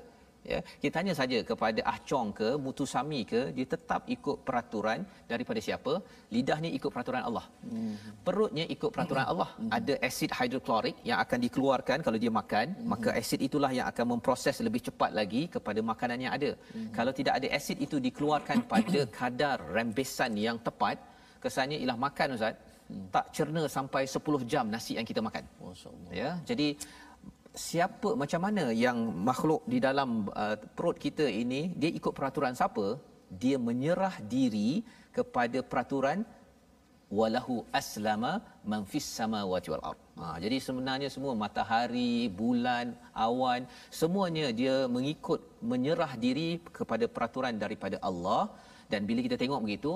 Ya, 0.51 0.59
kita 0.81 0.93
tanya 0.97 1.13
saja 1.21 1.39
kepada 1.49 1.81
Ah 1.91 1.99
Chong 2.09 2.29
ke 2.39 2.49
Mutusami 2.65 3.21
ke 3.31 3.41
dia 3.57 3.67
tetap 3.75 4.03
ikut 4.17 4.37
peraturan 4.47 5.01
daripada 5.31 5.61
siapa? 5.67 5.93
Lidahnya 6.35 6.71
ikut 6.79 6.91
peraturan 6.95 7.23
Allah. 7.29 7.43
Hmm. 7.67 7.95
Perutnya 8.27 8.65
ikut 8.75 8.91
peraturan 8.95 9.25
hmm. 9.27 9.33
Allah. 9.33 9.49
Hmm. 9.59 9.71
Ada 9.79 9.95
asid 10.09 10.31
hidroklorik 10.39 10.97
yang 11.11 11.19
akan 11.25 11.39
dikeluarkan 11.47 11.99
kalau 12.07 12.19
dia 12.25 12.33
makan, 12.41 12.67
hmm. 12.79 12.87
maka 12.93 13.11
asid 13.21 13.43
itulah 13.49 13.73
yang 13.79 13.91
akan 13.91 14.07
memproses 14.15 14.63
lebih 14.67 14.83
cepat 14.89 15.11
lagi 15.21 15.43
kepada 15.57 15.83
makanan 15.91 16.19
yang 16.27 16.33
ada. 16.39 16.51
Hmm. 16.55 16.89
Kalau 16.99 17.15
tidak 17.19 17.35
ada 17.43 17.49
asid 17.59 17.83
itu 17.87 17.99
dikeluarkan 18.07 18.59
pada 18.75 19.01
kadar 19.19 19.59
rembesan 19.79 20.39
yang 20.47 20.59
tepat, 20.69 20.97
kesannya 21.47 21.79
ialah 21.83 21.99
makan 22.07 22.37
ustaz. 22.39 22.57
Hmm. 22.91 23.07
tak 23.15 23.27
cerna 23.37 23.63
sampai 23.77 24.03
10 24.17 24.53
jam 24.53 24.65
nasi 24.75 24.93
yang 24.99 25.07
kita 25.11 25.21
makan. 25.29 25.45
Masyaallah. 25.69 26.11
Ya 26.21 26.31
jadi 26.51 26.69
siapa 27.69 28.11
macam 28.23 28.41
mana 28.47 28.65
yang 28.85 28.99
makhluk 29.29 29.63
di 29.73 29.79
dalam 29.87 30.09
uh, 30.43 30.57
perut 30.77 30.97
kita 31.05 31.27
ini 31.43 31.61
dia 31.81 31.91
ikut 31.99 32.13
peraturan 32.19 32.55
siapa? 32.61 32.87
Dia 33.43 33.57
menyerah 33.69 34.15
diri 34.35 34.71
kepada 35.17 35.59
peraturan 35.71 36.19
walahu 37.19 37.57
aslama 37.81 38.33
man 38.71 38.83
fis 38.93 39.09
samawati 39.19 39.69
wal 39.73 39.85
ard. 39.91 40.01
Ha, 40.21 40.27
jadi 40.45 40.57
sebenarnya 40.67 41.09
semua 41.15 41.33
matahari, 41.43 42.15
bulan, 42.41 42.87
awan, 43.27 43.63
semuanya 44.01 44.47
dia 44.61 44.77
mengikut 44.97 45.41
menyerah 45.73 46.13
diri 46.25 46.49
kepada 46.79 47.07
peraturan 47.17 47.57
daripada 47.65 47.99
Allah. 48.09 48.43
Dan 48.93 49.03
bila 49.09 49.21
kita 49.27 49.37
tengok 49.43 49.63
begitu, 49.67 49.93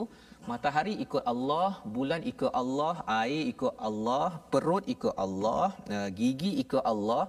matahari 0.48 0.94
ikut 1.04 1.24
Allah, 1.32 1.68
bulan 1.96 2.22
ikut 2.32 2.52
Allah, 2.62 2.94
air 3.22 3.42
ikut 3.52 3.74
Allah, 3.88 4.40
perut 4.52 4.84
ikut 4.94 5.14
Allah, 5.24 5.66
uh, 5.96 6.08
gigi 6.18 6.52
ikut 6.64 6.82
Allah, 6.92 7.24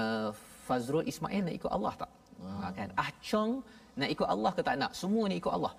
uh, 0.00 0.28
Fazrul 0.66 1.06
Ismail 1.12 1.42
nak 1.46 1.54
ikut 1.60 1.72
Allah 1.76 1.92
tak? 2.02 2.10
Ha, 2.40 2.70
kan? 2.78 2.88
Acong 3.06 3.52
nak 4.00 4.08
ikut 4.14 4.28
Allah 4.34 4.50
ke 4.56 4.62
tak 4.68 4.76
nak? 4.82 4.92
Semua 5.00 5.24
ni 5.30 5.36
ikut 5.42 5.52
Allah. 5.58 5.72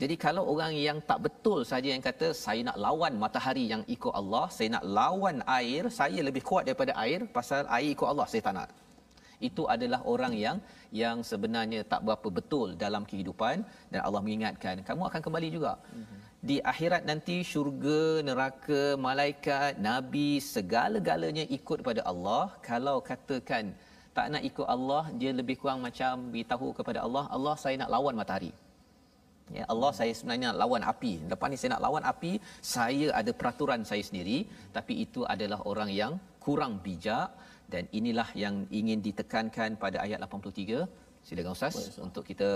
Jadi 0.00 0.14
kalau 0.24 0.42
orang 0.52 0.72
yang 0.72 0.98
tak 1.10 1.18
betul 1.24 1.60
saja 1.70 1.88
yang 1.94 2.00
kata 2.00 2.32
saya 2.32 2.60
nak 2.68 2.76
lawan 2.84 3.12
matahari 3.22 3.64
yang 3.72 3.82
ikut 3.96 4.12
Allah, 4.20 4.44
saya 4.56 4.68
nak 4.76 4.84
lawan 4.98 5.44
air, 5.60 5.82
saya 6.00 6.20
lebih 6.28 6.42
kuat 6.48 6.64
daripada 6.68 6.96
air 7.04 7.20
pasal 7.36 7.68
air 7.76 7.90
ikut 7.96 8.08
Allah, 8.12 8.26
saya 8.32 8.42
tak 8.46 8.54
nak. 8.58 8.70
Itu 9.48 9.62
adalah 9.74 10.00
orang 10.12 10.34
yang 10.44 10.56
yang 11.02 11.18
sebenarnya 11.30 11.80
tak 11.92 12.00
berapa 12.06 12.28
betul 12.38 12.68
dalam 12.84 13.02
kehidupan 13.10 13.56
dan 13.92 14.00
Allah 14.06 14.20
mengingatkan 14.24 14.84
kamu 14.88 15.02
akan 15.08 15.20
kembali 15.26 15.48
juga. 15.56 15.72
Di 16.48 16.56
akhirat 16.72 17.02
nanti 17.10 17.36
syurga, 17.50 18.02
neraka, 18.28 18.82
malaikat, 19.06 19.72
nabi 19.88 20.30
segala-galanya 20.54 21.44
ikut 21.58 21.78
pada 21.88 22.00
Allah. 22.12 22.44
Kalau 22.70 22.96
katakan 23.10 23.64
tak 24.16 24.26
nak 24.32 24.42
ikut 24.48 24.66
Allah, 24.74 25.02
dia 25.20 25.30
lebih 25.40 25.56
kurang 25.60 25.80
macam 25.86 26.12
beritahu 26.32 26.68
kepada 26.78 26.98
Allah, 27.06 27.24
Allah 27.36 27.54
saya 27.62 27.76
nak 27.82 27.92
lawan 27.94 28.16
matahari. 28.20 28.52
Ya 29.56 29.64
Allah 29.72 29.90
saya 29.98 30.12
sebenarnya 30.16 30.46
nak 30.50 30.60
lawan 30.62 30.82
api. 30.92 31.12
Lepas 31.30 31.46
ni 31.50 31.56
saya 31.60 31.70
nak 31.74 31.84
lawan 31.86 32.04
api, 32.12 32.32
saya 32.74 33.06
ada 33.20 33.30
peraturan 33.38 33.82
saya 33.90 34.02
sendiri, 34.08 34.38
tapi 34.76 34.94
itu 35.04 35.20
adalah 35.34 35.60
orang 35.70 35.90
yang 36.00 36.12
kurang 36.44 36.74
bijak 36.84 37.28
dan 37.72 37.84
inilah 37.98 38.28
yang 38.42 38.54
ingin 38.80 38.98
ditekankan 39.06 39.70
pada 39.82 39.98
ayat 40.06 40.18
83. 40.26 40.86
Silakan 41.26 41.52
Ustaz 41.56 41.74
Baik, 41.76 41.98
untuk 42.06 42.24
kita 42.30 42.48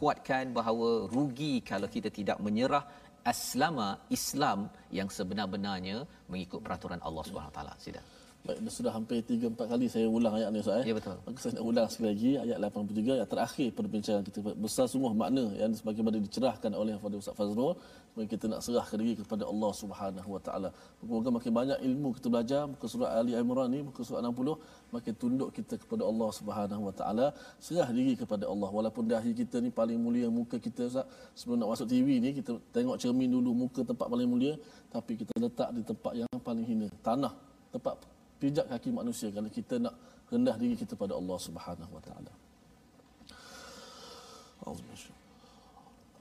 kuatkan 0.00 0.44
bahawa 0.58 0.88
rugi 1.14 1.54
kalau 1.70 1.88
kita 1.96 2.08
tidak 2.18 2.38
menyerah 2.46 2.84
aslama 3.32 3.88
Islam 4.16 4.58
yang 4.98 5.08
sebenar-benarnya 5.16 5.96
mengikut 6.32 6.60
peraturan 6.66 7.00
Allah 7.06 7.24
Subhanahu 7.28 7.54
taala. 7.56 7.74
Silakan. 7.84 8.06
Baik, 8.42 8.58
dah 8.66 8.72
sudah 8.74 8.92
hampir 8.96 9.18
3 9.22 9.54
4 9.54 9.72
kali 9.72 9.86
saya 9.94 10.06
ulang 10.16 10.34
ayat 10.38 10.48
ni 10.50 10.58
Ustaz 10.62 10.82
eh. 10.82 10.84
Ya 10.90 10.94
betul. 10.98 11.16
Maka 11.26 11.38
saya 11.42 11.52
nak 11.56 11.64
ulang 11.70 11.86
sekali 11.92 12.08
lagi 12.12 12.30
ayat 12.44 12.58
83 12.58 13.20
yang 13.20 13.28
terakhir 13.34 13.68
perbincangan 13.78 14.22
kita 14.28 14.38
besar 14.64 14.86
semua 14.94 15.10
makna 15.20 15.44
yang 15.60 15.70
sebagaimana 15.80 16.18
dicerahkan 16.26 16.72
oleh 16.82 16.94
Fadil 17.02 17.22
Ustaz 17.22 17.38
Fazrul 17.38 17.78
supaya 18.12 18.28
kita 18.28 18.44
nak 18.44 18.60
serahkan 18.60 19.00
diri 19.00 19.16
kepada 19.16 19.48
Allah 19.48 19.72
Subhanahu 19.72 20.28
Wa 20.36 20.40
Taala. 20.44 20.68
Moga 21.00 21.32
makin 21.32 21.48
banyak 21.48 21.78
ilmu 21.80 22.12
kita 22.20 22.28
belajar 22.28 22.68
muka 22.68 22.84
surah 22.84 23.08
Ali 23.16 23.32
Imran 23.32 23.72
ni 23.72 23.80
muka 23.80 24.04
surah 24.04 24.20
60 24.20 24.92
makin 24.92 25.12
tunduk 25.16 25.48
kita 25.56 25.80
kepada 25.80 26.04
Allah 26.04 26.28
Subhanahu 26.28 26.92
Wa 26.92 26.94
Taala, 26.98 27.26
serah 27.56 27.88
diri 27.88 28.12
kepada 28.12 28.44
Allah 28.52 28.68
walaupun 28.68 29.08
dahi 29.08 29.32
kita 29.32 29.64
ni 29.64 29.72
paling 29.72 29.96
mulia 29.96 30.28
muka 30.28 30.60
kita 30.60 30.92
Ustaz. 30.92 31.08
Sebelum 31.32 31.64
nak 31.64 31.72
masuk 31.72 31.88
TV 31.88 32.20
ni 32.20 32.36
kita 32.36 32.60
tengok 32.76 33.00
cermin 33.00 33.32
dulu 33.32 33.56
muka 33.64 33.80
tempat 33.80 34.04
paling 34.04 34.28
mulia 34.28 34.60
tapi 34.92 35.16
kita 35.16 35.32
letak 35.40 35.72
di 35.72 35.80
tempat 35.80 36.12
yang 36.12 36.28
paling 36.44 36.68
hina, 36.68 36.92
tanah 37.00 37.32
tempat 37.72 37.96
pijak 38.36 38.68
kaki 38.68 38.92
manusia 38.92 39.32
kalau 39.32 39.48
kita 39.48 39.80
nak 39.80 39.96
rendah 40.28 40.60
diri 40.60 40.76
kita 40.76 41.00
pada 41.00 41.16
Allah 41.16 41.40
Subhanahu 41.40 41.96
wa 41.96 42.02
taala. 42.04 42.32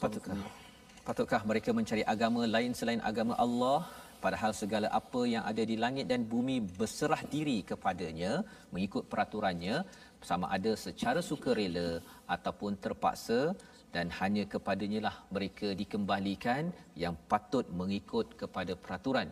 Patutkah? 0.00 0.36
Patutkah 1.06 1.42
mereka 1.50 1.70
mencari 1.78 2.02
agama 2.14 2.42
lain 2.54 2.72
selain 2.78 3.02
agama 3.10 3.34
Allah? 3.44 3.80
Padahal 4.24 4.52
segala 4.60 4.88
apa 5.00 5.20
yang 5.32 5.44
ada 5.50 5.62
di 5.70 5.76
langit 5.82 6.06
dan 6.12 6.22
bumi 6.32 6.56
berserah 6.78 7.20
diri 7.34 7.58
kepadanya 7.70 8.32
mengikut 8.72 9.04
peraturannya 9.12 9.76
sama 10.30 10.46
ada 10.56 10.72
secara 10.84 11.20
sukarela 11.28 11.88
ataupun 12.34 12.76
terpaksa 12.84 13.40
dan 13.94 14.12
hanya 14.20 14.44
kepadanya 14.54 15.00
lah 15.08 15.16
mereka 15.34 15.68
dikembalikan 15.80 16.68
yang 17.02 17.16
patut 17.32 17.64
mengikut 17.80 18.36
kepada 18.42 18.76
peraturan 18.82 19.28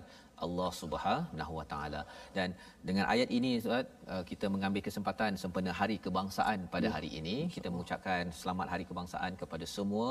Allah 0.47 0.71
Subhanahu 0.81 1.53
Wa 1.59 1.67
Taala. 1.73 2.01
Dan 2.37 2.49
dengan 2.89 3.05
ayat 3.13 3.29
ini 3.39 3.51
Ustaz, 3.61 3.87
uh, 4.13 4.23
kita 4.31 4.47
mengambil 4.55 4.83
kesempatan 4.89 5.33
sempena 5.43 5.71
Hari 5.81 5.97
Kebangsaan 6.05 6.59
pada 6.75 6.89
hari 6.95 7.11
ini. 7.21 7.37
Kita 7.55 7.69
mengucapkan 7.73 8.33
selamat 8.41 8.67
Hari 8.73 8.85
Kebangsaan 8.91 9.33
kepada 9.43 9.67
semua. 9.77 10.11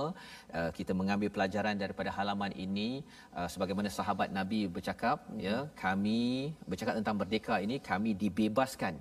Uh, 0.58 0.70
kita 0.80 0.94
mengambil 1.02 1.30
pelajaran 1.36 1.76
daripada 1.84 2.10
halaman 2.18 2.52
ini 2.66 2.90
uh, 3.38 3.48
sebagaimana 3.54 3.90
sahabat 4.00 4.30
Nabi 4.40 4.62
bercakap 4.78 5.18
ya, 5.48 5.58
kami 5.84 6.54
bercakap 6.72 6.96
tentang 7.00 7.18
merdeka 7.22 7.56
ini 7.66 7.78
kami 7.92 8.12
dibebaskan 8.24 8.96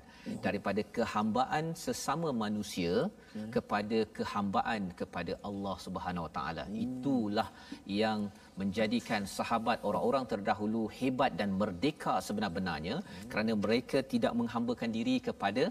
daripada 0.47 0.83
kehambaan 0.97 1.65
sesama 1.85 2.29
manusia 2.45 2.95
ya. 3.39 3.47
kepada 3.55 3.99
kehambaan 4.17 4.91
kepada 5.01 5.33
Allah 5.49 5.77
Subhanahu 5.87 6.27
Wa 6.27 6.33
Taala. 6.39 6.65
Hmm. 6.67 6.79
Itulah 6.85 7.49
yang 8.03 8.21
menjadikan 8.61 9.23
sahabat 9.37 9.79
orang-orang 9.89 10.25
terdahulu 10.33 10.83
hebat 10.99 11.33
dan 11.41 11.51
merdeka 11.61 12.15
sebenar-benarnya 12.27 12.97
hmm. 13.01 13.29
kerana 13.31 13.53
mereka 13.65 14.01
tidak 14.13 14.33
menghambakan 14.41 14.91
diri 14.99 15.17
kepada 15.29 15.65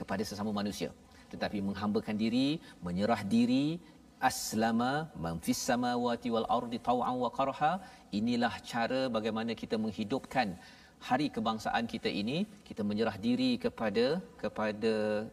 kepada 0.00 0.22
sesama 0.30 0.52
manusia 0.60 0.90
tetapi 1.32 1.58
menghambakan 1.68 2.16
diri 2.24 2.48
menyerah 2.86 3.22
diri 3.34 3.66
aslama 4.28 4.92
man 5.24 5.36
fis 5.44 5.60
samawati 5.68 6.28
wal 6.34 6.48
ardi 6.58 6.78
taw'an 6.88 7.16
wa 7.24 7.30
karha 7.38 7.72
inilah 8.18 8.54
cara 8.70 9.00
bagaimana 9.16 9.52
kita 9.62 9.76
menghidupkan 9.84 10.48
hari 11.08 11.26
kebangsaan 11.36 11.84
kita 11.92 12.10
ini 12.22 12.38
kita 12.68 12.82
menyerah 12.88 13.16
diri 13.26 13.50
kepada 13.64 14.06
kepada 14.42 14.92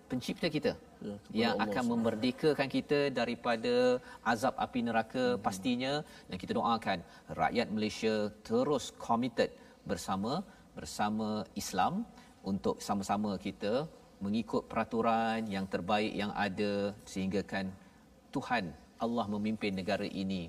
pencipta 0.09 0.47
kita 0.55 0.72
ya, 1.07 1.15
yang 1.41 1.55
Allah 1.55 1.65
akan 1.68 1.84
memerdekakan 1.91 2.70
kita 2.76 2.99
daripada 3.20 3.76
azab 4.34 4.55
api 4.65 4.80
neraka 4.88 5.26
hmm. 5.28 5.41
pastinya 5.45 5.93
dan 6.30 6.38
kita 6.43 6.51
doakan 6.59 6.99
rakyat 7.41 7.68
Malaysia 7.76 8.15
terus 8.49 8.86
committed 9.07 9.51
bersama 9.91 10.34
bersama 10.78 11.30
Islam 11.61 11.93
untuk 12.51 12.76
sama-sama 12.88 13.32
kita 13.47 13.74
mengikut 14.26 14.63
peraturan 14.72 15.41
yang 15.55 15.65
terbaik 15.74 16.13
yang 16.22 16.32
ada 16.45 16.74
sehingga 17.11 17.41
kan 17.51 17.68
Tuhan 18.36 18.65
Allah 19.05 19.26
memimpin 19.36 19.74
negara 19.80 20.07
ini 20.24 20.41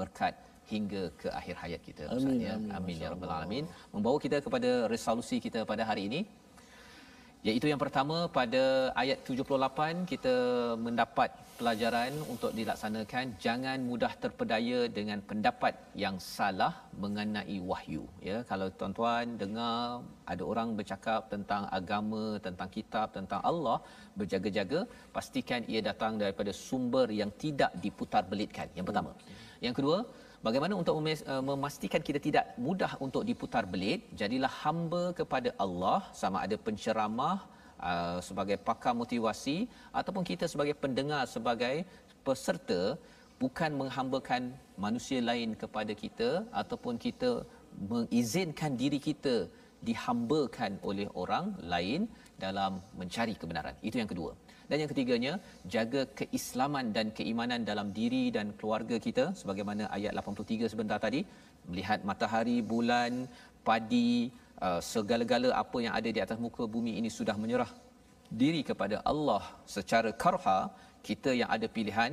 berkat 0.00 0.34
hingga 0.72 1.02
ke 1.20 1.28
akhir 1.40 1.54
hayat 1.62 1.80
kita 1.88 2.04
amin, 2.16 2.38
ya. 2.48 2.54
amin, 2.56 2.70
amin 2.78 2.96
ya 3.02 3.08
rabbal 3.12 3.32
alamin. 3.36 3.64
Membawa 3.94 4.18
kita 4.24 4.38
kepada 4.46 4.70
resolusi 4.94 5.36
kita 5.46 5.62
pada 5.70 5.84
hari 5.90 6.04
ini 6.10 6.20
iaitu 7.48 7.66
yang 7.70 7.80
pertama 7.82 8.16
pada 8.36 8.62
ayat 9.02 9.18
78 9.32 10.08
kita 10.12 10.34
mendapat 10.86 11.30
pelajaran 11.58 12.12
untuk 12.32 12.50
dilaksanakan 12.58 13.24
jangan 13.44 13.78
mudah 13.90 14.10
terpedaya 14.22 14.78
dengan 14.96 15.18
pendapat 15.28 15.74
yang 16.02 16.16
salah 16.36 16.72
mengenai 17.02 17.56
wahyu 17.70 18.04
ya. 18.28 18.38
Kalau 18.50 18.68
tuan-tuan 18.78 19.38
dengar 19.42 20.02
ada 20.32 20.42
orang 20.52 20.74
bercakap 20.80 21.30
tentang 21.34 21.62
agama 21.78 22.24
tentang 22.46 22.68
kitab 22.76 23.14
tentang 23.18 23.40
Allah 23.50 23.78
berjaga-jaga 24.18 24.82
pastikan 25.16 25.62
ia 25.72 25.82
datang 25.90 26.14
daripada 26.22 26.52
sumber 26.66 27.06
yang 27.20 27.30
tidak 27.44 27.72
diputar 27.84 28.24
belitkan 28.32 28.68
yang 28.78 28.88
pertama. 28.90 29.12
Yang 29.66 29.76
kedua 29.80 29.98
Bagaimana 30.44 30.76
untuk 30.76 30.96
uh, 31.00 31.42
memastikan 31.50 32.02
kita 32.04 32.20
tidak 32.26 32.46
mudah 32.60 32.92
untuk 33.00 33.22
diputar 33.24 33.64
belit? 33.64 34.04
Jadilah 34.20 34.52
hamba 34.62 35.16
kepada 35.16 35.50
Allah 35.64 36.04
sama 36.12 36.44
ada 36.44 36.56
penceramah 36.66 37.36
uh, 37.80 38.18
sebagai 38.20 38.56
pakar 38.68 38.92
motivasi 39.02 39.64
ataupun 39.96 40.24
kita 40.30 40.44
sebagai 40.44 40.76
pendengar 40.76 41.24
sebagai 41.24 41.88
peserta 42.26 43.00
bukan 43.42 43.70
menghambakan 43.80 44.52
manusia 44.84 45.20
lain 45.30 45.52
kepada 45.62 45.92
kita 46.02 46.30
ataupun 46.62 46.96
kita 47.06 47.30
mengizinkan 47.92 48.72
diri 48.82 49.00
kita 49.08 49.36
dihambakan 49.88 50.80
oleh 50.88 51.08
orang 51.22 51.52
lain 51.72 52.08
dalam 52.44 52.80
mencari 53.00 53.34
kebenaran. 53.40 53.76
Itu 53.88 53.96
yang 54.00 54.10
kedua. 54.12 54.32
Dan 54.70 54.76
yang 54.82 54.90
ketiganya, 54.92 55.32
jaga 55.74 56.02
keislaman 56.18 56.86
dan 56.96 57.06
keimanan 57.18 57.62
dalam 57.70 57.88
diri 57.98 58.24
dan 58.36 58.46
keluarga 58.58 58.96
kita 59.06 59.24
sebagaimana 59.40 59.84
ayat 59.96 60.12
83 60.22 60.72
sebentar 60.72 60.98
tadi, 61.06 61.20
melihat 61.70 62.00
matahari, 62.10 62.58
bulan, 62.72 63.12
padi, 63.68 64.30
uh, 64.66 64.80
segala-gala 64.92 65.50
apa 65.62 65.78
yang 65.84 65.94
ada 65.98 66.10
di 66.16 66.20
atas 66.24 66.38
muka 66.46 66.64
bumi 66.74 66.94
ini 67.00 67.10
sudah 67.18 67.36
menyerah 67.42 67.70
diri 68.42 68.60
kepada 68.70 68.96
Allah 69.12 69.42
secara 69.76 70.10
karha, 70.22 70.60
kita 71.08 71.30
yang 71.40 71.50
ada 71.56 71.66
pilihan, 71.76 72.12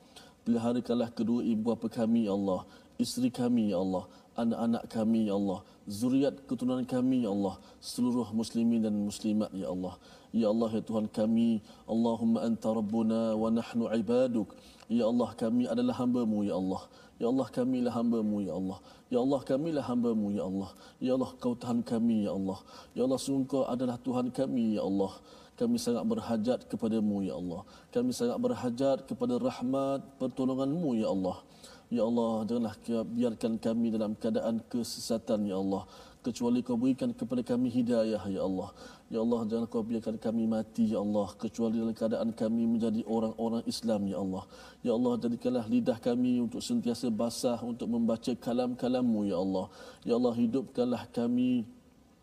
Peliharakanlah 0.49 1.11
kedua 1.12 1.44
ibu 1.44 1.74
bapa 1.74 1.86
kami, 1.92 2.24
Ya 2.26 2.32
Allah. 2.32 2.64
Isteri 2.97 3.28
kami, 3.28 3.70
Ya 3.76 3.78
Allah. 3.78 4.09
Anak-anak 4.36 4.84
kami, 4.88 5.28
Ya 5.28 5.34
Allah. 5.36 5.61
Zuriat 5.86 6.34
keturunan 6.49 6.84
kami, 6.88 7.28
Ya 7.28 7.30
Allah. 7.30 7.61
Seluruh 7.84 8.32
muslimin 8.32 8.80
dan 8.82 8.97
muslimat, 8.97 9.53
Ya 9.53 9.68
Allah. 9.68 9.94
Ya 10.32 10.49
Allah, 10.49 10.70
Ya 10.72 10.82
Tuhan 10.82 11.07
kami. 11.12 11.61
Allahumma 11.84 12.49
anta 12.49 12.72
rabbuna 12.72 13.36
wa 13.36 13.49
nahnu 13.53 13.92
ibaduk. 13.92 14.57
Ya 14.88 15.05
Allah, 15.05 15.30
kami 15.36 15.68
adalah 15.68 15.94
hamba-Mu, 16.01 16.49
Ya 16.49 16.57
Allah. 16.57 16.82
Ya 17.16 17.32
Allah, 17.32 17.48
kamilah 17.48 17.92
hamba-Mu, 17.96 18.44
Ya 18.44 18.52
Allah. 18.52 18.78
Ya 19.08 19.18
Allah, 19.24 19.40
kamilah 19.40 19.84
hamba-Mu, 19.88 20.36
Ya 20.36 20.44
Allah. 20.44 20.70
Ya 21.00 21.12
Allah, 21.16 21.30
Kau 21.40 21.56
Tuhan 21.56 21.80
kami, 21.80 22.28
Ya 22.28 22.36
Allah. 22.36 22.60
Ya 22.92 23.08
Allah, 23.08 23.16
sungguh 23.16 23.64
adalah 23.64 23.96
Tuhan 24.04 24.28
kami, 24.28 24.76
Ya 24.76 24.84
Allah. 24.84 25.16
Kami 25.56 25.80
sangat 25.80 26.04
berhajat 26.04 26.68
kepadamu, 26.68 27.24
Ya 27.24 27.40
Allah. 27.40 27.64
Kami 27.88 28.12
sangat 28.12 28.36
berhajat 28.36 29.08
kepada 29.08 29.40
rahmat 29.40 30.04
pertolonganmu, 30.20 31.00
Ya 31.00 31.08
Allah. 31.08 31.40
Ya 31.88 32.02
Allah, 32.04 32.44
janganlah 32.44 32.76
biarkan 33.08 33.56
kami 33.56 33.88
dalam 33.96 34.12
keadaan 34.12 34.60
kesesatan, 34.68 35.48
Ya 35.48 35.56
Allah. 35.56 35.88
Kecuali 36.20 36.60
kau 36.60 36.76
berikan 36.76 37.16
kepada 37.16 37.40
kami 37.40 37.72
hidayah, 37.72 38.20
Ya 38.28 38.44
Allah. 38.44 38.76
Ya 39.07 39.22
Allah, 39.22 39.46
jangan 39.46 39.70
kau 39.70 39.86
biarkan 39.86 40.18
kami 40.18 40.50
mati, 40.50 40.90
Ya 40.90 40.98
Allah. 40.98 41.30
Kecuali 41.38 41.78
dalam 41.78 41.94
keadaan 41.94 42.34
kami 42.34 42.66
menjadi 42.66 43.07
orang-orang 43.07 43.62
Islam, 43.62 44.11
Ya 44.11 44.18
Allah. 44.18 44.42
Ya 44.82 44.92
Allah, 44.98 45.14
jadikanlah 45.22 45.66
lidah 45.70 45.98
kami 46.02 46.42
untuk 46.42 46.59
sentiasa 46.59 47.07
basah 47.07 47.62
untuk 47.62 47.86
membaca 47.86 48.34
kalam-kalammu, 48.34 49.30
Ya 49.30 49.38
Allah. 49.38 49.70
Ya 50.02 50.18
Allah, 50.18 50.34
hidupkanlah 50.34 51.07
kami 51.14 51.70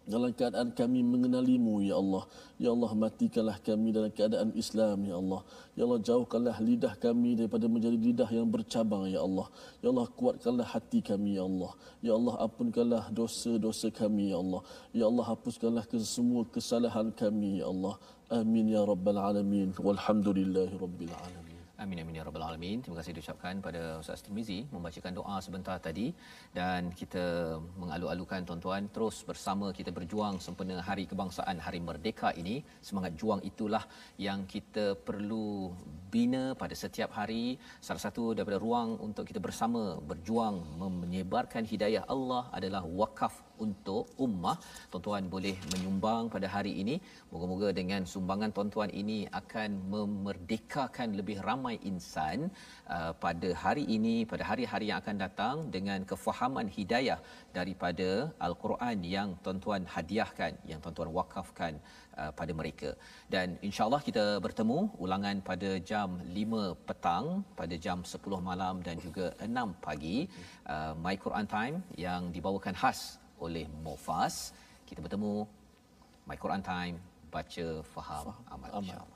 dalam 0.04 0.36
keadaan 0.36 0.76
kami 0.76 1.00
mengenalimu 1.00 1.80
ya 1.80 1.96
Allah. 1.96 2.24
Ya 2.60 2.70
Allah 2.76 2.92
matikanlah 2.92 3.58
kami 3.64 3.96
dalam 3.96 4.12
keadaan 4.12 4.52
Islam 4.56 5.08
ya 5.08 5.16
Allah. 5.16 5.42
Ya 5.80 5.82
Allah 5.88 6.00
jauhkanlah 6.04 6.58
lidah 6.60 6.94
kami 7.00 7.40
daripada 7.40 7.66
menjadi 7.72 7.96
lidah 7.96 8.30
yang 8.32 8.48
bercabang 8.52 9.08
ya 9.08 9.24
Allah. 9.24 9.48
Ya 9.80 9.88
Allah 9.96 10.08
kuatkanlah 10.12 10.68
hati 10.68 11.00
kami 11.00 11.40
ya 11.40 11.48
Allah. 11.48 11.72
Ya 12.04 12.12
Allah 12.20 12.36
ampunkanlah 12.44 13.04
dosa-dosa 13.16 13.88
kami 13.96 14.36
ya 14.36 14.38
Allah. 14.44 14.62
Ya 14.92 15.06
Allah 15.08 15.26
hapuskanlah 15.32 15.88
semua 16.04 16.44
kesalahan 16.52 17.08
kami 17.16 17.64
ya 17.64 17.72
Allah. 17.72 17.96
Amin 18.28 18.68
ya 18.68 18.84
rabbal 18.84 19.20
alamin. 19.20 19.72
Walhamdulillahi 19.80 20.76
rabbil 20.76 21.16
alamin 21.16 21.53
Amin 21.82 21.98
amin 22.02 22.18
ya 22.18 22.24
rabbal 22.26 22.46
alamin. 22.46 22.86
Terima 22.86 23.02
kasih 23.02 23.14
diucapkan 23.18 23.58
pada 23.58 23.98
Ustaz 23.98 24.22
Tirmizi 24.22 24.62
membacakan 24.74 25.14
doa 25.18 25.42
sebentar 25.46 25.82
tadi 25.82 26.14
dan 26.58 26.94
kita 27.00 27.58
mengalu-alukan 27.82 28.46
tuan-tuan 28.46 28.94
terus 28.94 29.26
bersama 29.30 29.74
kita 29.74 29.90
berjuang 29.90 30.38
sempena 30.38 30.78
hari 30.88 31.10
kebangsaan 31.10 31.58
hari 31.58 31.80
merdeka 31.88 32.30
ini. 32.42 32.62
Semangat 32.78 33.18
juang 33.18 33.42
itulah 33.42 33.82
yang 34.22 34.46
kita 34.46 34.94
perlu 35.08 35.74
bina 36.14 36.54
pada 36.62 36.78
setiap 36.78 37.10
hari. 37.18 37.58
Salah 37.82 38.04
satu 38.06 38.38
daripada 38.38 38.62
ruang 38.62 39.02
untuk 39.02 39.26
kita 39.26 39.42
bersama 39.42 39.98
berjuang 39.98 40.78
menyebarkan 40.78 41.66
hidayah 41.66 42.06
Allah 42.06 42.54
adalah 42.54 42.86
wakaf 42.86 43.34
untuk 43.66 44.10
ummah. 44.26 44.58
Tuan-tuan 44.92 45.26
boleh 45.36 45.56
menyumbang 45.72 46.32
pada 46.34 46.48
hari 46.56 46.74
ini. 46.82 46.96
Moga-moga 47.34 47.70
dengan 47.80 48.02
sumbangan 48.14 48.54
tuan-tuan 48.56 48.92
ini 49.02 49.20
akan 49.42 49.70
memerdekakan 49.94 51.18
lebih 51.20 51.38
ramai 51.48 51.76
insan 51.92 52.50
uh, 52.96 53.12
pada 53.24 53.50
hari 53.64 53.86
ini, 53.98 54.16
pada 54.32 54.44
hari-hari 54.52 54.90
yang 54.92 55.02
akan 55.04 55.18
datang 55.26 55.56
dengan 55.76 56.00
kefahaman 56.12 56.68
hidayah 56.78 57.20
daripada 57.58 58.10
al-Quran 58.48 58.98
yang 59.16 59.30
tuan-tuan 59.44 59.84
hadiahkan, 59.96 60.54
yang 60.72 60.80
tuan-tuan 60.84 61.12
wakafkan 61.20 61.74
uh, 62.18 62.32
pada 62.40 62.52
mereka. 62.60 62.90
Dan 63.34 63.58
insya-Allah 63.68 64.02
kita 64.08 64.26
bertemu 64.46 64.80
ulangan 65.06 65.38
pada 65.50 65.72
jam 65.92 66.22
5 66.38 66.74
petang, 66.88 67.26
pada 67.60 67.76
jam 67.86 68.02
10 68.06 68.50
malam 68.50 68.76
dan 68.88 68.98
juga 69.06 69.34
6 69.42 69.86
pagi 69.86 70.18
uh, 70.74 70.94
My 71.04 71.16
Quran 71.26 71.48
Time 71.56 71.78
yang 72.06 72.32
dibawakan 72.36 72.76
khas 72.82 73.23
oleh 73.44 73.68
Mofas. 73.84 74.56
Kita 74.88 75.04
bertemu 75.04 75.44
My 76.24 76.40
Quran 76.40 76.64
Time 76.64 76.96
baca 77.28 77.66
faham, 77.92 78.32
faham 78.32 78.44
amal, 78.48 78.72
amal. 78.80 79.13